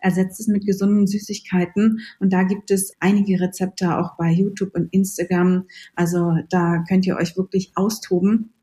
Ersetzt 0.01 0.39
es 0.39 0.47
mit 0.47 0.65
gesunden 0.65 1.07
Süßigkeiten. 1.07 1.99
Und 2.19 2.33
da 2.33 2.43
gibt 2.43 2.71
es 2.71 2.93
einige 2.99 3.39
Rezepte 3.39 3.97
auch 3.97 4.17
bei 4.17 4.31
YouTube 4.31 4.75
und 4.75 4.93
Instagram. 4.93 5.65
Also 5.95 6.37
da 6.49 6.83
könnt 6.87 7.05
ihr 7.05 7.15
euch 7.15 7.37
wirklich 7.37 7.71
austoben. 7.75 8.53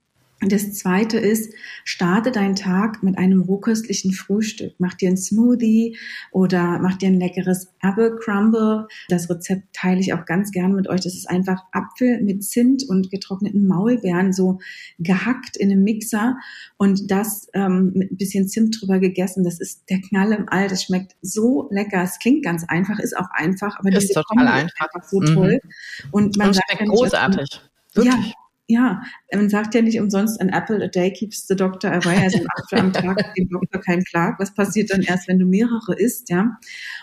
Das 0.40 0.72
zweite 0.72 1.18
ist, 1.18 1.53
starte 1.85 2.33
deinen 2.33 2.57
Tag 2.57 3.03
mit 3.03 3.18
einem 3.18 3.42
rohköstlichen 3.42 4.12
Frühstück. 4.12 4.74
Mach 4.79 4.94
dir 4.94 5.09
einen 5.09 5.18
Smoothie 5.18 5.98
oder 6.31 6.79
mach 6.79 6.96
dir 6.96 7.09
ein 7.09 7.20
leckeres 7.20 7.68
Apple 7.83 8.16
Crumble. 8.16 8.87
Das 9.11 9.29
Rezept 9.29 9.64
teile 9.74 10.00
ich 10.00 10.14
auch 10.14 10.24
ganz 10.24 10.50
gern 10.50 10.72
mit 10.72 10.88
euch. 10.88 11.03
Das 11.03 11.14
ist 11.14 11.29
einfach 11.29 11.64
Apfel 11.72 12.22
mit 12.22 12.42
Zimt 12.42 12.88
und 12.88 13.11
getrockneten 13.11 13.66
Maulbeeren 13.66 14.33
so 14.33 14.61
gehackt 14.98 15.59
in 15.59 15.70
einem 15.70 15.85
Mixer 15.85 16.37
und 16.79 17.11
das 17.11 17.48
ähm, 17.53 17.92
mit 17.94 18.11
ein 18.11 18.16
bisschen 18.16 18.48
Zimt 18.48 18.81
drüber 18.81 18.98
gegessen. 18.98 19.44
Das 19.44 19.61
ist 19.61 19.90
der 19.90 20.00
Knall 20.00 20.33
im 20.33 20.48
All. 20.48 20.68
Das 20.68 20.85
schmeckt 20.85 21.16
so 21.20 21.68
lecker. 21.70 22.03
Es 22.03 22.18
klingt 22.18 22.42
ganz 22.42 22.64
einfach, 22.66 22.98
ist 22.98 23.14
auch 23.14 23.29
einfach, 23.31 23.79
aber 23.79 23.90
das 23.90 24.05
ist 24.05 24.14
total 24.14 24.48
einfach. 24.48 24.87
einfach 24.87 25.07
so 25.07 25.20
toll. 25.20 25.61
Mhm. 25.62 26.09
Und 26.12 26.38
man 26.38 26.48
und 26.48 26.55
schmeckt 26.55 26.88
großartig. 26.88 27.61
Wirklich. 27.92 28.14
Ja, 28.14 28.33
ja, 28.70 29.02
man 29.33 29.48
sagt 29.48 29.74
ja 29.74 29.83
nicht 29.83 30.00
umsonst, 30.00 30.40
an 30.40 30.48
apple 30.48 30.83
a 30.85 30.88
day 30.88 31.12
keeps 31.12 31.46
the 31.46 31.56
doctor 31.56 31.92
away, 31.92 32.16
also 32.16 32.38
ein 32.38 32.46
Apfel 32.56 32.78
am 32.78 32.92
Tag 32.92 33.35
dem 33.37 33.48
Doktor 33.48 33.80
kein 33.80 34.02
Plag. 34.04 34.38
Was 34.38 34.54
passiert 34.54 34.90
dann 34.90 35.02
erst, 35.02 35.28
wenn 35.28 35.38
du 35.38 35.46
mehrere 35.46 35.94
isst, 35.96 36.30
ja? 36.30 36.59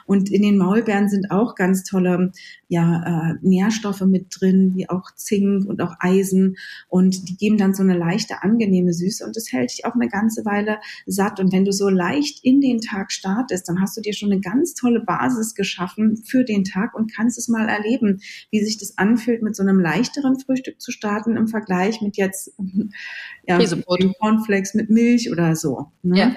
Und 0.06 0.32
in 0.32 0.42
den 0.42 0.58
Maulbeeren 0.58 1.10
sind 1.10 1.32
auch 1.32 1.56
ganz 1.56 1.84
tolle 1.84 2.32
ja, 2.68 3.32
äh, 3.32 3.36
Nährstoffe 3.42 4.02
mit 4.02 4.28
drin, 4.30 4.74
wie 4.76 4.90
auch 4.90 5.12
Zink 5.16 5.66
und 5.66 5.82
auch 5.82 5.96
Eisen. 6.00 6.58
Und 6.90 7.30
die 7.30 7.38
geben 7.38 7.58
dann 7.58 7.74
so 7.74 7.84
eine 7.84 7.98
leichte, 7.98 8.44
angenehme 8.44 8.94
Süße 8.94 9.26
und 9.26 9.36
das 9.36 9.52
hält 9.52 9.72
dich 9.72 9.86
auch 9.86 9.96
eine 9.96 10.10
ganze 10.10 10.44
Weile 10.46 10.80
satt. 11.06 11.40
Und 11.40 11.54
wenn 11.54 11.66
du 11.66 11.72
so 11.72 11.90
leicht 11.90 12.44
in 12.44 12.62
den 12.62 12.82
Tag 12.82 13.12
startest, 13.12 13.70
dann 13.70 13.82
hast 13.82 13.96
du 13.96 14.02
dir 14.02 14.14
schon 14.14 14.32
eine 14.32 14.42
ganz 14.42 14.74
tolle 14.74 15.00
Basis 15.00 15.56
geschaffen 15.56 16.18
für 16.26 16.44
den 16.44 16.64
Tag 16.64 16.94
und 16.94 17.14
kannst 17.14 17.38
es 17.38 17.48
mal 17.48 17.70
erleben, 17.70 18.20
wie 18.52 18.64
sich 18.64 18.78
das 18.78 18.98
anfühlt, 18.98 19.42
mit 19.42 19.56
so 19.56 19.64
einem 19.64 19.80
leichteren 19.80 20.40
Frühstück 20.40 20.82
zu 20.82 20.92
starten 20.92 21.38
im 21.38 21.48
Vergleich 21.48 22.02
mit 22.02 22.18
jetzt 22.18 22.54
ja, 23.48 23.60
Cornflakes 24.20 24.74
mit 24.74 24.90
Milch 24.90 25.32
oder 25.32 25.56
so. 25.56 25.92
Ne? 26.02 26.18
Ja. 26.18 26.36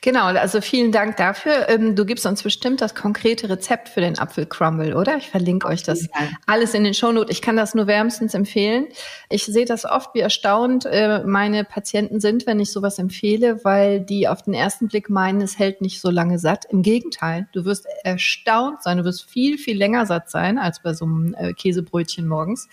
Genau, 0.00 0.24
also 0.26 0.60
vielen 0.60 0.92
Dank 0.92 1.16
dafür. 1.16 1.68
Ähm, 1.68 1.94
du 1.94 2.04
gibst 2.04 2.26
uns 2.26 2.42
bestimmt 2.42 2.80
das 2.80 2.94
konkrete 2.94 3.48
Rezept 3.48 3.88
für 3.88 4.00
den 4.00 4.18
Apfelcrumble, 4.18 4.96
oder? 4.96 5.16
Ich 5.16 5.28
verlinke 5.28 5.66
euch 5.68 5.82
das 5.82 6.08
alles 6.46 6.74
in 6.74 6.84
den 6.84 6.94
Shownotes. 6.94 7.30
Ich 7.30 7.42
kann 7.42 7.56
das 7.56 7.74
nur 7.74 7.86
wärmstens 7.86 8.34
empfehlen. 8.34 8.88
Ich 9.28 9.44
sehe 9.44 9.64
das 9.64 9.84
oft, 9.84 10.14
wie 10.14 10.20
erstaunt 10.20 10.86
äh, 10.86 11.22
meine 11.24 11.64
Patienten 11.64 12.20
sind, 12.20 12.46
wenn 12.46 12.60
ich 12.60 12.72
sowas 12.72 12.98
empfehle, 12.98 13.64
weil 13.64 14.00
die 14.00 14.28
auf 14.28 14.42
den 14.42 14.54
ersten 14.54 14.88
Blick 14.88 15.10
meinen, 15.10 15.40
es 15.40 15.58
hält 15.58 15.80
nicht 15.80 16.00
so 16.00 16.10
lange 16.10 16.38
satt. 16.38 16.64
Im 16.70 16.82
Gegenteil, 16.82 17.48
du 17.52 17.64
wirst 17.64 17.86
erstaunt 18.04 18.82
sein, 18.82 18.98
du 18.98 19.04
wirst 19.04 19.30
viel, 19.30 19.58
viel 19.58 19.76
länger 19.76 20.06
satt 20.06 20.30
sein 20.30 20.58
als 20.58 20.82
bei 20.82 20.94
so 20.94 21.04
einem 21.04 21.34
äh, 21.34 21.52
Käsebrötchen 21.52 22.26
morgens. 22.26 22.68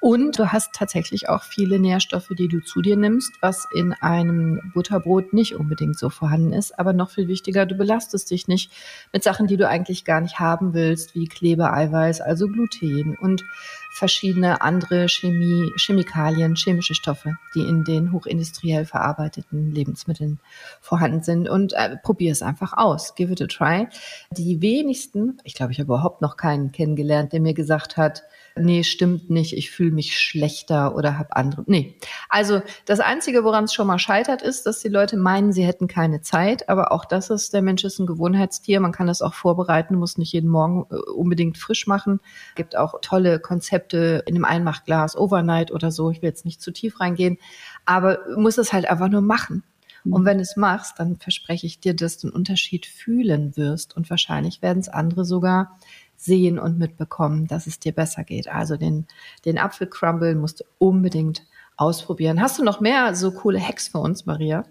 Und 0.00 0.38
du 0.38 0.50
hast 0.50 0.72
tatsächlich 0.74 1.28
auch 1.28 1.44
viele 1.44 1.78
Nährstoffe, 1.78 2.30
die 2.38 2.48
du 2.48 2.60
zu 2.60 2.80
dir 2.80 2.96
nimmst, 2.96 3.32
was 3.40 3.68
in 3.74 3.92
einem 3.92 4.72
Butterbrot 4.74 5.32
nicht 5.32 5.54
unbedingt 5.54 5.98
so 5.98 6.08
vorhanden 6.08 6.39
ist. 6.52 6.78
Aber 6.78 6.92
noch 6.92 7.10
viel 7.10 7.28
wichtiger, 7.28 7.66
du 7.66 7.74
belastest 7.74 8.30
dich 8.30 8.48
nicht 8.48 8.72
mit 9.12 9.22
Sachen, 9.22 9.46
die 9.46 9.56
du 9.56 9.68
eigentlich 9.68 10.04
gar 10.04 10.20
nicht 10.20 10.40
haben 10.40 10.74
willst, 10.74 11.14
wie 11.14 11.26
Klebeeiweiß, 11.26 12.20
also 12.20 12.48
Gluten 12.48 13.16
und 13.20 13.44
verschiedene 13.92 14.62
andere 14.62 15.08
Chemie, 15.08 15.70
Chemikalien, 15.76 16.54
chemische 16.54 16.94
Stoffe, 16.94 17.36
die 17.54 17.60
in 17.60 17.84
den 17.84 18.12
hochindustriell 18.12 18.86
verarbeiteten 18.86 19.72
Lebensmitteln 19.72 20.38
vorhanden 20.80 21.22
sind. 21.22 21.48
Und 21.48 21.72
äh, 21.72 21.96
probier 21.96 22.32
es 22.32 22.42
einfach 22.42 22.72
aus. 22.76 23.14
Give 23.14 23.32
it 23.32 23.42
a 23.42 23.46
try. 23.46 23.88
Die 24.30 24.62
wenigsten, 24.62 25.38
ich 25.44 25.54
glaube, 25.54 25.72
ich 25.72 25.78
habe 25.78 25.86
überhaupt 25.86 26.22
noch 26.22 26.36
keinen 26.36 26.72
kennengelernt, 26.72 27.32
der 27.32 27.40
mir 27.40 27.54
gesagt 27.54 27.96
hat, 27.96 28.22
nee, 28.56 28.82
stimmt 28.84 29.30
nicht, 29.30 29.56
ich 29.56 29.70
fühle 29.70 29.90
mich 29.90 30.18
schlechter 30.18 30.94
oder 30.94 31.18
habe 31.18 31.36
andere. 31.36 31.64
Nee. 31.66 31.98
Also 32.28 32.62
das 32.84 33.00
Einzige, 33.00 33.44
woran 33.44 33.64
es 33.64 33.74
schon 33.74 33.86
mal 33.86 33.98
scheitert, 33.98 34.42
ist, 34.42 34.66
dass 34.66 34.80
die 34.80 34.88
Leute 34.88 35.16
meinen, 35.16 35.52
sie 35.52 35.64
hätten 35.64 35.88
keine 35.88 36.20
Zeit. 36.20 36.68
Aber 36.68 36.92
auch 36.92 37.04
das 37.04 37.30
ist, 37.30 37.52
der 37.52 37.62
Mensch 37.62 37.84
ist 37.84 37.98
ein 37.98 38.06
Gewohnheitstier. 38.06 38.80
Man 38.80 38.92
kann 38.92 39.06
das 39.06 39.22
auch 39.22 39.34
vorbereiten, 39.34 39.96
muss 39.96 40.18
nicht 40.18 40.32
jeden 40.32 40.50
Morgen 40.50 40.86
äh, 40.90 40.96
unbedingt 41.10 41.58
frisch 41.58 41.86
machen. 41.86 42.20
Gibt 42.54 42.76
auch 42.76 43.00
tolle 43.02 43.40
Konzepte 43.40 44.22
in 44.26 44.34
einem 44.34 44.44
Einmachglas, 44.44 45.16
Overnight 45.16 45.72
oder 45.72 45.90
so. 45.90 46.10
Ich 46.10 46.22
will 46.22 46.28
jetzt 46.28 46.44
nicht 46.44 46.60
zu 46.60 46.72
tief 46.72 47.00
reingehen. 47.00 47.38
Aber 47.84 48.18
muss 48.36 48.58
es 48.58 48.72
halt 48.72 48.88
einfach 48.88 49.08
nur 49.08 49.22
machen. 49.22 49.64
Und 50.04 50.24
wenn 50.24 50.38
du 50.38 50.42
es 50.42 50.56
machst, 50.56 50.98
dann 50.98 51.16
verspreche 51.16 51.66
ich 51.66 51.80
dir, 51.80 51.94
dass 51.94 52.18
du 52.18 52.28
einen 52.28 52.36
Unterschied 52.36 52.86
fühlen 52.86 53.56
wirst. 53.56 53.96
Und 53.96 54.08
wahrscheinlich 54.08 54.62
werden 54.62 54.78
es 54.78 54.88
andere 54.88 55.24
sogar 55.24 55.78
sehen 56.20 56.58
und 56.58 56.78
mitbekommen, 56.78 57.46
dass 57.46 57.66
es 57.66 57.78
dir 57.78 57.92
besser 57.92 58.24
geht. 58.24 58.48
Also 58.48 58.76
den, 58.76 59.06
den 59.46 59.58
Apfelcrumble 59.58 60.34
musst 60.34 60.60
du 60.60 60.64
unbedingt 60.78 61.46
ausprobieren. 61.76 62.42
Hast 62.42 62.58
du 62.58 62.64
noch 62.64 62.80
mehr 62.80 63.14
so 63.14 63.32
coole 63.32 63.58
Hacks 63.58 63.88
für 63.88 63.98
uns, 63.98 64.26
Maria? 64.26 64.64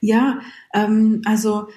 Ja, 0.00 0.40
ähm, 0.72 1.20
also 1.26 1.68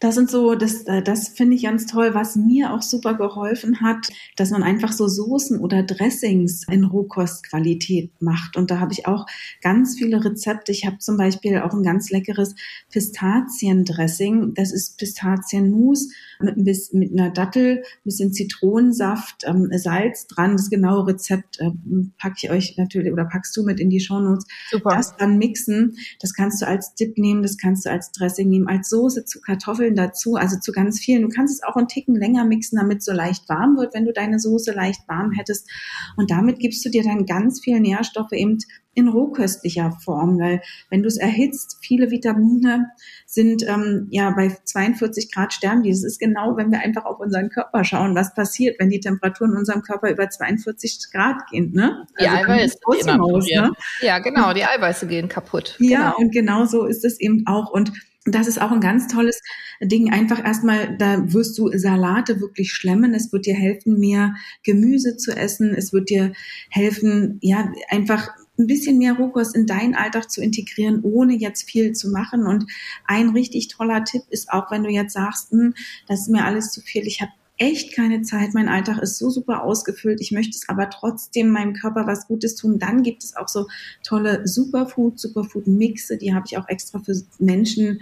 das 0.00 0.14
sind 0.14 0.30
so, 0.30 0.54
das, 0.54 0.84
äh, 0.84 1.02
das 1.02 1.28
finde 1.28 1.56
ich 1.56 1.64
ganz 1.64 1.84
toll, 1.84 2.14
was 2.14 2.34
mir 2.34 2.72
auch 2.72 2.80
super 2.80 3.14
geholfen 3.14 3.82
hat, 3.82 4.08
dass 4.36 4.50
man 4.50 4.62
einfach 4.62 4.92
so 4.92 5.06
Soßen 5.06 5.60
oder 5.60 5.82
Dressings 5.82 6.66
in 6.70 6.84
Rohkostqualität 6.84 8.10
macht. 8.20 8.56
Und 8.56 8.70
da 8.70 8.80
habe 8.80 8.92
ich 8.92 9.06
auch 9.06 9.26
ganz 9.62 9.98
viele 9.98 10.24
Rezepte. 10.24 10.72
Ich 10.72 10.86
habe 10.86 10.98
zum 10.98 11.18
Beispiel 11.18 11.58
auch 11.58 11.74
ein 11.74 11.82
ganz 11.82 12.10
leckeres 12.10 12.54
Pistaziendressing. 12.90 14.54
Das 14.54 14.72
ist 14.72 14.96
Pistazienmus 14.96 16.08
mit, 16.40 16.56
ein 16.56 16.64
bisschen, 16.64 16.98
mit 16.98 17.12
einer 17.12 17.30
Dattel, 17.30 17.82
ein 17.82 18.04
bisschen 18.04 18.32
Zitronensaft, 18.32 19.44
ähm, 19.44 19.68
Salz 19.72 20.26
dran. 20.26 20.56
Das 20.56 20.70
genaue 20.70 21.08
Rezept 21.08 21.60
äh, 21.60 21.70
packe 22.18 22.36
ich 22.42 22.50
euch 22.50 22.78
natürlich 22.78 23.12
oder 23.12 23.26
packst 23.26 23.54
du 23.54 23.64
mit 23.64 23.78
in 23.78 23.90
die 23.90 24.00
Shownotes. 24.00 24.46
Super. 24.70 24.96
Das 24.96 25.14
dann 25.18 25.36
mixen. 25.36 25.96
Das 26.20 26.32
kannst 26.32 26.62
du 26.62 26.66
als 26.66 26.94
Dip 26.94 27.18
nehmen, 27.18 27.42
das 27.42 27.58
kannst 27.58 27.84
du 27.84 27.90
als 27.90 28.12
Dressing 28.12 28.48
nehmen, 28.48 28.66
als 28.66 28.88
Soße 28.88 29.26
zu 29.26 29.42
Kartoffeln 29.42 29.89
Ölen 29.90 29.96
dazu, 29.96 30.36
also 30.36 30.58
zu 30.58 30.72
ganz 30.72 31.00
vielen. 31.00 31.22
Du 31.22 31.28
kannst 31.28 31.54
es 31.54 31.62
auch 31.62 31.76
einen 31.76 31.88
Ticken 31.88 32.14
länger 32.14 32.44
mixen, 32.44 32.78
damit 32.78 32.98
es 32.98 33.04
so 33.04 33.12
leicht 33.12 33.48
warm 33.48 33.76
wird, 33.76 33.94
wenn 33.94 34.04
du 34.04 34.12
deine 34.12 34.38
Soße 34.38 34.72
leicht 34.72 35.06
warm 35.08 35.32
hättest. 35.32 35.68
Und 36.16 36.30
damit 36.30 36.58
gibst 36.58 36.84
du 36.84 36.90
dir 36.90 37.02
dann 37.02 37.26
ganz 37.26 37.60
viele 37.62 37.80
Nährstoffe 37.80 38.32
eben 38.32 38.58
in 38.94 39.08
rohköstlicher 39.08 39.92
Form, 40.04 40.38
weil 40.40 40.60
wenn 40.90 41.02
du 41.02 41.08
es 41.08 41.16
erhitzt, 41.16 41.78
viele 41.80 42.10
Vitamine 42.10 42.90
sind 43.24 43.62
ähm, 43.68 44.08
ja 44.10 44.30
bei 44.32 44.56
42 44.64 45.32
Grad 45.32 45.52
sterben 45.52 45.84
die. 45.84 45.90
Das 45.90 46.02
ist 46.02 46.18
genau, 46.18 46.56
wenn 46.56 46.72
wir 46.72 46.80
einfach 46.80 47.04
auf 47.04 47.20
unseren 47.20 47.50
Körper 47.50 47.84
schauen, 47.84 48.16
was 48.16 48.34
passiert, 48.34 48.80
wenn 48.80 48.90
die 48.90 48.98
Temperatur 48.98 49.46
in 49.46 49.56
unserem 49.56 49.82
Körper 49.82 50.10
über 50.10 50.28
42 50.28 51.12
Grad 51.12 51.36
geht. 51.50 51.72
Ne? 51.72 52.04
Die 52.20 52.26
also 52.26 52.44
Eiweiße 52.44 52.78
gehen 52.90 53.20
aus, 53.20 53.46
ne? 53.46 53.70
Ja, 54.00 54.18
genau, 54.18 54.52
die 54.52 54.64
Eiweiße 54.64 55.06
gehen 55.06 55.28
kaputt. 55.28 55.76
Ja, 55.78 55.98
genau. 55.98 56.16
und 56.18 56.32
genau 56.32 56.64
so 56.64 56.84
ist 56.84 57.04
es 57.04 57.20
eben 57.20 57.46
auch. 57.46 57.70
Und 57.70 57.92
das 58.26 58.46
ist 58.46 58.60
auch 58.60 58.70
ein 58.70 58.80
ganz 58.80 59.08
tolles 59.08 59.40
Ding. 59.80 60.12
Einfach 60.12 60.44
erstmal, 60.44 60.96
da 60.98 61.32
wirst 61.32 61.58
du 61.58 61.70
Salate 61.76 62.40
wirklich 62.40 62.72
schlemmen. 62.72 63.14
Es 63.14 63.32
wird 63.32 63.46
dir 63.46 63.54
helfen, 63.54 63.98
mehr 63.98 64.34
Gemüse 64.62 65.16
zu 65.16 65.34
essen. 65.34 65.74
Es 65.74 65.92
wird 65.92 66.10
dir 66.10 66.32
helfen, 66.68 67.38
ja, 67.40 67.72
einfach 67.88 68.28
ein 68.58 68.66
bisschen 68.66 68.98
mehr 68.98 69.14
Rohkost 69.14 69.56
in 69.56 69.66
deinen 69.66 69.94
Alltag 69.94 70.30
zu 70.30 70.42
integrieren, 70.42 71.00
ohne 71.02 71.34
jetzt 71.34 71.68
viel 71.68 71.92
zu 71.92 72.10
machen. 72.10 72.46
Und 72.46 72.66
ein 73.06 73.30
richtig 73.30 73.68
toller 73.68 74.04
Tipp 74.04 74.22
ist 74.28 74.50
auch, 74.50 74.70
wenn 74.70 74.84
du 74.84 74.90
jetzt 74.90 75.14
sagst, 75.14 75.50
hm, 75.50 75.74
das 76.06 76.20
ist 76.20 76.28
mir 76.28 76.44
alles 76.44 76.70
zu 76.72 76.82
viel, 76.82 77.06
ich 77.06 77.22
habe 77.22 77.32
echt 77.60 77.94
keine 77.94 78.22
Zeit, 78.22 78.54
mein 78.54 78.70
Alltag 78.70 78.98
ist 79.02 79.18
so 79.18 79.28
super 79.28 79.62
ausgefüllt, 79.62 80.20
ich 80.22 80.32
möchte 80.32 80.56
es 80.56 80.68
aber 80.68 80.88
trotzdem 80.88 81.50
meinem 81.50 81.74
Körper 81.74 82.06
was 82.06 82.26
Gutes 82.26 82.56
tun. 82.56 82.78
Dann 82.78 83.02
gibt 83.02 83.22
es 83.22 83.36
auch 83.36 83.48
so 83.48 83.66
tolle 84.02 84.48
Superfood, 84.48 85.20
Superfood-Mixe, 85.20 86.16
die 86.16 86.34
habe 86.34 86.46
ich 86.48 86.56
auch 86.56 86.66
extra 86.68 87.00
für 87.00 87.14
Menschen 87.38 88.00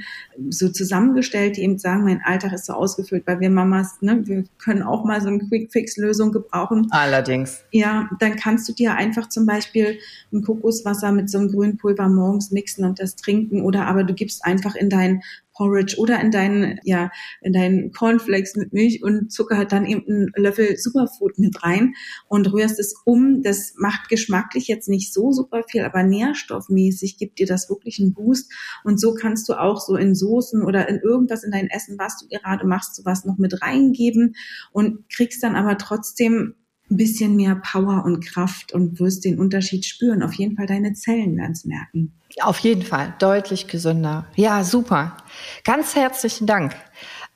so 0.48 0.68
zusammengestellt, 0.68 1.56
die 1.56 1.62
eben 1.62 1.76
sagen, 1.76 2.04
mein 2.04 2.22
Alltag 2.24 2.52
ist 2.52 2.66
so 2.66 2.72
ausgefüllt, 2.72 3.26
weil 3.26 3.40
wir 3.40 3.50
Mamas, 3.50 4.00
ne, 4.00 4.24
wir 4.24 4.44
können 4.59 4.84
auch 4.84 5.04
mal 5.04 5.20
so 5.20 5.26
eine 5.26 5.40
Quick-Fix-Lösung 5.40 6.30
gebrauchen. 6.30 6.86
Allerdings. 6.90 7.64
Ja, 7.72 8.09
dann 8.20 8.36
kannst 8.36 8.68
du 8.68 8.72
dir 8.72 8.94
einfach 8.94 9.28
zum 9.28 9.44
Beispiel 9.44 9.98
ein 10.32 10.42
Kokoswasser 10.42 11.11
mit 11.11 11.30
so 11.30 11.38
einem 11.38 11.50
Grünpulver 11.50 12.09
morgens 12.09 12.52
mixen 12.52 12.84
und 12.84 13.00
das 13.00 13.16
trinken 13.16 13.62
oder 13.62 13.86
aber 13.86 14.04
du 14.04 14.14
gibst 14.14 14.44
einfach 14.44 14.76
in 14.76 14.88
dein 14.88 15.22
Porridge 15.59 15.96
oder 15.98 16.20
in 16.20 16.30
deinen, 16.30 16.78
ja, 16.84 17.11
in 17.42 17.52
deinen 17.52 17.92
Cornflakes 17.92 18.54
mit 18.54 18.72
Milch 18.72 19.02
und 19.02 19.32
Zucker 19.32 19.64
dann 19.64 19.84
eben 19.84 20.04
einen 20.09 20.32
Löffel 20.36 20.76
Superfood 20.78 21.38
mit 21.38 21.62
rein 21.64 21.94
und 22.28 22.50
rührst 22.52 22.78
es 22.78 22.94
um. 23.04 23.42
Das 23.42 23.74
macht 23.76 24.09
geschmacklich 24.09 24.68
jetzt 24.68 24.88
nicht 24.88 25.12
so 25.12 25.32
super 25.32 25.62
viel, 25.68 25.82
aber 25.82 26.04
nährstoffmäßig 26.04 27.18
gibt 27.18 27.40
dir 27.40 27.46
das 27.46 27.68
wirklich 27.68 28.00
einen 28.00 28.14
Boost. 28.14 28.52
Und 28.84 29.00
so 29.00 29.14
kannst 29.14 29.48
du 29.48 29.54
auch 29.54 29.80
so 29.80 29.96
in 29.96 30.14
Soßen 30.14 30.62
oder 30.62 30.88
in 30.88 31.00
irgendwas 31.00 31.42
in 31.42 31.50
dein 31.50 31.68
Essen, 31.68 31.98
was 31.98 32.18
du 32.18 32.28
gerade 32.28 32.66
machst, 32.66 32.94
sowas 32.94 33.24
noch 33.24 33.36
mit 33.36 33.61
reingeben 33.61 34.36
und 34.72 35.09
kriegst 35.11 35.42
dann 35.42 35.56
aber 35.56 35.76
trotzdem 35.76 36.54
ein 36.91 36.97
bisschen 36.97 37.36
mehr 37.36 37.57
Power 37.57 38.05
und 38.05 38.24
Kraft 38.24 38.72
und 38.72 38.99
wirst 38.99 39.24
den 39.24 39.39
Unterschied 39.39 39.84
spüren. 39.84 40.22
Auf 40.22 40.34
jeden 40.34 40.57
Fall 40.57 40.66
deine 40.66 40.95
Zellen 40.95 41.36
werden 41.36 41.53
es 41.53 41.64
merken. 41.64 42.12
Auf 42.41 42.59
jeden 42.59 42.82
Fall, 42.82 43.14
deutlich 43.18 43.66
gesünder. 43.66 44.26
Ja, 44.36 44.62
super. 44.62 45.16
Ganz 45.64 45.97
herzlichen 45.97 46.47
Dank. 46.47 46.74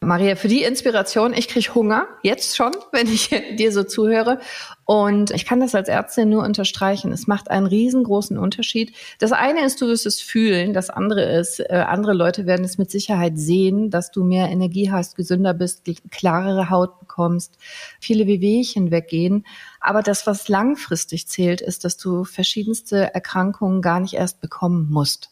Maria, 0.03 0.35
für 0.35 0.49
die 0.49 0.65
Inspiration. 0.65 1.33
Ich 1.33 1.47
kriege 1.47 1.75
Hunger, 1.77 2.09
jetzt 2.23 2.57
schon, 2.57 2.73
wenn 2.93 3.07
ich 3.07 3.31
dir 3.57 3.73
so 3.73 3.85
zuhöre. 3.85 4.41
Und 4.85 5.31
ich 5.31 5.47
kann 5.47 5.61
das 5.61 5.77
als 5.77 5.89
Ärztin 5.89 6.29
nur 6.29 6.43
unterstreichen. 6.43 7.13
Es 7.13 7.29
macht 7.29 7.51
einen 7.51 7.67
riesengroßen 7.67 8.37
Unterschied. 8.37 8.93
Das 9.21 9.31
eine 9.31 9.65
ist, 9.65 9.81
du 9.81 9.87
wirst 9.87 10.05
es 10.07 10.21
fühlen. 10.21 10.73
Das 10.73 10.91
andere 10.91 11.23
ist, 11.23 11.61
äh, 11.61 11.85
andere 11.87 12.15
Leute 12.15 12.47
werden 12.47 12.65
es 12.65 12.79
mit 12.79 12.91
Sicherheit 12.91 13.39
sehen, 13.39 13.91
dass 13.91 14.11
du 14.11 14.25
mehr 14.25 14.49
Energie 14.49 14.91
hast, 14.91 15.15
gesünder 15.15 15.55
bist, 15.55 15.85
klarere 16.11 16.69
Haut 16.69 16.99
bekommst, 16.99 17.57
viele 18.01 18.27
Wehwehchen 18.27 18.91
weggehen. 18.91 19.47
Aber 19.81 20.03
das, 20.03 20.27
was 20.27 20.49
langfristig 20.49 21.29
zählt, 21.29 21.61
ist, 21.61 21.85
dass 21.85 21.97
du 21.97 22.25
verschiedenste 22.25 23.15
Erkrankungen 23.15 23.83
gar 23.83 24.01
nicht 24.01 24.15
erst 24.15 24.41
bekommen 24.41 24.89
musst 24.91 25.31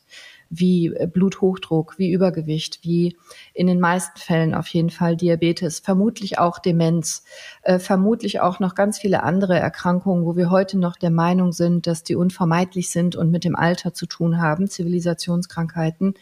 wie 0.51 0.89
äh, 0.89 1.07
Bluthochdruck, 1.07 1.97
wie 1.97 2.11
Übergewicht, 2.11 2.81
wie 2.83 3.17
in 3.55 3.69
den 3.69 3.81
meisten 3.81 4.19
Fällen 4.19 4.55
auf 4.55 4.67
jeden 4.69 4.91
Fall 4.91 5.17
Diabetes, 5.17 5.79
vermutlich 5.79 6.39
auch 6.39 6.59
Demenz, 6.59 7.23
äh, 7.63 7.79
vermutlich 7.79 8.41
auch 8.41 8.59
noch 8.59 8.75
ganz 8.75 8.99
viele 8.99 9.23
andere 9.23 9.59
Erkrankungen, 9.59 10.27
wo 10.27 10.37
wir 10.37 10.51
heute 10.51 10.77
noch 10.77 10.97
der 10.97 11.11
Meinung 11.11 11.53
sind, 11.53 11.87
dass 11.87 12.03
die 12.03 12.17
unvermeidlich 12.17 12.91
sind 12.91 13.15
und 13.15 13.31
mit 13.31 13.45
dem 13.45 13.55
Alter 13.55 13.95
zu 13.95 14.07
tun 14.07 14.41
haben, 14.41 14.69
Zivilisationskrankheiten, 14.69 16.15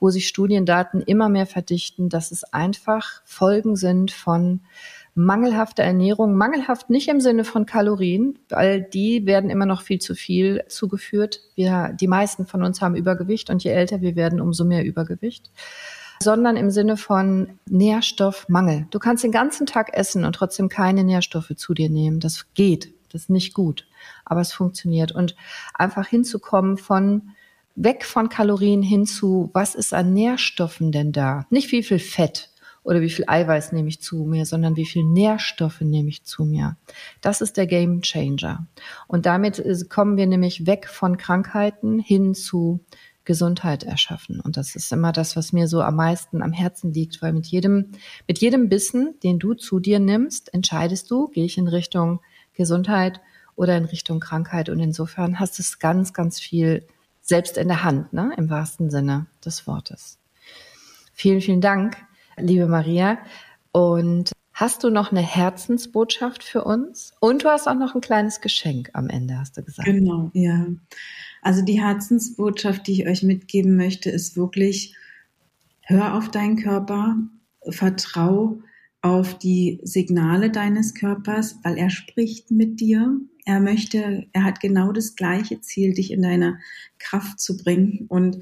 wo 0.00 0.10
sich 0.10 0.26
Studiendaten 0.26 1.00
immer 1.00 1.28
mehr 1.28 1.46
verdichten, 1.46 2.08
dass 2.08 2.32
es 2.32 2.42
einfach 2.44 3.22
Folgen 3.24 3.76
sind 3.76 4.10
von 4.10 4.60
mangelhafte 5.16 5.82
Ernährung, 5.82 6.36
mangelhaft 6.36 6.90
nicht 6.90 7.08
im 7.08 7.20
Sinne 7.20 7.44
von 7.44 7.64
Kalorien, 7.64 8.38
weil 8.50 8.82
die 8.82 9.26
werden 9.26 9.48
immer 9.48 9.66
noch 9.66 9.80
viel 9.80 9.98
zu 9.98 10.14
viel 10.14 10.62
zugeführt. 10.68 11.40
Wir, 11.54 11.96
die 11.98 12.06
meisten 12.06 12.46
von 12.46 12.62
uns 12.62 12.82
haben 12.82 12.94
Übergewicht 12.94 13.48
und 13.48 13.64
je 13.64 13.70
älter 13.70 14.02
wir 14.02 14.14
werden, 14.14 14.40
umso 14.40 14.64
mehr 14.64 14.84
Übergewicht 14.84 15.50
sondern 16.22 16.56
im 16.56 16.70
Sinne 16.70 16.96
von 16.96 17.58
Nährstoffmangel. 17.68 18.86
Du 18.90 18.98
kannst 18.98 19.22
den 19.22 19.32
ganzen 19.32 19.66
Tag 19.66 19.92
essen 19.92 20.24
und 20.24 20.34
trotzdem 20.34 20.70
keine 20.70 21.04
Nährstoffe 21.04 21.52
zu 21.56 21.74
dir 21.74 21.90
nehmen. 21.90 22.20
Das 22.20 22.46
geht. 22.54 22.94
Das 23.12 23.24
ist 23.24 23.30
nicht 23.30 23.54
gut. 23.54 23.86
Aber 24.24 24.40
es 24.40 24.52
funktioniert. 24.52 25.12
Und 25.12 25.36
einfach 25.74 26.06
hinzukommen 26.06 26.78
von 26.78 27.32
weg 27.74 28.04
von 28.04 28.28
Kalorien 28.30 28.82
hin 28.82 29.06
zu, 29.06 29.50
was 29.52 29.74
ist 29.74 29.92
an 29.92 30.14
Nährstoffen 30.14 30.92
denn 30.92 31.12
da? 31.12 31.46
Nicht 31.50 31.70
wie 31.72 31.82
viel 31.82 31.98
Fett, 31.98 32.50
oder 32.86 33.00
wie 33.00 33.10
viel 33.10 33.24
Eiweiß 33.26 33.72
nehme 33.72 33.88
ich 33.88 34.00
zu 34.00 34.24
mir, 34.24 34.46
sondern 34.46 34.76
wie 34.76 34.86
viel 34.86 35.02
Nährstoffe 35.02 35.80
nehme 35.80 36.08
ich 36.08 36.22
zu 36.22 36.44
mir. 36.44 36.76
Das 37.20 37.40
ist 37.40 37.56
der 37.56 37.66
Game 37.66 38.00
Changer. 38.00 38.68
Und 39.08 39.26
damit 39.26 39.60
kommen 39.90 40.16
wir 40.16 40.28
nämlich 40.28 40.66
weg 40.66 40.88
von 40.88 41.16
Krankheiten 41.16 41.98
hin 41.98 42.32
zu 42.32 42.78
Gesundheit 43.24 43.82
erschaffen. 43.82 44.38
Und 44.38 44.56
das 44.56 44.76
ist 44.76 44.92
immer 44.92 45.10
das, 45.10 45.34
was 45.34 45.52
mir 45.52 45.66
so 45.66 45.82
am 45.82 45.96
meisten 45.96 46.42
am 46.42 46.52
Herzen 46.52 46.92
liegt, 46.92 47.20
weil 47.22 47.32
mit 47.32 47.46
jedem, 47.46 47.90
mit 48.28 48.38
jedem 48.38 48.68
Bissen, 48.68 49.18
den 49.24 49.40
du 49.40 49.54
zu 49.54 49.80
dir 49.80 49.98
nimmst, 49.98 50.54
entscheidest 50.54 51.10
du, 51.10 51.26
gehe 51.26 51.44
ich 51.44 51.58
in 51.58 51.66
Richtung 51.66 52.20
Gesundheit 52.54 53.20
oder 53.56 53.76
in 53.76 53.86
Richtung 53.86 54.20
Krankheit. 54.20 54.68
Und 54.68 54.78
insofern 54.78 55.40
hast 55.40 55.58
du 55.58 55.62
es 55.62 55.80
ganz, 55.80 56.12
ganz 56.12 56.38
viel 56.38 56.86
selbst 57.20 57.58
in 57.58 57.66
der 57.66 57.82
Hand, 57.82 58.12
ne? 58.12 58.32
im 58.36 58.48
wahrsten 58.48 58.90
Sinne 58.90 59.26
des 59.44 59.66
Wortes. 59.66 60.20
Vielen, 61.12 61.40
vielen 61.40 61.60
Dank 61.60 62.05
liebe 62.38 62.66
Maria. 62.66 63.18
Und 63.72 64.32
hast 64.52 64.84
du 64.84 64.90
noch 64.90 65.10
eine 65.10 65.22
Herzensbotschaft 65.22 66.42
für 66.42 66.64
uns? 66.64 67.12
Und 67.20 67.44
du 67.44 67.48
hast 67.48 67.66
auch 67.66 67.74
noch 67.74 67.94
ein 67.94 68.00
kleines 68.00 68.40
Geschenk 68.40 68.90
am 68.92 69.08
Ende, 69.08 69.38
hast 69.38 69.56
du 69.56 69.62
gesagt. 69.62 69.86
Genau, 69.86 70.30
ja. 70.34 70.66
Also 71.42 71.62
die 71.62 71.80
Herzensbotschaft, 71.80 72.86
die 72.86 72.92
ich 72.92 73.06
euch 73.06 73.22
mitgeben 73.22 73.76
möchte, 73.76 74.10
ist 74.10 74.36
wirklich, 74.36 74.96
hör 75.82 76.14
auf 76.14 76.30
deinen 76.30 76.56
Körper, 76.56 77.16
vertrau 77.68 78.58
auf 79.02 79.38
die 79.38 79.78
Signale 79.84 80.50
deines 80.50 80.94
Körpers, 80.94 81.56
weil 81.62 81.78
er 81.78 81.90
spricht 81.90 82.50
mit 82.50 82.80
dir. 82.80 83.20
Er 83.44 83.60
möchte, 83.60 84.26
er 84.32 84.42
hat 84.42 84.58
genau 84.58 84.90
das 84.90 85.14
gleiche 85.14 85.60
Ziel, 85.60 85.94
dich 85.94 86.10
in 86.10 86.22
deine 86.22 86.58
Kraft 86.98 87.38
zu 87.38 87.56
bringen. 87.56 88.06
Und 88.08 88.38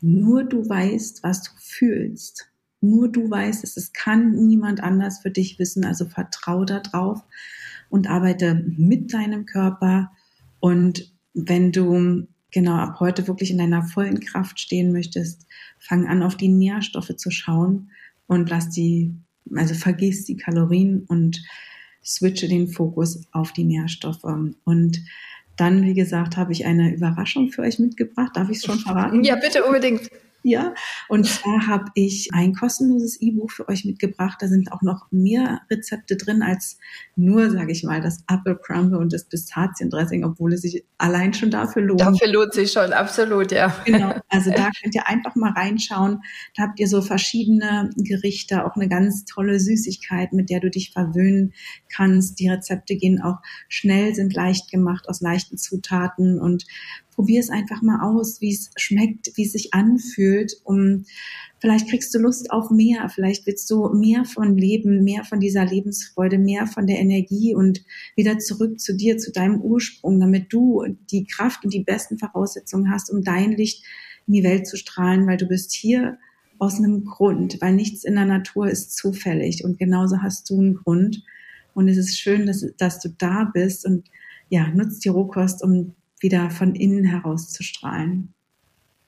nur 0.00 0.42
du 0.42 0.68
weißt, 0.68 1.22
was 1.22 1.42
du 1.42 1.50
fühlst, 1.58 2.48
nur 2.90 3.10
du 3.10 3.30
weißt 3.30 3.64
es. 3.64 3.76
Es 3.76 3.92
kann 3.92 4.32
niemand 4.32 4.82
anders 4.82 5.20
für 5.20 5.30
dich 5.30 5.58
wissen. 5.58 5.84
Also 5.84 6.06
vertrau 6.06 6.64
da 6.64 6.80
drauf 6.80 7.22
und 7.88 8.08
arbeite 8.08 8.54
mit 8.76 9.12
deinem 9.12 9.46
Körper. 9.46 10.10
Und 10.60 11.12
wenn 11.34 11.72
du 11.72 12.26
genau 12.50 12.76
ab 12.76 13.00
heute 13.00 13.26
wirklich 13.26 13.50
in 13.50 13.58
deiner 13.58 13.82
vollen 13.82 14.20
Kraft 14.20 14.60
stehen 14.60 14.92
möchtest, 14.92 15.46
fang 15.78 16.06
an, 16.06 16.22
auf 16.22 16.36
die 16.36 16.48
Nährstoffe 16.48 17.16
zu 17.16 17.30
schauen 17.30 17.90
und 18.26 18.48
lass 18.48 18.70
die, 18.70 19.14
also 19.54 19.74
vergiss 19.74 20.24
die 20.24 20.36
Kalorien 20.36 21.04
und 21.08 21.42
switche 22.04 22.48
den 22.48 22.68
Fokus 22.68 23.26
auf 23.32 23.52
die 23.52 23.64
Nährstoffe. 23.64 24.24
Und 24.64 25.02
dann, 25.56 25.84
wie 25.84 25.94
gesagt, 25.94 26.36
habe 26.36 26.52
ich 26.52 26.66
eine 26.66 26.94
Überraschung 26.94 27.50
für 27.50 27.62
euch 27.62 27.78
mitgebracht. 27.78 28.32
Darf 28.34 28.50
ich 28.50 28.58
es 28.58 28.64
schon 28.64 28.78
verraten? 28.78 29.24
Ja, 29.24 29.36
bitte 29.36 29.64
unbedingt. 29.64 30.10
Ja, 30.46 30.74
und 31.08 31.26
zwar 31.26 31.68
habe 31.68 31.86
ich 31.94 32.28
ein 32.34 32.52
kostenloses 32.52 33.18
E-Buch 33.18 33.50
für 33.50 33.66
euch 33.66 33.86
mitgebracht. 33.86 34.36
Da 34.40 34.46
sind 34.46 34.72
auch 34.72 34.82
noch 34.82 35.06
mehr 35.10 35.62
Rezepte 35.70 36.18
drin 36.18 36.42
als 36.42 36.78
nur, 37.16 37.50
sage 37.50 37.72
ich 37.72 37.82
mal, 37.82 38.02
das 38.02 38.22
Apple 38.30 38.58
Crumble 38.62 38.98
und 38.98 39.14
das 39.14 39.24
Pistaziendressing, 39.24 40.22
obwohl 40.22 40.52
es 40.52 40.60
sich 40.60 40.84
allein 40.98 41.32
schon 41.32 41.50
dafür 41.50 41.80
lohnt. 41.80 42.02
Dafür 42.02 42.28
lohnt 42.28 42.52
sich 42.52 42.72
schon, 42.72 42.92
absolut, 42.92 43.52
ja. 43.52 43.74
Genau, 43.86 44.20
also 44.28 44.50
da 44.50 44.68
könnt 44.82 44.94
ihr 44.94 45.08
einfach 45.08 45.34
mal 45.34 45.52
reinschauen. 45.52 46.20
Da 46.54 46.64
habt 46.64 46.78
ihr 46.78 46.88
so 46.88 47.00
verschiedene 47.00 47.88
Gerichte, 47.96 48.66
auch 48.66 48.76
eine 48.76 48.90
ganz 48.90 49.24
tolle 49.24 49.58
Süßigkeit, 49.58 50.34
mit 50.34 50.50
der 50.50 50.60
du 50.60 50.68
dich 50.68 50.92
verwöhnen 50.92 51.54
kannst. 51.88 52.38
Die 52.38 52.50
Rezepte 52.50 52.96
gehen 52.96 53.22
auch 53.22 53.38
schnell, 53.70 54.14
sind 54.14 54.34
leicht 54.34 54.70
gemacht 54.70 55.08
aus 55.08 55.22
leichten 55.22 55.56
Zutaten 55.56 56.38
und 56.38 56.66
probier 57.14 57.40
es 57.40 57.50
einfach 57.50 57.82
mal 57.82 58.00
aus, 58.00 58.40
wie 58.40 58.52
es 58.52 58.70
schmeckt, 58.76 59.32
wie 59.36 59.44
es 59.44 59.52
sich 59.52 59.72
anfühlt. 59.72 60.54
Um, 60.64 61.04
vielleicht 61.60 61.88
kriegst 61.88 62.14
du 62.14 62.18
Lust 62.18 62.50
auf 62.50 62.70
mehr, 62.70 63.08
vielleicht 63.08 63.46
willst 63.46 63.70
du 63.70 63.88
mehr 63.94 64.24
von 64.24 64.56
Leben, 64.56 65.04
mehr 65.04 65.24
von 65.24 65.40
dieser 65.40 65.64
Lebensfreude, 65.64 66.38
mehr 66.38 66.66
von 66.66 66.86
der 66.86 66.98
Energie 66.98 67.54
und 67.54 67.84
wieder 68.16 68.38
zurück 68.38 68.80
zu 68.80 68.96
dir, 68.96 69.18
zu 69.18 69.32
deinem 69.32 69.60
Ursprung, 69.60 70.20
damit 70.20 70.52
du 70.52 70.84
die 71.10 71.24
Kraft 71.24 71.64
und 71.64 71.72
die 71.72 71.84
besten 71.84 72.18
Voraussetzungen 72.18 72.90
hast, 72.90 73.10
um 73.10 73.22
dein 73.22 73.52
Licht 73.52 73.84
in 74.26 74.34
die 74.34 74.44
Welt 74.44 74.66
zu 74.66 74.76
strahlen, 74.76 75.26
weil 75.26 75.36
du 75.36 75.46
bist 75.46 75.72
hier 75.72 76.18
aus 76.58 76.78
einem 76.78 77.04
Grund, 77.04 77.60
weil 77.60 77.74
nichts 77.74 78.04
in 78.04 78.14
der 78.14 78.26
Natur 78.26 78.68
ist 78.68 78.96
zufällig 78.96 79.64
und 79.64 79.78
genauso 79.78 80.22
hast 80.22 80.48
du 80.50 80.60
einen 80.60 80.74
Grund. 80.74 81.22
Und 81.74 81.88
es 81.88 81.96
ist 81.96 82.18
schön, 82.18 82.46
dass, 82.46 82.64
dass 82.78 83.00
du 83.00 83.08
da 83.08 83.50
bist 83.52 83.84
und 83.84 84.08
ja, 84.48 84.68
nutzt 84.68 85.04
die 85.04 85.08
Rohkost, 85.08 85.62
um 85.62 85.94
wieder 86.24 86.50
von 86.50 86.74
innen 86.74 87.04
heraus 87.04 87.52
zu 87.52 87.62
strahlen. 87.62 88.34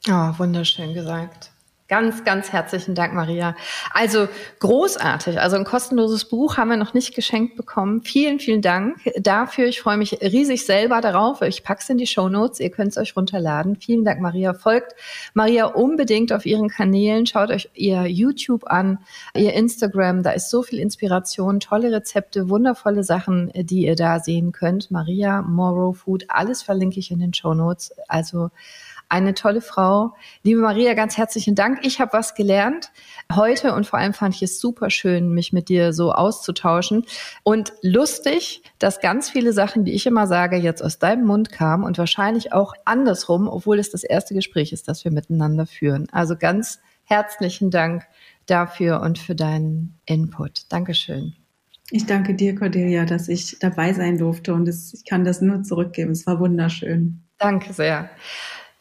Oh, 0.06 0.38
wunderschön 0.38 0.94
gesagt. 0.94 1.50
Ganz, 1.89 2.24
ganz 2.24 2.53
herzlichen 2.53 2.97
Dank, 2.97 3.14
Maria. 3.14 3.55
Also 3.93 4.26
großartig. 4.59 5.41
Also 5.41 5.55
ein 5.55 5.62
kostenloses 5.62 6.24
Buch 6.24 6.57
haben 6.57 6.70
wir 6.70 6.76
noch 6.76 6.95
nicht 6.95 7.14
geschenkt 7.14 7.57
bekommen. 7.57 8.03
Vielen, 8.03 8.41
vielen 8.41 8.61
Dank 8.61 8.97
dafür. 9.20 9.66
Ich 9.66 9.80
freue 9.80 9.97
mich 9.97 10.20
riesig 10.20 10.66
selber 10.66 11.01
darauf. 11.01 11.43
Ich 11.43 11.62
pack's 11.62 11.89
in 11.89 11.97
die 11.97 12.09
Show 12.09 12.28
Notes. 12.28 12.59
Ihr 12.59 12.70
könnt 12.70 12.91
es 12.91 12.97
euch 12.97 13.16
runterladen. 13.16 13.76
Vielen 13.76 14.05
Dank, 14.05 14.20
Maria. 14.20 14.53
Folgt 14.53 14.97
Maria 15.32 15.66
unbedingt 15.66 16.32
auf 16.32 16.45
ihren 16.45 16.68
Kanälen. 16.68 17.24
Schaut 17.24 17.51
euch 17.51 17.70
ihr 17.74 18.07
YouTube 18.07 18.64
an, 18.66 18.99
ihr 19.37 19.53
Instagram. 19.53 20.24
Da 20.24 20.32
ist 20.32 20.51
so 20.51 20.64
viel 20.64 20.80
Inspiration, 20.80 21.61
tolle 21.61 21.93
Rezepte, 21.93 22.49
wundervolle 22.49 23.05
Sachen, 23.05 23.53
die 23.55 23.87
ihr 23.87 23.95
da 23.95 24.18
sehen 24.18 24.51
könnt. 24.51 24.91
Maria 24.91 25.41
Morrow 25.43 25.97
Food. 25.97 26.24
Alles 26.26 26.62
verlinke 26.62 26.99
ich 26.99 27.12
in 27.12 27.20
den 27.20 27.32
Show 27.32 27.55
Notes. 27.55 27.93
Also 28.09 28.51
eine 29.09 29.34
tolle 29.34 29.61
Frau. 29.61 30.14
Liebe 30.42 30.61
Maria, 30.61 30.94
ganz 30.94 31.16
herzlichen 31.16 31.54
Dank. 31.54 31.80
Ich 31.82 32.00
habe 32.00 32.12
was 32.12 32.34
gelernt 32.34 32.90
heute 33.34 33.72
und 33.74 33.86
vor 33.86 33.98
allem 33.98 34.12
fand 34.12 34.34
ich 34.34 34.42
es 34.42 34.61
super 34.61 34.90
schön, 34.90 35.30
mich 35.30 35.52
mit 35.52 35.68
dir 35.68 35.92
so 35.92 36.12
auszutauschen. 36.12 37.04
Und 37.42 37.72
lustig, 37.82 38.62
dass 38.78 39.00
ganz 39.00 39.30
viele 39.30 39.52
Sachen, 39.52 39.84
die 39.84 39.92
ich 39.92 40.07
immer 40.07 40.26
sage, 40.26 40.57
jetzt 40.57 40.82
aus 40.82 40.98
deinem 40.98 41.26
Mund 41.26 41.52
kamen 41.52 41.84
und 41.84 41.98
wahrscheinlich 41.98 42.52
auch 42.52 42.74
andersrum, 42.84 43.48
obwohl 43.48 43.78
es 43.78 43.90
das 43.90 44.04
erste 44.04 44.34
Gespräch 44.34 44.72
ist, 44.72 44.88
das 44.88 45.04
wir 45.04 45.12
miteinander 45.12 45.66
führen. 45.66 46.09
Also 46.12 46.36
ganz 46.36 46.80
herzlichen 47.04 47.70
Dank 47.70 48.04
dafür 48.46 49.00
und 49.00 49.18
für 49.18 49.34
deinen 49.34 49.98
Input. 50.07 50.70
Dankeschön. 50.70 51.34
Ich 51.90 52.07
danke 52.07 52.34
dir, 52.34 52.57
Cordelia, 52.57 53.04
dass 53.04 53.28
ich 53.28 53.59
dabei 53.61 53.92
sein 53.92 54.18
durfte 54.18 54.52
und 54.54 54.68
ich 54.68 55.04
kann 55.09 55.24
das 55.24 55.40
nur 55.40 55.62
zurückgeben. 55.62 56.11
Es 56.11 56.26
war 56.26 56.40
wunderschön. 56.40 57.22
Danke 57.38 57.72
sehr. 57.72 58.11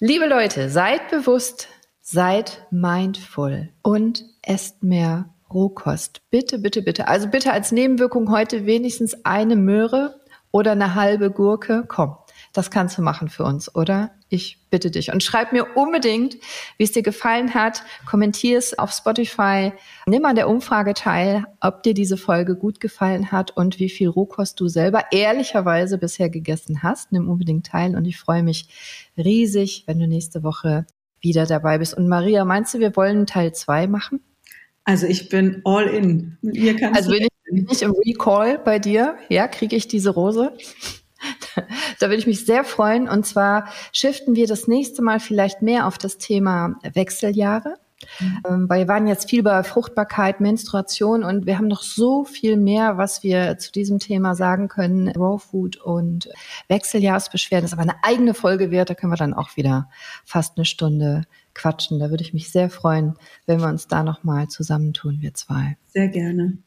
Liebe 0.02 0.26
Leute, 0.26 0.70
seid 0.70 1.10
bewusst, 1.10 1.70
seid 2.02 2.68
mindful 2.70 3.70
und 3.82 4.26
esst 4.42 4.84
mehr 4.84 5.34
Rohkost. 5.50 6.20
Bitte, 6.30 6.60
bitte, 6.60 6.82
bitte. 6.82 7.08
Also 7.08 7.30
bitte 7.30 7.54
als 7.54 7.72
Nebenwirkung 7.72 8.30
heute 8.30 8.66
wenigstens 8.66 9.16
eine 9.24 9.56
Möhre 9.56 10.20
oder 10.52 10.74
eine 10.74 10.96
halbe 10.96 11.32
Gurke. 11.32 11.86
Komm, 11.88 12.18
das 12.58 12.72
kannst 12.72 12.98
du 12.98 13.02
machen 13.02 13.28
für 13.30 13.44
uns, 13.44 13.74
oder? 13.76 14.12
Ich 14.30 14.60
bitte 14.70 14.90
dich. 14.90 15.12
Und 15.12 15.24
schreib 15.24 15.52
mir 15.52 15.76
unbedingt, 15.76 16.38
wie 16.78 16.84
es 16.84 16.94
dir 16.94 17.04
gefallen 17.04 17.54
hat. 17.54 17.84
Kommentier 18.06 18.58
es 18.58 18.78
auf 18.80 18.92
Spotify. 18.92 19.74
Nimm 20.06 20.26
an 20.26 20.36
der 20.36 20.48
Umfrage 20.48 20.94
teil, 20.94 21.46
ob 21.60 21.84
dir 21.84 21.94
diese 21.94 22.18
Folge 22.18 22.56
gut 22.56 22.80
gefallen 22.80 23.32
hat 23.32 23.52
und 23.52 23.80
wie 23.80 23.90
viel 23.90 24.08
Rohkost 24.08 24.60
du 24.60 24.68
selber 24.68 25.04
ehrlicherweise 25.12 25.98
bisher 25.98 26.30
gegessen 26.30 26.82
hast. 26.82 27.12
Nimm 27.12 27.30
unbedingt 27.30 27.68
teil 27.68 27.96
und 27.96 28.06
ich 28.06 28.18
freue 28.18 28.44
mich 28.44 28.70
riesig, 29.18 29.84
wenn 29.86 30.00
du 30.00 30.08
nächste 30.08 30.44
Woche 30.44 30.86
wieder 31.20 31.46
dabei 31.46 31.80
bist. 31.80 31.94
Und 31.94 32.08
Maria, 32.08 32.46
meinst 32.46 32.74
du, 32.74 32.80
wir 32.80 32.96
wollen 32.96 33.26
Teil 33.26 33.54
zwei 33.54 33.88
machen? 33.88 34.22
Also 34.86 35.08
ich 35.08 35.30
bin 35.30 35.62
all 35.66 35.88
in. 35.88 36.38
Mir 36.42 36.76
kannst 36.78 36.98
also 36.98 37.12
bin 37.12 37.24
ich, 37.24 37.30
bin 37.52 37.68
ich 37.70 37.82
im 37.82 37.92
Recall 37.92 38.60
bei 38.60 38.80
dir? 38.80 39.18
Ja, 39.30 39.48
kriege 39.48 39.76
ich 39.76 39.88
diese 39.88 40.12
Rose? 40.12 40.54
da 42.00 42.08
würde 42.08 42.18
ich 42.18 42.28
mich 42.28 42.46
sehr 42.46 42.64
freuen. 42.64 43.08
Und 43.08 43.26
zwar 43.26 43.68
shiften 43.92 44.36
wir 44.36 44.48
das 44.48 44.68
nächste 44.68 45.02
Mal 45.02 45.20
vielleicht 45.20 45.62
mehr 45.62 45.88
auf 45.88 45.98
das 45.98 46.18
Thema 46.18 46.76
Wechseljahre. 46.94 47.78
Mhm. 48.20 48.42
Ähm, 48.48 48.70
weil 48.70 48.82
wir 48.82 48.88
waren 48.88 49.08
jetzt 49.08 49.30
viel 49.30 49.42
bei 49.42 49.64
Fruchtbarkeit, 49.64 50.42
Menstruation 50.42 51.24
und 51.24 51.46
wir 51.46 51.58
haben 51.58 51.68
noch 51.68 51.82
so 51.82 52.26
viel 52.26 52.58
mehr, 52.58 52.98
was 52.98 53.24
wir 53.24 53.58
zu 53.58 53.72
diesem 53.72 54.00
Thema 54.00 54.36
sagen 54.36 54.68
können. 54.68 55.10
Raw 55.10 55.40
Food 55.40 55.78
und 55.78 56.30
Wechseljahrsbeschwerden 56.68 57.64
das 57.64 57.72
ist 57.72 57.80
aber 57.80 57.90
eine 57.90 58.04
eigene 58.04 58.34
Folge 58.34 58.72
wert. 58.72 58.90
Da 58.90 58.96
können 58.96 59.12
wir 59.12 59.18
dann 59.18 59.34
auch 59.34 59.56
wieder 59.56 59.90
fast 60.24 60.58
eine 60.58 60.66
Stunde 60.66 61.24
quatschen. 61.54 62.00
Da 62.00 62.10
würde 62.10 62.24
ich 62.24 62.34
mich 62.34 62.52
sehr 62.52 62.70
freuen, 62.70 63.16
wenn 63.46 63.62
wir 63.62 63.68
uns 63.68 63.88
da 63.88 64.04
nochmal 64.04 64.50
zusammentun, 64.50 65.22
wir 65.22 65.34
zwei. 65.34 65.78
Sehr 65.88 66.10
gerne. 66.10 66.58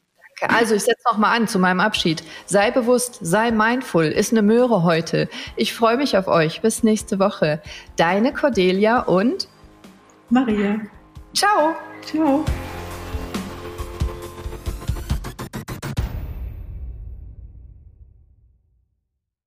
Also 0.47 0.75
ich 0.75 0.83
setze 0.83 1.03
noch 1.05 1.17
mal 1.17 1.35
an 1.35 1.47
zu 1.47 1.59
meinem 1.59 1.79
Abschied. 1.79 2.23
Sei 2.45 2.71
bewusst, 2.71 3.19
sei 3.21 3.51
mindful, 3.51 4.05
ist 4.05 4.31
eine 4.31 4.41
Möhre 4.41 4.83
heute. 4.83 5.29
Ich 5.55 5.73
freue 5.73 5.97
mich 5.97 6.17
auf 6.17 6.27
euch. 6.27 6.61
Bis 6.61 6.83
nächste 6.83 7.19
Woche. 7.19 7.61
Deine 7.97 8.33
Cordelia 8.33 9.01
und 9.01 9.47
Maria. 10.29 10.79
Ciao. 11.33 11.75
Ciao. 12.05 12.45